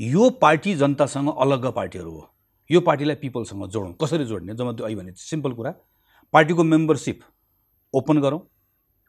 यो 0.00 0.30
पार्टी 0.40 0.74
जनतासँग 0.74 1.28
अलग्ग 1.28 1.66
पार्टीहरू 1.74 2.10
हो। 2.10 2.22
यो 2.70 2.80
पार्टीलाई 2.80 3.16
पिपलसँग 3.16 3.68
जोडौँ। 3.68 3.94
कसरी 4.02 4.24
जोड्ने? 4.24 4.54
जब 4.54 4.80
अहिले 4.80 4.96
भने 4.96 5.12
सिम्पल 5.16 5.52
कुरा। 5.52 5.74
पार्टीको 6.32 6.64
मेम्बरसिप 6.64 7.20
ओपन 7.94 8.20
गरौँ। 8.20 8.40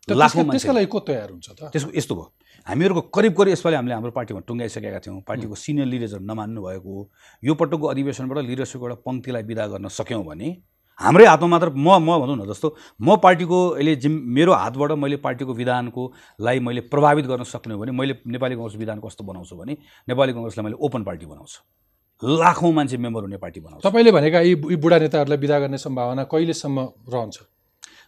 लाखौँ 0.10 0.43
त्यसका- 0.51 0.76
लागि 0.76 0.86
को 0.86 0.99
तयार 0.99 1.30
हुन्छ 1.30 1.49
त। 1.49 1.64
त्यसको 1.64 1.91
यस्तो 1.95 2.16
भयो। 2.16 2.34
हामीहरूको 2.68 3.01
करिब 3.01 3.34
करिब 3.34 3.47
यसपालि 3.47 3.76
हामीले 3.76 3.93
हाम्रो 3.93 4.12
पार्टीमा 4.12 4.39
टुङ्गाइसकेका 4.39 4.99
थियौँ। 4.99 5.22
पार्टीको 5.22 5.55
सिनियर 5.55 5.88
लिडर्सहरू 5.88 6.26
नमान्नु 6.26 6.62
भएको 6.62 7.12
यो 7.43 7.55
पटकको 7.55 7.88
अधिवेशनबाट 7.88 8.38
लिडरसिपको 8.45 8.89
एउटा 8.89 9.01
पङ्क्तिलाई 9.05 9.43
विदा 9.43 9.68
गर्न 9.68 9.88
सक्यौँ 9.88 10.26
भने 10.26 10.57
हाम्रै 10.97 11.26
हातमा 11.26 11.47
मात्र 11.47 11.70
म 11.70 11.89
म 11.99 12.20
भनौँ 12.20 12.36
न 12.36 12.47
जस्तो 12.49 12.76
म 13.01 13.18
पार्टीको 13.18 13.70
अहिले 13.70 13.95
जिम 13.95 14.12
मेरो 14.12 14.53
हातबाट 14.53 14.91
मैले 14.91 15.18
पार्टीको 15.18 15.53
विधानको 15.53 16.14
लाई 16.41 16.60
मैले 16.60 16.82
प्रभावित 16.82 17.26
गर्न 17.26 17.43
सक्ने 17.43 17.74
हो 17.74 17.80
भने 17.80 17.91
मैले 17.91 18.16
नेपाली 18.28 18.55
कङ्ग्रेस 18.55 18.76
विधान 18.76 18.99
कस्तो 18.99 19.24
बनाउँछु 19.24 19.55
भने 19.55 19.78
नेपाली 20.10 20.34
कङ्ग्रेसलाई 20.34 20.64
मैले 20.64 20.76
ओपन 20.76 21.03
पार्टी 21.03 21.26
बनाउँछु। 21.26 21.89
लाखौँ 22.24 22.72
मान्छे 22.74 22.97
मेम्बर 22.97 23.22
हुने 23.22 23.38
पार्टी 23.38 23.59
बनाउँछु। 23.59 23.89
तपाईँले 23.89 24.11
भनेका 24.11 24.39
यी 24.41 24.53
यी 24.70 24.76
बुढा 24.76 24.97
नेताहरूलाई 24.99 25.38
विदा 25.39 25.59
गर्ने 25.59 25.78
सम्भावना 25.78 26.24
कहिलेसम्म 26.28 26.80
रहन्छ? 27.07 27.38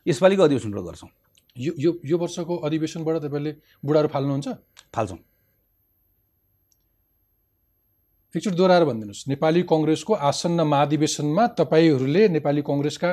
यसपालिको 0.07 0.43
अधिवेशनबाट 0.43 0.83
गर्छौँ। 0.83 1.09
यो 1.57 1.73
यो 1.79 1.91
यो 2.05 2.17
वर्षको 2.17 2.55
अधिवेशनबाट 2.57 3.15
तपाईँले 3.23 3.51
बुढाहरू 3.85 4.07
फाल्नुहुन्छ? 4.07 4.47
फाल्छौँ। 4.95 5.19
एकचोटि 8.35 8.55
दोहोऱ्याएर 8.55 8.83
भनिदिनुहोस्। 8.85 9.27
नेपाली 9.27 9.61
कङ्ग्रेसको 9.63 10.13
आसन्न 10.13 10.59
महाधिवेशनमा 10.63 11.47
तपाईँहरूले 11.59 12.27
नेपाली 12.35 12.61
कङ्ग्रेसका 12.63 13.11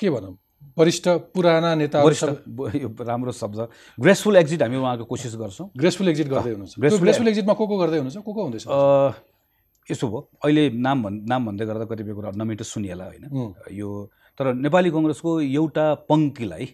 के 0.00 0.10
भनौँ 0.10 0.34
वरिष्ठ 0.78 1.06
पुराना 1.34 1.70
यो 1.74 2.88
राम्रो 3.02 3.32
शब्द। 3.32 3.58
ग्रेसफुल 3.98 4.36
एक्जिट 4.36 4.62
हामी 4.62 4.76
उहाँको 4.76 5.04
कोसिस 5.04 5.34
गर्छौँ। 5.34 5.70
ग्रेसफुल 5.76 6.08
एक्जिट 6.08 6.28
गर्दै 6.28 6.50
हुनुहुन्छ। 6.50 6.74
ग्रेसफुल 6.78 7.28
एक्जिटमा 7.28 7.54
को 7.54 7.66
को 7.66 7.76
गर्दै 7.78 7.98
हुनुहुन्छ? 7.98 8.18
को 8.24 8.32
को 8.34 8.42
हुँदैछ? 8.42 8.66
यसो 9.90 10.08
भयो। 10.08 10.20
अहिले 10.44 10.62
नाम 10.86 11.02
भन् 11.04 11.16
नाम 11.28 11.40
भन्दै 11.46 11.64
गर्दा 11.66 11.84
कतिपय 11.90 12.12
कुरा 12.16 12.30
नमिठो 12.40 12.64
सुनिएला 12.64 13.04
होइन। 13.04 13.24
यो 13.72 13.88
तर 14.38 14.54
नेपाली 14.64 14.90
कङ्ग्रेसको 14.90 15.30
एउटा 15.40 15.84
पङ्क्तिलाई। 16.10 16.64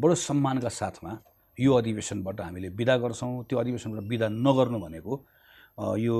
बडो 0.00 0.14
सम्मानका 0.28 0.70
साथमा 0.80 1.10
यो 1.58 1.70
अधिवेशनबाट 1.80 2.40
हामीले 2.40 2.68
विदा 2.78 2.94
गर्छौँ 3.04 3.32
त्यो 3.48 3.56
अधिवेशनबाट 3.58 4.04
विदा 4.12 4.26
नगर्नु 4.46 4.78
भनेको 4.84 5.12
यो 5.98 6.16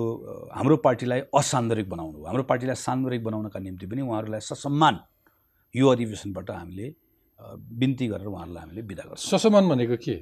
हाम्रो 0.54 0.76
पार्टीलाई 0.86 1.20
असान्दर्भिक 1.34 1.88
बनाउनु 1.88 2.18
हो। 2.18 2.24
हाम्रो 2.26 2.44
पार्टीलाई 2.50 2.76
सान्दर्भिक 2.76 3.22
बनाउनका 3.24 3.58
निम्ति 3.58 3.86
पनि 3.86 4.02
उहाँहरूलाई 4.02 4.40
ससम्मान 4.50 4.94
यो 5.74 5.86
अधिवेशनबाट 5.88 6.50
हामीले 6.50 6.86
बिन्ती 7.80 8.06
गरेर 8.08 8.26
उहाँहरूलाई 8.26 8.62
हामीले 8.62 8.82
विदा 8.90 9.04
गर्छौँ। 9.08 9.38
ससमान 9.38 9.64
भनेको 9.68 9.96
के? 9.96 10.16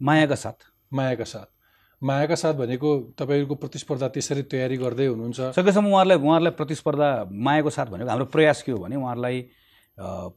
मायाका 0.00 0.34
साथ। 0.34 0.58
मायाका 0.92 1.24
साथ। 1.24 1.48
मायाका 2.02 2.34
साथ 2.34 2.54
भनेको 2.56 2.90
तपाईँहरूको 3.18 3.54
प्रतिस्पर्धा 3.62 4.08
त्यसरी 4.08 4.42
तयारी 4.48 4.76
गर्दै 4.80 5.06
हुनुहुन्छ 5.06 5.40
सकेसम्म 5.56 5.86
उहाँहरूलाई 5.92 6.18
उहाँहरूलाई 6.18 6.54
प्रतिस्पर्धा 6.60 7.08
मायाको 7.28 7.70
साथ 7.70 7.86
भनेको 7.92 8.10
हाम्रो 8.10 8.26
प्रयास 8.32 8.62
के 8.62 8.72
हो 8.72 8.78
भने 8.78 8.96
उहाँहरूलाई 8.96 9.36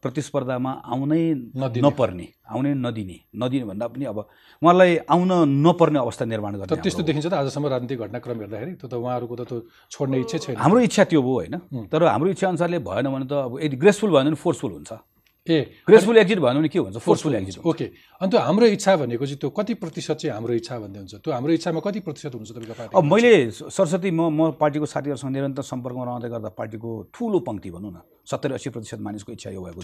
प्रतिस्पर्धामा 0.04 0.72
आउनै। 0.92 1.24
नपर्ने 1.56 2.28
आउनै 2.52 2.74
नदिने 2.84 3.18
नदिने 3.40 3.66
भन्दा 3.66 3.88
पनि 3.88 4.06
अब 4.12 4.18
उहाँहरूलाई 4.20 4.92
आउन 5.08 5.32
नपर्ने 5.64 6.00
अवस्था 6.00 6.26
निर्माण 6.26 6.52
तर 6.68 6.84
त्यस्तो 6.84 7.04
देखिन्छ 7.08 7.28
त 7.32 7.34
आजसम्म 7.34 7.68
राजनीतिक 7.72 8.00
घटनाक्रम 8.04 8.38
हेर्दाखेरि 8.44 8.74
त्यो 8.76 8.88
त 8.92 8.94
उहाँहरूको 9.00 9.36
त 9.40 9.44
त्यो 9.48 9.58
छोड्ने 9.88 10.20
इच्छा 10.20 10.38
छैन 10.44 10.56
हाम्रो 10.60 10.80
इच्छा 10.84 11.04
त्यो 11.08 11.22
भयो 11.24 11.36
होइन 11.40 11.56
हुँ। 11.64 11.88
तर 11.88 12.04
हाम्रो 12.12 12.30
इच्छा 12.36 12.48
अनुसारले 12.50 12.80
भएन 12.84 13.08
भने 13.08 13.26
त 13.32 13.34
अब 13.48 13.52
यदि 13.64 13.76
ग्रेसफुल 13.80 14.12
भएन 14.12 14.26
भने 14.28 14.40
फोर्सफुल 14.44 14.72
हुन्छ 14.84 14.92
ए 15.44 15.84
ग्रेसफुल 15.88 16.18
एक्जिट 16.18 16.40
भन्यो 16.40 16.60
भने 16.60 16.70
के 16.72 16.80
हुन्छ 16.80 16.98
फोर्सफुल 17.04 17.36
एक्जिट 17.36 17.66
ओके 17.68 17.86
अनि 18.24 18.30
त्यो 18.32 18.40
हाम्रो 18.40 18.66
इच्छा 18.80 18.96
भनेको 18.96 19.26
चाहिँ 19.26 19.38
त्यो 19.40 19.50
कति 19.52 19.74
प्रतिशत 19.76 20.18
चाहिँ 20.24 20.34
हाम्रो 20.34 20.54
इच्छा 20.56 20.80
भन्ने 20.80 21.00
हुन्छ 21.00 21.16
त्यो 21.20 21.34
हाम्रो 21.34 21.54
इच्छामा 21.54 21.80
कति 21.84 22.00
प्रतिशत 22.00 22.36
हुन्छ 22.36 22.52
तपाईँको 22.52 22.74
पार्टी 22.80 22.96
अब 22.96 23.04
मैले 23.04 23.52
सरस्वती 23.52 24.12
म 24.12 24.32
म 24.32 24.52
पार्टीको 24.56 24.86
साथीहरूसँग 24.88 25.32
निरन्तर 25.36 25.64
सम्पर्कमा 25.68 26.04
रहँदै 26.08 26.30
गर्दा 26.32 26.50
पार्टीको 26.56 26.90
ठुलो 27.12 27.40
पङ्क्ति 27.44 27.70
भनौँ 27.76 27.92
न 27.92 28.00
सत्तरी 28.24 28.54
अस्सी 28.56 28.70
प्रतिशत 28.72 29.00
मानिसको 29.04 29.32
इच्छा 29.36 29.50
यो 29.52 29.62
भएको। 29.68 29.84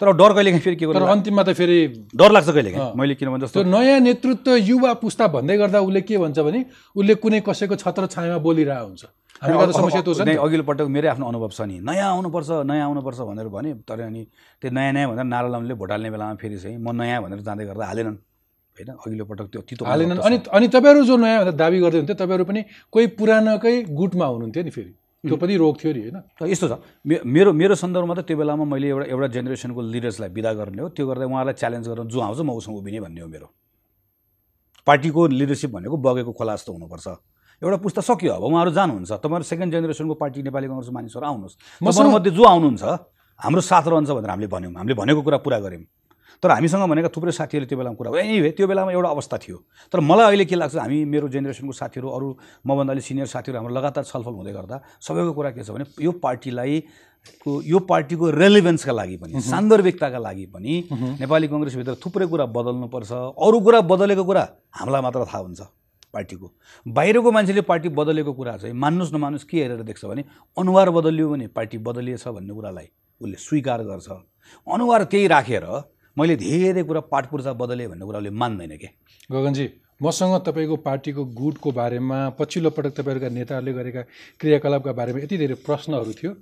तर 0.00 0.10
डर 0.10 0.32
कहिलेकाहीँ 0.34 0.62
फेरि 0.66 0.76
के 0.76 0.86
तर 0.86 0.92
गर्नु 0.92 1.06
अन्तिममा 1.06 1.42
त 1.46 1.52
फेरि 1.54 1.78
डर 2.10 2.30
लाग्छ 2.34 2.50
कहिलेकाहीँ। 2.50 2.98
मैले 2.98 3.14
किन 3.14 3.28
भने 3.30 3.46
त्यो 3.46 3.62
जस्तो 3.62 3.70
नयाँ 3.70 4.00
नेतृत्व 4.02 4.54
युवा 4.58 4.92
पुस्ता 4.98 5.26
भन्दै 5.38 5.56
गर्दा 5.62 5.86
उसले 5.86 6.00
के 6.02 6.18
भन्छ 6.18 6.38
भने 6.50 6.64
उसले 6.98 7.14
कुनै 7.22 7.40
कसैको 7.46 7.78
छत्र 7.78 8.06
छायामा 8.10 8.38
बोलिरहेको 8.42 8.86
हुन्छ 8.90 9.04
त 9.44 9.72
समस्या 9.76 10.02
त्यो 10.02 10.14
छ 10.14 10.20
नि। 10.20 10.34
अघिल्लो 10.36 10.64
पटक 10.64 10.86
मेरै 10.88 11.08
आफ्नो 11.08 11.26
अनुभव 11.28 11.48
छ 11.48 11.60
नि। 11.60 11.80
नयाँ 11.80 12.10
आउनुपर्छ 12.10 12.50
नयाँ 12.50 12.84
आउनुपर्छ 12.84 13.20
भनेर 13.20 13.48
भने 13.48 13.74
तर 13.88 14.00
अनि 14.00 14.22
त्यो 14.60 14.70
नयाँ 14.70 14.92
नयाँ 14.92 15.08
भनेर 15.10 15.24
नारा 15.24 15.48
लाउनेले 15.48 15.74
भोट 15.74 15.90
हाल्ने 15.90 16.10
बेलामा 16.10 16.34
फेरि 16.34 16.58
चाहिँ 16.58 16.76
म 16.78 16.90
नयाँ 16.90 17.22
भनेर 17.22 17.40
जाँदै 17.40 17.64
गर्दा 17.66 17.84
हालेनन्। 17.86 18.16
होइन? 18.76 18.88
अघिल्लो 18.88 19.24
पटक 19.24 19.46
त्यो 19.52 19.60
तितो 19.62 19.84
हालेनन्। 19.84 20.18
अनि। 20.18 20.36
अनि 20.52 20.68
तपाईँहरू 20.68 21.04
जो 21.04 21.16
नयाँ 21.16 21.40
भनेर 21.40 21.54
दाबी 21.54 21.78
गर्दै 21.80 21.98
हुन्थ्यो 21.98 22.16
तपाईँहरू 22.16 22.44
पनि 22.44 22.64
कोही 22.92 23.06
पुरानोकै 23.06 23.82
गुटमा 23.90 24.26
हुनुहुन्थ्यो 24.26 24.64
नि 24.64 24.70
फेरि। 24.70 24.92
त्यो 25.24 25.36
पनि 25.36 25.56
रोग 25.56 25.74
थियो 25.84 25.92
नि 25.92 26.00
होइन? 26.00 26.18
यस्तो 26.50 26.68
छ। 26.68 26.72
मे- 27.06 27.22
मेरो 27.26 27.52
मेरो 27.52 27.74
सन्दर्भमा 27.74 28.14
त 28.14 28.18
त्यो 28.18 28.36
बेलामा 28.36 28.64
मैले 28.64 28.88
एउटा 28.88 29.06
एउटा 29.10 29.26
जेनेरेसनको 29.26 29.80
लिडर्सलाई 29.82 30.28
विदा 30.30 30.52
गर्ने 30.52 30.82
हो। 30.82 30.88
त्यो 30.88 31.06
गर्दा 31.06 31.24
उहाँलाई 31.26 31.54
च्यालेन्ज 31.54 31.88
गरेर 31.88 32.04
जो 32.04 32.20
आउँछ 32.20 32.38
म 32.40 32.50
उसँग 32.50 32.76
उभिने 32.76 33.00
भन्ने 33.00 33.20
हो 33.20 33.28
मेरो। 33.28 33.48
पार्टीको 34.86 35.26
लिडरसिप 35.26 35.70
भनेको 35.70 35.96
बगेको 35.96 36.32
खोला 36.32 36.54
जस्तो 36.56 36.72
हुनुपर्छ। 36.72 37.08
एउटा 37.62 37.76
पुस्ता 37.76 38.00
सक्यो 38.02 38.32
अब 38.34 38.42
उहाँहरू 38.42 38.70
जानुहुन्छ। 38.70 39.12
तपाईँहरू 39.12 39.44
सेकेन्ड 39.44 39.72
जेनेरेसनको 39.72 40.14
पार्टी 40.14 40.42
नेपाली 40.42 40.66
कङ्ग्रेसको 40.66 40.92
मानिसहरू 40.92 41.26
आउनुहोस्। 41.26 41.54
मसँग- 41.82 42.14
मध्ये 42.14 42.32
जो 42.32 42.42
आउनुहुन्छ 42.44 42.84
हाम्रो 43.40 43.60
साथ 43.60 43.84
रहन्छ 43.88 44.10
भनेर 44.10 44.30
हामीले 44.30 44.48
भन्यौँ। 44.48 44.72
हामीले 44.74 44.94
भनेको 44.94 45.22
कुरा 45.22 45.38
पुरा 45.38 45.58
गऱ्यौँ। 45.60 45.84
तर 46.42 46.50
हामीसँग 46.50 46.82
भनेका 46.90 47.08
थुप्रै 47.08 47.32
साथीहरूले 47.32 47.68
त्यो 47.68 47.78
बेलामा 47.78 47.96
कुरा 47.96 48.10
एनिवे 48.20 48.50
त्यो 48.58 48.66
बेलामा 48.66 48.92
एउटा 48.92 49.08
अवस्था 49.08 49.36
थियो। 49.38 49.56
तर 49.92 50.00
मलाई 50.00 50.26
अहिले 50.26 50.44
के 50.44 50.54
लाग्छ 50.54 50.76
हामी 50.76 51.04
मेरो 51.04 51.28
जेनेरेसनको 51.30 51.72
साथीहरू 51.72 52.08
अरू 52.10 52.26
मभन्दा 52.66 52.92
अलिक 52.92 53.04
सिनियर 53.04 53.26
साथीहरू 53.26 53.56
हाम्रो 53.58 53.74
लगातार 53.74 54.04
छलफल 54.04 54.34
हुँदै 54.34 54.52
गर्दा 54.52 54.76
सबैको 55.00 55.32
कुरा 55.32 55.50
के 55.56 55.62
छ 55.64 55.70
भने 55.70 55.84
यो 56.04 56.12
पार्टीलाई 56.20 56.74
को 57.40 57.50
यो 57.62 57.78
पार्टीको 57.88 58.30
रेलिभेन्सका 58.30 58.92
लागि 58.92 59.16
पनि 59.16 59.40
सान्दर्भिकताका 59.40 60.18
लागि 60.18 60.46
पनि 60.52 60.72
नेपाली 61.24 61.46
कङ्ग्रेसभित्र 61.48 61.94
थुप्रै 62.04 62.26
कुरा 62.26 62.44
बदल्नुपर्छ। 62.52 63.12
अरू 63.40 63.60
कुरा 63.64 63.80
बदलेको 63.80 64.24
कुरा 64.24 64.44
हामीलाई 64.74 65.00
मात्र 65.00 65.24
थाहा 65.24 65.38
हुन्छ। 65.38 65.60
पार्टीको। 66.14 66.50
बाहिरको 66.86 67.30
मान्छेले 67.32 67.60
पार्टी 67.62 67.88
बदलेको 67.90 68.32
कुरा 68.32 68.56
चाहिँ 68.56 68.74
मान्नुहोस् 68.74 69.12
नमान्नुहोस् 69.14 69.48
के 69.50 69.62
हेरेर 69.62 69.82
देख्छ 69.82 70.04
भने 70.04 70.24
अनुहार 70.56 70.90
बदलियो 70.90 71.28
भने 71.30 71.46
पार्टी 71.50 71.78
बदलिएछ 71.80 72.26
भन्ने 72.28 72.54
कुरालाई 72.54 72.88
उसले 73.20 73.36
स्वीकार 73.38 73.82
गर्छ। 73.84 74.08
अनुहार 74.66 75.04
त्यही 75.04 75.26
राखेर 75.28 75.66
मैले 76.16 76.36
धेरै 76.36 76.82
कुरा 76.82 77.00
पाठपूर्जा 77.12 77.52
बदलेँ 77.54 77.88
भन्ने 77.88 78.04
कुरा 78.04 78.18
उसले 78.18 78.30
मान्दैन 78.32 78.76
के? 78.76 78.88
गगनजी 79.28 79.66
मसँग 80.02 80.34
तपाईँको 80.46 80.76
पार्टीको 80.82 81.24
गुटको 81.34 81.70
बारेमा 81.72 82.18
पछिल्लो 82.38 82.70
पटक 82.70 82.92
तपाईँहरूका 82.96 83.28
नेताहरूले 83.30 83.72
गरेका 83.72 84.02
क्रियाकलापका 84.40 84.92
बारेमा 84.92 85.18
यति 85.20 85.36
धेरै 85.38 85.54
प्रश्नहरू 85.66 86.12
थियो। 86.12 86.32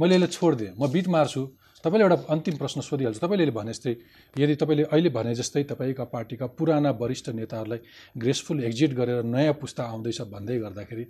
मैले 0.00 0.14
यसलाई 0.16 0.28
छोडिदिएँ। 0.28 0.72
म 0.80 0.88
बिट 0.88 1.08
मार्छु। 1.08 1.42
तपाईँले 1.84 2.04
एउटा 2.04 2.16
अन्तिम 2.32 2.56
प्रश्न 2.56 2.80
सोधिहाल्छु। 2.80 3.20
तपाईँले 3.26 3.50
भने 3.50 3.72
जस्तै 3.72 3.92
यदि 4.36 4.54
तपाईँले 4.62 4.82
अहिले 4.88 5.10
भने 5.10 5.34
जस्तै 5.34 5.62
तपाईँका 5.70 6.04
पार्टीका 6.14 6.46
पुराना 6.58 6.90
वरिष्ठ 6.94 7.28
नेताहरूलाई 7.34 7.80
ग्रेसफुल 8.16 8.64
एक्जिट 8.64 8.92
गरेर 8.94 9.22
नयाँ 9.26 9.54
पुस्ता 9.60 9.82
आउँदैछ 9.84 10.20
भन्दै 10.30 10.58
गर्दाखेरि 10.58 11.04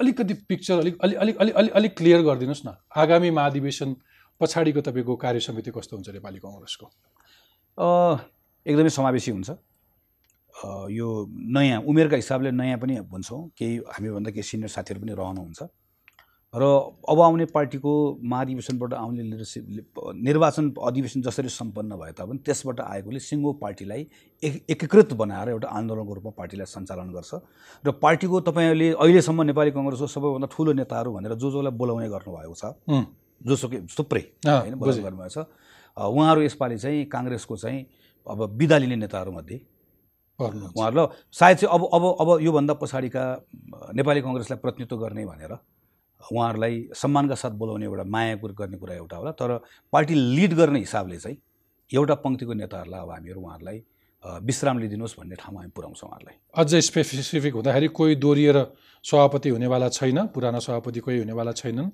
अलिकति 0.00 0.34
पिक्चर 0.48 0.78
अलिक 0.78 0.94
अलिक 1.02 1.16
अलिक 1.18 1.36
अलिक 1.36 1.54
अलिक 1.54 1.72
अलिक 1.72 1.92
क्लियर 1.96 2.20
गरिदिनुहोस् 2.22 2.66
न। 2.66 2.74
आगामी 2.96 3.30
महाधिवेशन 3.30 3.90
पछाडिको 4.40 4.80
तपाईँको 4.80 5.14
कार्य 5.16 5.40
समिति 5.40 5.70
कस्तो 5.70 5.96
हुन्छ 5.96 6.08
नेपाली 6.16 6.38
कङ्ग्रेसको? 6.42 6.86
एकदमै 8.66 8.90
समावेशी 8.90 9.30
हुन्छ। 9.30 9.50
यो 10.90 11.08
नयाँ 11.28 11.80
उमेरका 11.84 12.16
हिसाबले 12.16 12.50
नयाँ 12.50 12.78
पनि 12.78 12.94
भन्छौँ। 13.12 13.40
केही 13.58 13.76
हामीभन्दा 13.94 14.30
केही 14.30 14.42
सिनियर 14.42 14.70
साथीहरू 14.70 15.00
पनि 15.02 15.12
रहनुहुन्छ। 15.12 15.60
र 16.54 16.64
अब 17.08 17.20
आउने 17.20 17.44
पार्टीको 17.48 17.92
महाधिवेशनबाट 18.22 18.92
आउने 18.94 19.22
लिडरसिप 19.22 19.64
निर्वाचन 20.20 20.68
अधिवेशन 20.84 21.22
जसरी 21.22 21.48
सम्पन्न 21.48 21.96
भए 21.96 22.12
तापनि 22.12 22.38
त्यसबाट 22.44 22.80
आएकोले 22.80 23.20
सिङ्गो 23.24 23.52
पार्टीलाई 23.62 24.06
एक 24.42 24.54
एकीकृत 24.70 25.12
बनाएर 25.16 25.48
एउटा 25.48 25.68
आन्दोलनको 25.80 26.12
रूपमा 26.14 26.32
पार्टीलाई 26.36 26.66
सञ्चालन 26.68 27.08
गर्छ। 27.16 27.32
र 27.84 27.90
पार्टीको 28.04 28.40
तपाईँहरूले 28.52 28.88
अहिलेसम्म 29.00 29.42
नेपाली 29.48 29.70
कङ्ग्रेसको 29.72 30.06
सबैभन्दा 30.12 30.48
ठुलो 30.52 30.72
नेताहरू 30.76 31.12
भनेर 31.16 31.34
जो 31.40 31.50
जोलाई 31.56 31.72
बोलाउने 31.72 32.08
गर्नुभएको 32.12 32.54
छ 32.60 32.64
जोसुकै 33.40 33.78
थुप्रै 33.88 34.22
होइन। 34.44 34.74
बोलाउनु 34.76 35.02
गर्नुभएको 35.08 35.32
छ। 35.32 35.48
उहाँहरू 35.96 36.40
यसपालि 36.42 36.76
चाहिँ 36.84 37.04
काङ्ग्रेसको 37.08 37.56
चाहिँ 37.56 37.80
अब 38.28 38.38
बिदा 38.60 38.76
लिने 38.76 38.96
नेताहरूमध्ये 39.00 39.56
पर्नुहुन्छ। 40.36 40.76
उहाँहरू 40.76 40.96
ल 41.00 41.08
सायद 41.32 41.56
चाहिँ 41.64 41.72
अब 41.72 41.82
अब 41.96 42.04
अब 42.20 42.28
योभन्दा 42.44 42.74
पछाडिका 42.76 43.22
नेपाली 43.96 44.20
कङ्ग्रेसलाई 44.20 44.58
प्रतिनिधित्व 44.60 44.96
गर्ने 45.00 45.24
भनेर 45.32 45.52
उहाँहरूलाई 46.30 46.74
सम्मानका 46.94 47.34
साथ 47.34 47.52
बोलाउने 47.60 47.84
एउटा 47.86 48.04
माया 48.14 48.36
कुर- 48.42 48.54
गर्ने 48.58 48.76
कुरा 48.78 48.94
एउटा 48.94 49.16
होला 49.16 49.32
तर 49.40 49.50
पार्टी 49.92 50.14
लिड 50.14 50.52
गर्ने 50.54 50.78
हिसाबले 50.78 51.16
चाहिँ 51.18 51.36
एउटा 51.90 52.14
पङ्क्तिको 52.24 52.52
नेताहरूलाई 52.62 53.00
अब 53.00 53.10
हामीहरू 53.10 53.40
उहाँहरूलाई 53.40 53.78
विश्राम 54.22 54.78
लिइदिनुहोस् 54.78 55.18
भन्ने 55.18 55.34
ठाउँमा 55.34 55.60
हामी 55.60 55.70
पुऱ्याउँछौँ 55.76 56.08
उहाँहरूलाई। 56.08 56.36
अझै 56.54 56.80
स्पेसिफिक 56.80 57.54
हुँदाखेरि 57.54 57.88
कोही 57.98 58.14
दोहोरिएर 58.22 58.58
सभापति 59.04 59.48
हुनेवाला 59.48 59.88
छैन 59.98 60.18
पुरानो 60.34 60.60
सभापति 60.62 61.00
कोही 61.00 61.18
हुनेवाला 61.18 61.52
छैनन्। 61.58 61.90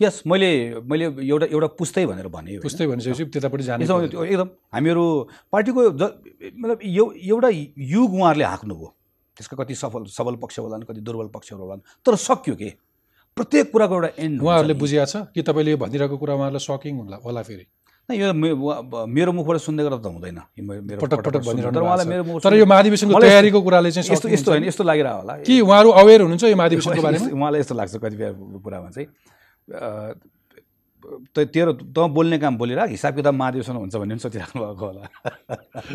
यस 0.00 0.22
मैले 0.26 0.50
मैले 0.86 1.04
एउटा 1.26 1.46
एउटा 1.50 1.66
पुस्तै 1.80 2.06
भनेर 2.06 2.28
भने। 2.28 2.58
पुस्तै 2.62 2.86
भनिसकेपछि 2.86 3.24
त्यतापट्टि 3.34 3.64
जाने 3.64 3.84
एकदम 3.84 4.48
हामीहरू 4.74 5.04
पार्टीको 5.52 5.80
ज 5.90 6.02
मतलब 6.54 6.78
यो 6.84 7.04
एउटा 7.34 7.48
युग 7.94 8.14
उहाँहरूले 8.14 8.44
हाँक्नुभयो। 8.44 8.88
त्यसका 9.36 9.56
कति 9.62 9.74
सफल 9.74 10.04
सबल 10.16 10.34
पक्ष 10.42 10.58
होलान् 10.58 10.82
कति 10.88 11.00
दुर्बल 11.00 11.28
पक्षहरू 11.34 11.62
होलान्। 11.62 11.80
तर 12.06 12.16
सक्यो 12.16 12.54
के? 12.56 12.70
प्रत्येक 13.36 13.72
कुराको 13.72 13.94
एउटा 13.94 14.10
एन्ड 14.24 14.42
उहाँहरूले 14.42 14.74
बुझिया 14.74 15.04
छ 15.04 15.16
कि 15.34 15.42
तपाईँले 15.44 15.70
यो 15.70 15.76
भनिरहेको 15.76 16.16
कुरा 16.16 16.34
उहाँहरूलाई 16.34 16.64
सकिङ 16.66 16.94
होला 16.96 17.16
होला 17.24 17.42
फेरि? 17.42 17.66
यो 18.08 18.32
मेरो 18.32 19.32
मुखबाट 19.34 19.56
सुन्दै 19.60 19.82
गर्दा 19.84 19.98
त 19.98 20.06
हुँदैन। 20.06 20.38
मेरो 20.62 21.00
पटक 21.02 21.20
पटक। 21.26 21.42
भनिरहनु 21.42 21.74
तर 21.74 21.82
भएको 21.82 21.84
उहाँलाई 21.84 22.06
छ। 22.06 22.08
मेरो 22.08 22.24
मुख 22.24 22.42
तर 22.42 22.54
यो 22.54 22.66
महाधिवेशनको 22.70 23.20
तयारीको 23.20 23.60
कुराले 23.66 23.90
चाहिँ 23.92 24.12
यस्तो 24.12 24.28
यस्तो 24.30 24.50
होइन 24.50 24.64
यस्तो 24.70 24.84
लागिरह 24.86 25.12
होला। 25.20 25.32
कि 25.42 25.60
उहाँहरू 25.60 25.90
अवेर 25.90 26.20
हुनुहुन्छ 26.22 26.44
यो 26.44 26.56
महाधिवेशनको 26.56 27.02
बारेमा? 27.06 27.26
उहाँलाई 27.34 27.60
यस्तो 27.60 27.74
लाग्छ 27.74 27.94
कतिपय 27.98 28.28
कुरामा 28.62 28.88
चाहिँ। 28.94 29.08
तेरो 31.36 31.72
त 31.72 31.98
बोल्ने 32.16 32.38
काम 32.38 32.56
बोलिरह 32.58 32.84
हिसाब 32.90 33.14
किताब 33.16 33.34
महाधिवेशन 33.34 33.76
हुन्छ 33.76 33.96
भन्ने 33.96 34.14
पनि 34.14 34.22
सोचिराख्नु 34.24 34.62
भएको 34.62 34.86
होला। 34.86 35.02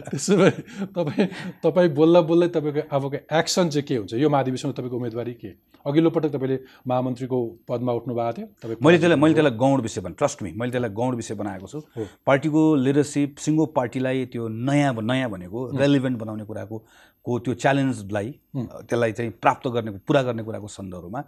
त्यसो 0.09 0.37
भए 0.37 0.51
तपाईँ 0.95 1.27
तपाईँ 1.63 1.89
बोल्दा 1.99 2.21
बोल्दै 2.29 2.47
तपाईँको 2.55 2.81
अबको 2.95 3.17
एक्सन 3.39 3.69
चाहिँ 3.69 3.85
के 3.87 3.95
हुन्छ? 3.95 4.13
यो 4.13 4.29
महाधिवेशनमा 4.29 4.73
तपाईँको 4.77 4.95
उम्मेदवारी 4.97 5.33
के? 5.33 5.51
अघिल्लो 5.85 6.09
पटक 6.13 6.31
तपाईँले 6.37 6.57
महामन्त्रीको 6.87 7.37
पदमा 7.69 7.91
उठ्नु 7.99 8.13
भएको 8.13 8.33
थियो। 8.37 8.47
तपाईँ 8.61 8.77
मैले 8.85 8.97
त्यसलाई 8.99 9.19
मैले 9.19 9.33
त्यसलाई 9.33 9.57
गौण 9.57 9.81
विषय 9.81 10.01
भने 10.01 10.15
ट्रस्ट 10.21 10.43
मी 10.43 10.51
मैले 10.53 10.71
त्यसलाई 10.71 10.93
गौण 10.93 11.15
विषय 11.15 11.35
बनाएको 11.41 11.67
छु। 11.67 11.79
पार्टीको 12.25 12.61
लिडरसिप 12.85 13.37
सिङ्गो 13.45 13.65
पार्टीलाई 13.77 14.25
त्यो 14.31 14.47
नयाँ 14.47 14.93
नयाँ 15.01 15.29
भनेको 15.29 15.59
रेलिभेन्ट 15.77 16.17
बनाउने 16.21 16.45
कुराको 16.45 16.77
को 17.25 17.39
त्यो 17.39 17.53
च्यालेन्जलाई 17.53 18.29
त्यसलाई 18.55 19.11
चाहिँ 19.11 19.31
प्राप्त 19.41 19.67
गर्ने 19.73 19.91
पुरा 20.07 20.21
गर्ने 20.23 20.43
कुराको 20.43 20.67
सन्दर्भमा 20.67 21.23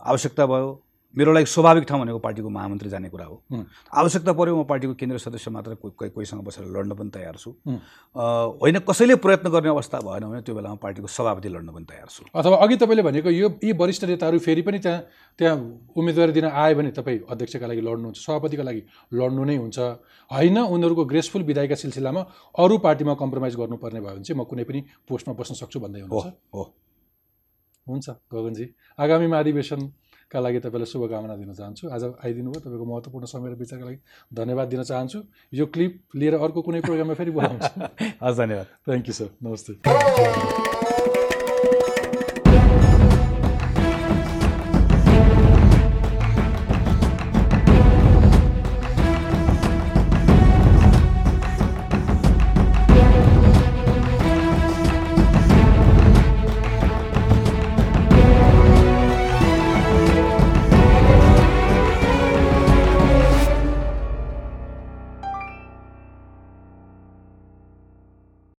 आवश्यकता 0.00 0.46
भयो। 0.46 0.68
मेरो 1.16 1.32
लागि 1.32 1.46
स्वाभाविक 1.46 1.84
ठाउँ 1.88 2.00
भनेको 2.00 2.18
पार्टीको 2.18 2.48
महामन्त्री 2.50 2.88
जाने 2.90 3.08
कुरा 3.08 3.24
हो। 3.24 3.42
आवश्यकता 3.94 4.32
पऱ्यो 4.32 4.56
म 4.56 4.64
पार्टीको 4.64 4.94
केन्द्रीय 4.94 5.18
सदस्य 5.18 5.50
मात्र 5.50 5.74
कोही 5.74 5.92
कोही- 5.98 6.12
कोहीसँग 6.14 6.44
बसेर 6.44 6.66
लड्न 6.68 6.94
पनि 6.94 7.10
तयार 7.10 7.36
छु। 7.36 7.50
होइन 8.60 8.78
कसैले 8.78 9.16
प्रयत्न 9.16 9.48
गर्ने 9.48 9.68
अवस्था 9.68 9.98
भएन 10.04 10.24
भने 10.28 10.40
त्यो 10.42 10.54
बेलामा 10.54 10.74
पार्टीको 10.76 11.08
सभापति 11.08 11.48
लड्न 11.48 11.72
पनि 11.72 11.84
तयार 11.88 12.08
छु। 12.10 12.24
अथवा 12.34 12.56
अघि 12.56 12.76
तपाईँले 12.76 13.02
भनेको 13.02 13.30
यो 13.30 13.48
यी 13.64 13.72
वरिष्ठ 13.72 14.04
नेताहरू 14.04 14.38
फेरि 14.38 14.62
पनि 14.62 14.78
त्यहाँ 14.78 15.00
त्यहाँ 15.38 15.56
उम्मेदवारी 15.96 16.32
दिन 16.32 16.44
आयो 16.44 16.74
भने 16.76 16.90
तपाईँ 16.92 17.18
अध्यक्षका 17.24 17.66
लागि 17.66 17.80
लड्नुहुन्छ 17.80 18.18
सभापतिका 18.18 18.62
लागि 18.62 18.82
लड्नु 19.14 19.44
नै 19.44 19.56
हुन्छ। 19.56 19.78
होइन 20.30 20.58
उनीहरूको 20.60 21.04
ग्रेसफुल 21.04 21.42
विदायका 21.42 21.74
सिलसिलामा 21.74 22.20
अरू 22.58 22.78
पार्टीमा 22.84 23.14
कम्प्रोमाइज 23.16 23.56
गर्नुपर्ने 23.56 24.00
भयो 24.00 24.14
भने 24.14 24.24
चाहिँ 24.28 24.40
म 24.40 24.44
कुनै 24.44 24.64
पनि 24.68 24.80
पोस्टमा 25.08 25.34
बस्न 25.40 25.54
सक्छु 25.56 25.80
भन्दै 25.80 26.00
हो 26.00 26.06
हुनुहुन्छ। 26.06 26.54
हो 26.54 26.62
हुन्छ 27.86 28.06
गगनजी। 28.28 28.66
आगामी 29.00 29.26
महाधिवेशनका 30.28 30.40
लागि 30.40 30.58
तपाईँलाई 30.60 30.86
शुभकामना 30.86 31.36
दिन 31.36 31.52
चाहन्छु। 31.54 31.88
आज 31.88 32.04
आइदिनु 32.24 32.50
भयो 32.50 32.60
तपाईँको 32.60 32.84
महत्त्वपूर्ण 32.84 33.26
समय 33.26 33.50
र 33.50 33.54
विचारका 33.56 33.84
लागि 33.84 33.98
धन्यवाद 34.34 34.68
दिन 34.68 34.82
चाहन्छु। 34.82 35.22
यो 35.52 35.66
क्लिप 35.66 36.00
लिएर 36.16 36.34
अर्को 36.36 36.62
कुनै 36.62 36.80
प्रोग्राममा 36.80 37.14
फेरि 37.14 37.30
बोलाउँछु। 37.30 37.70
हस् 38.24 38.36
धन्यवाद। 38.36 38.66
थ्याङ्क 38.86 39.08
यू 39.08 39.14
सर 39.14 39.28
नमस्ते। 39.42 40.77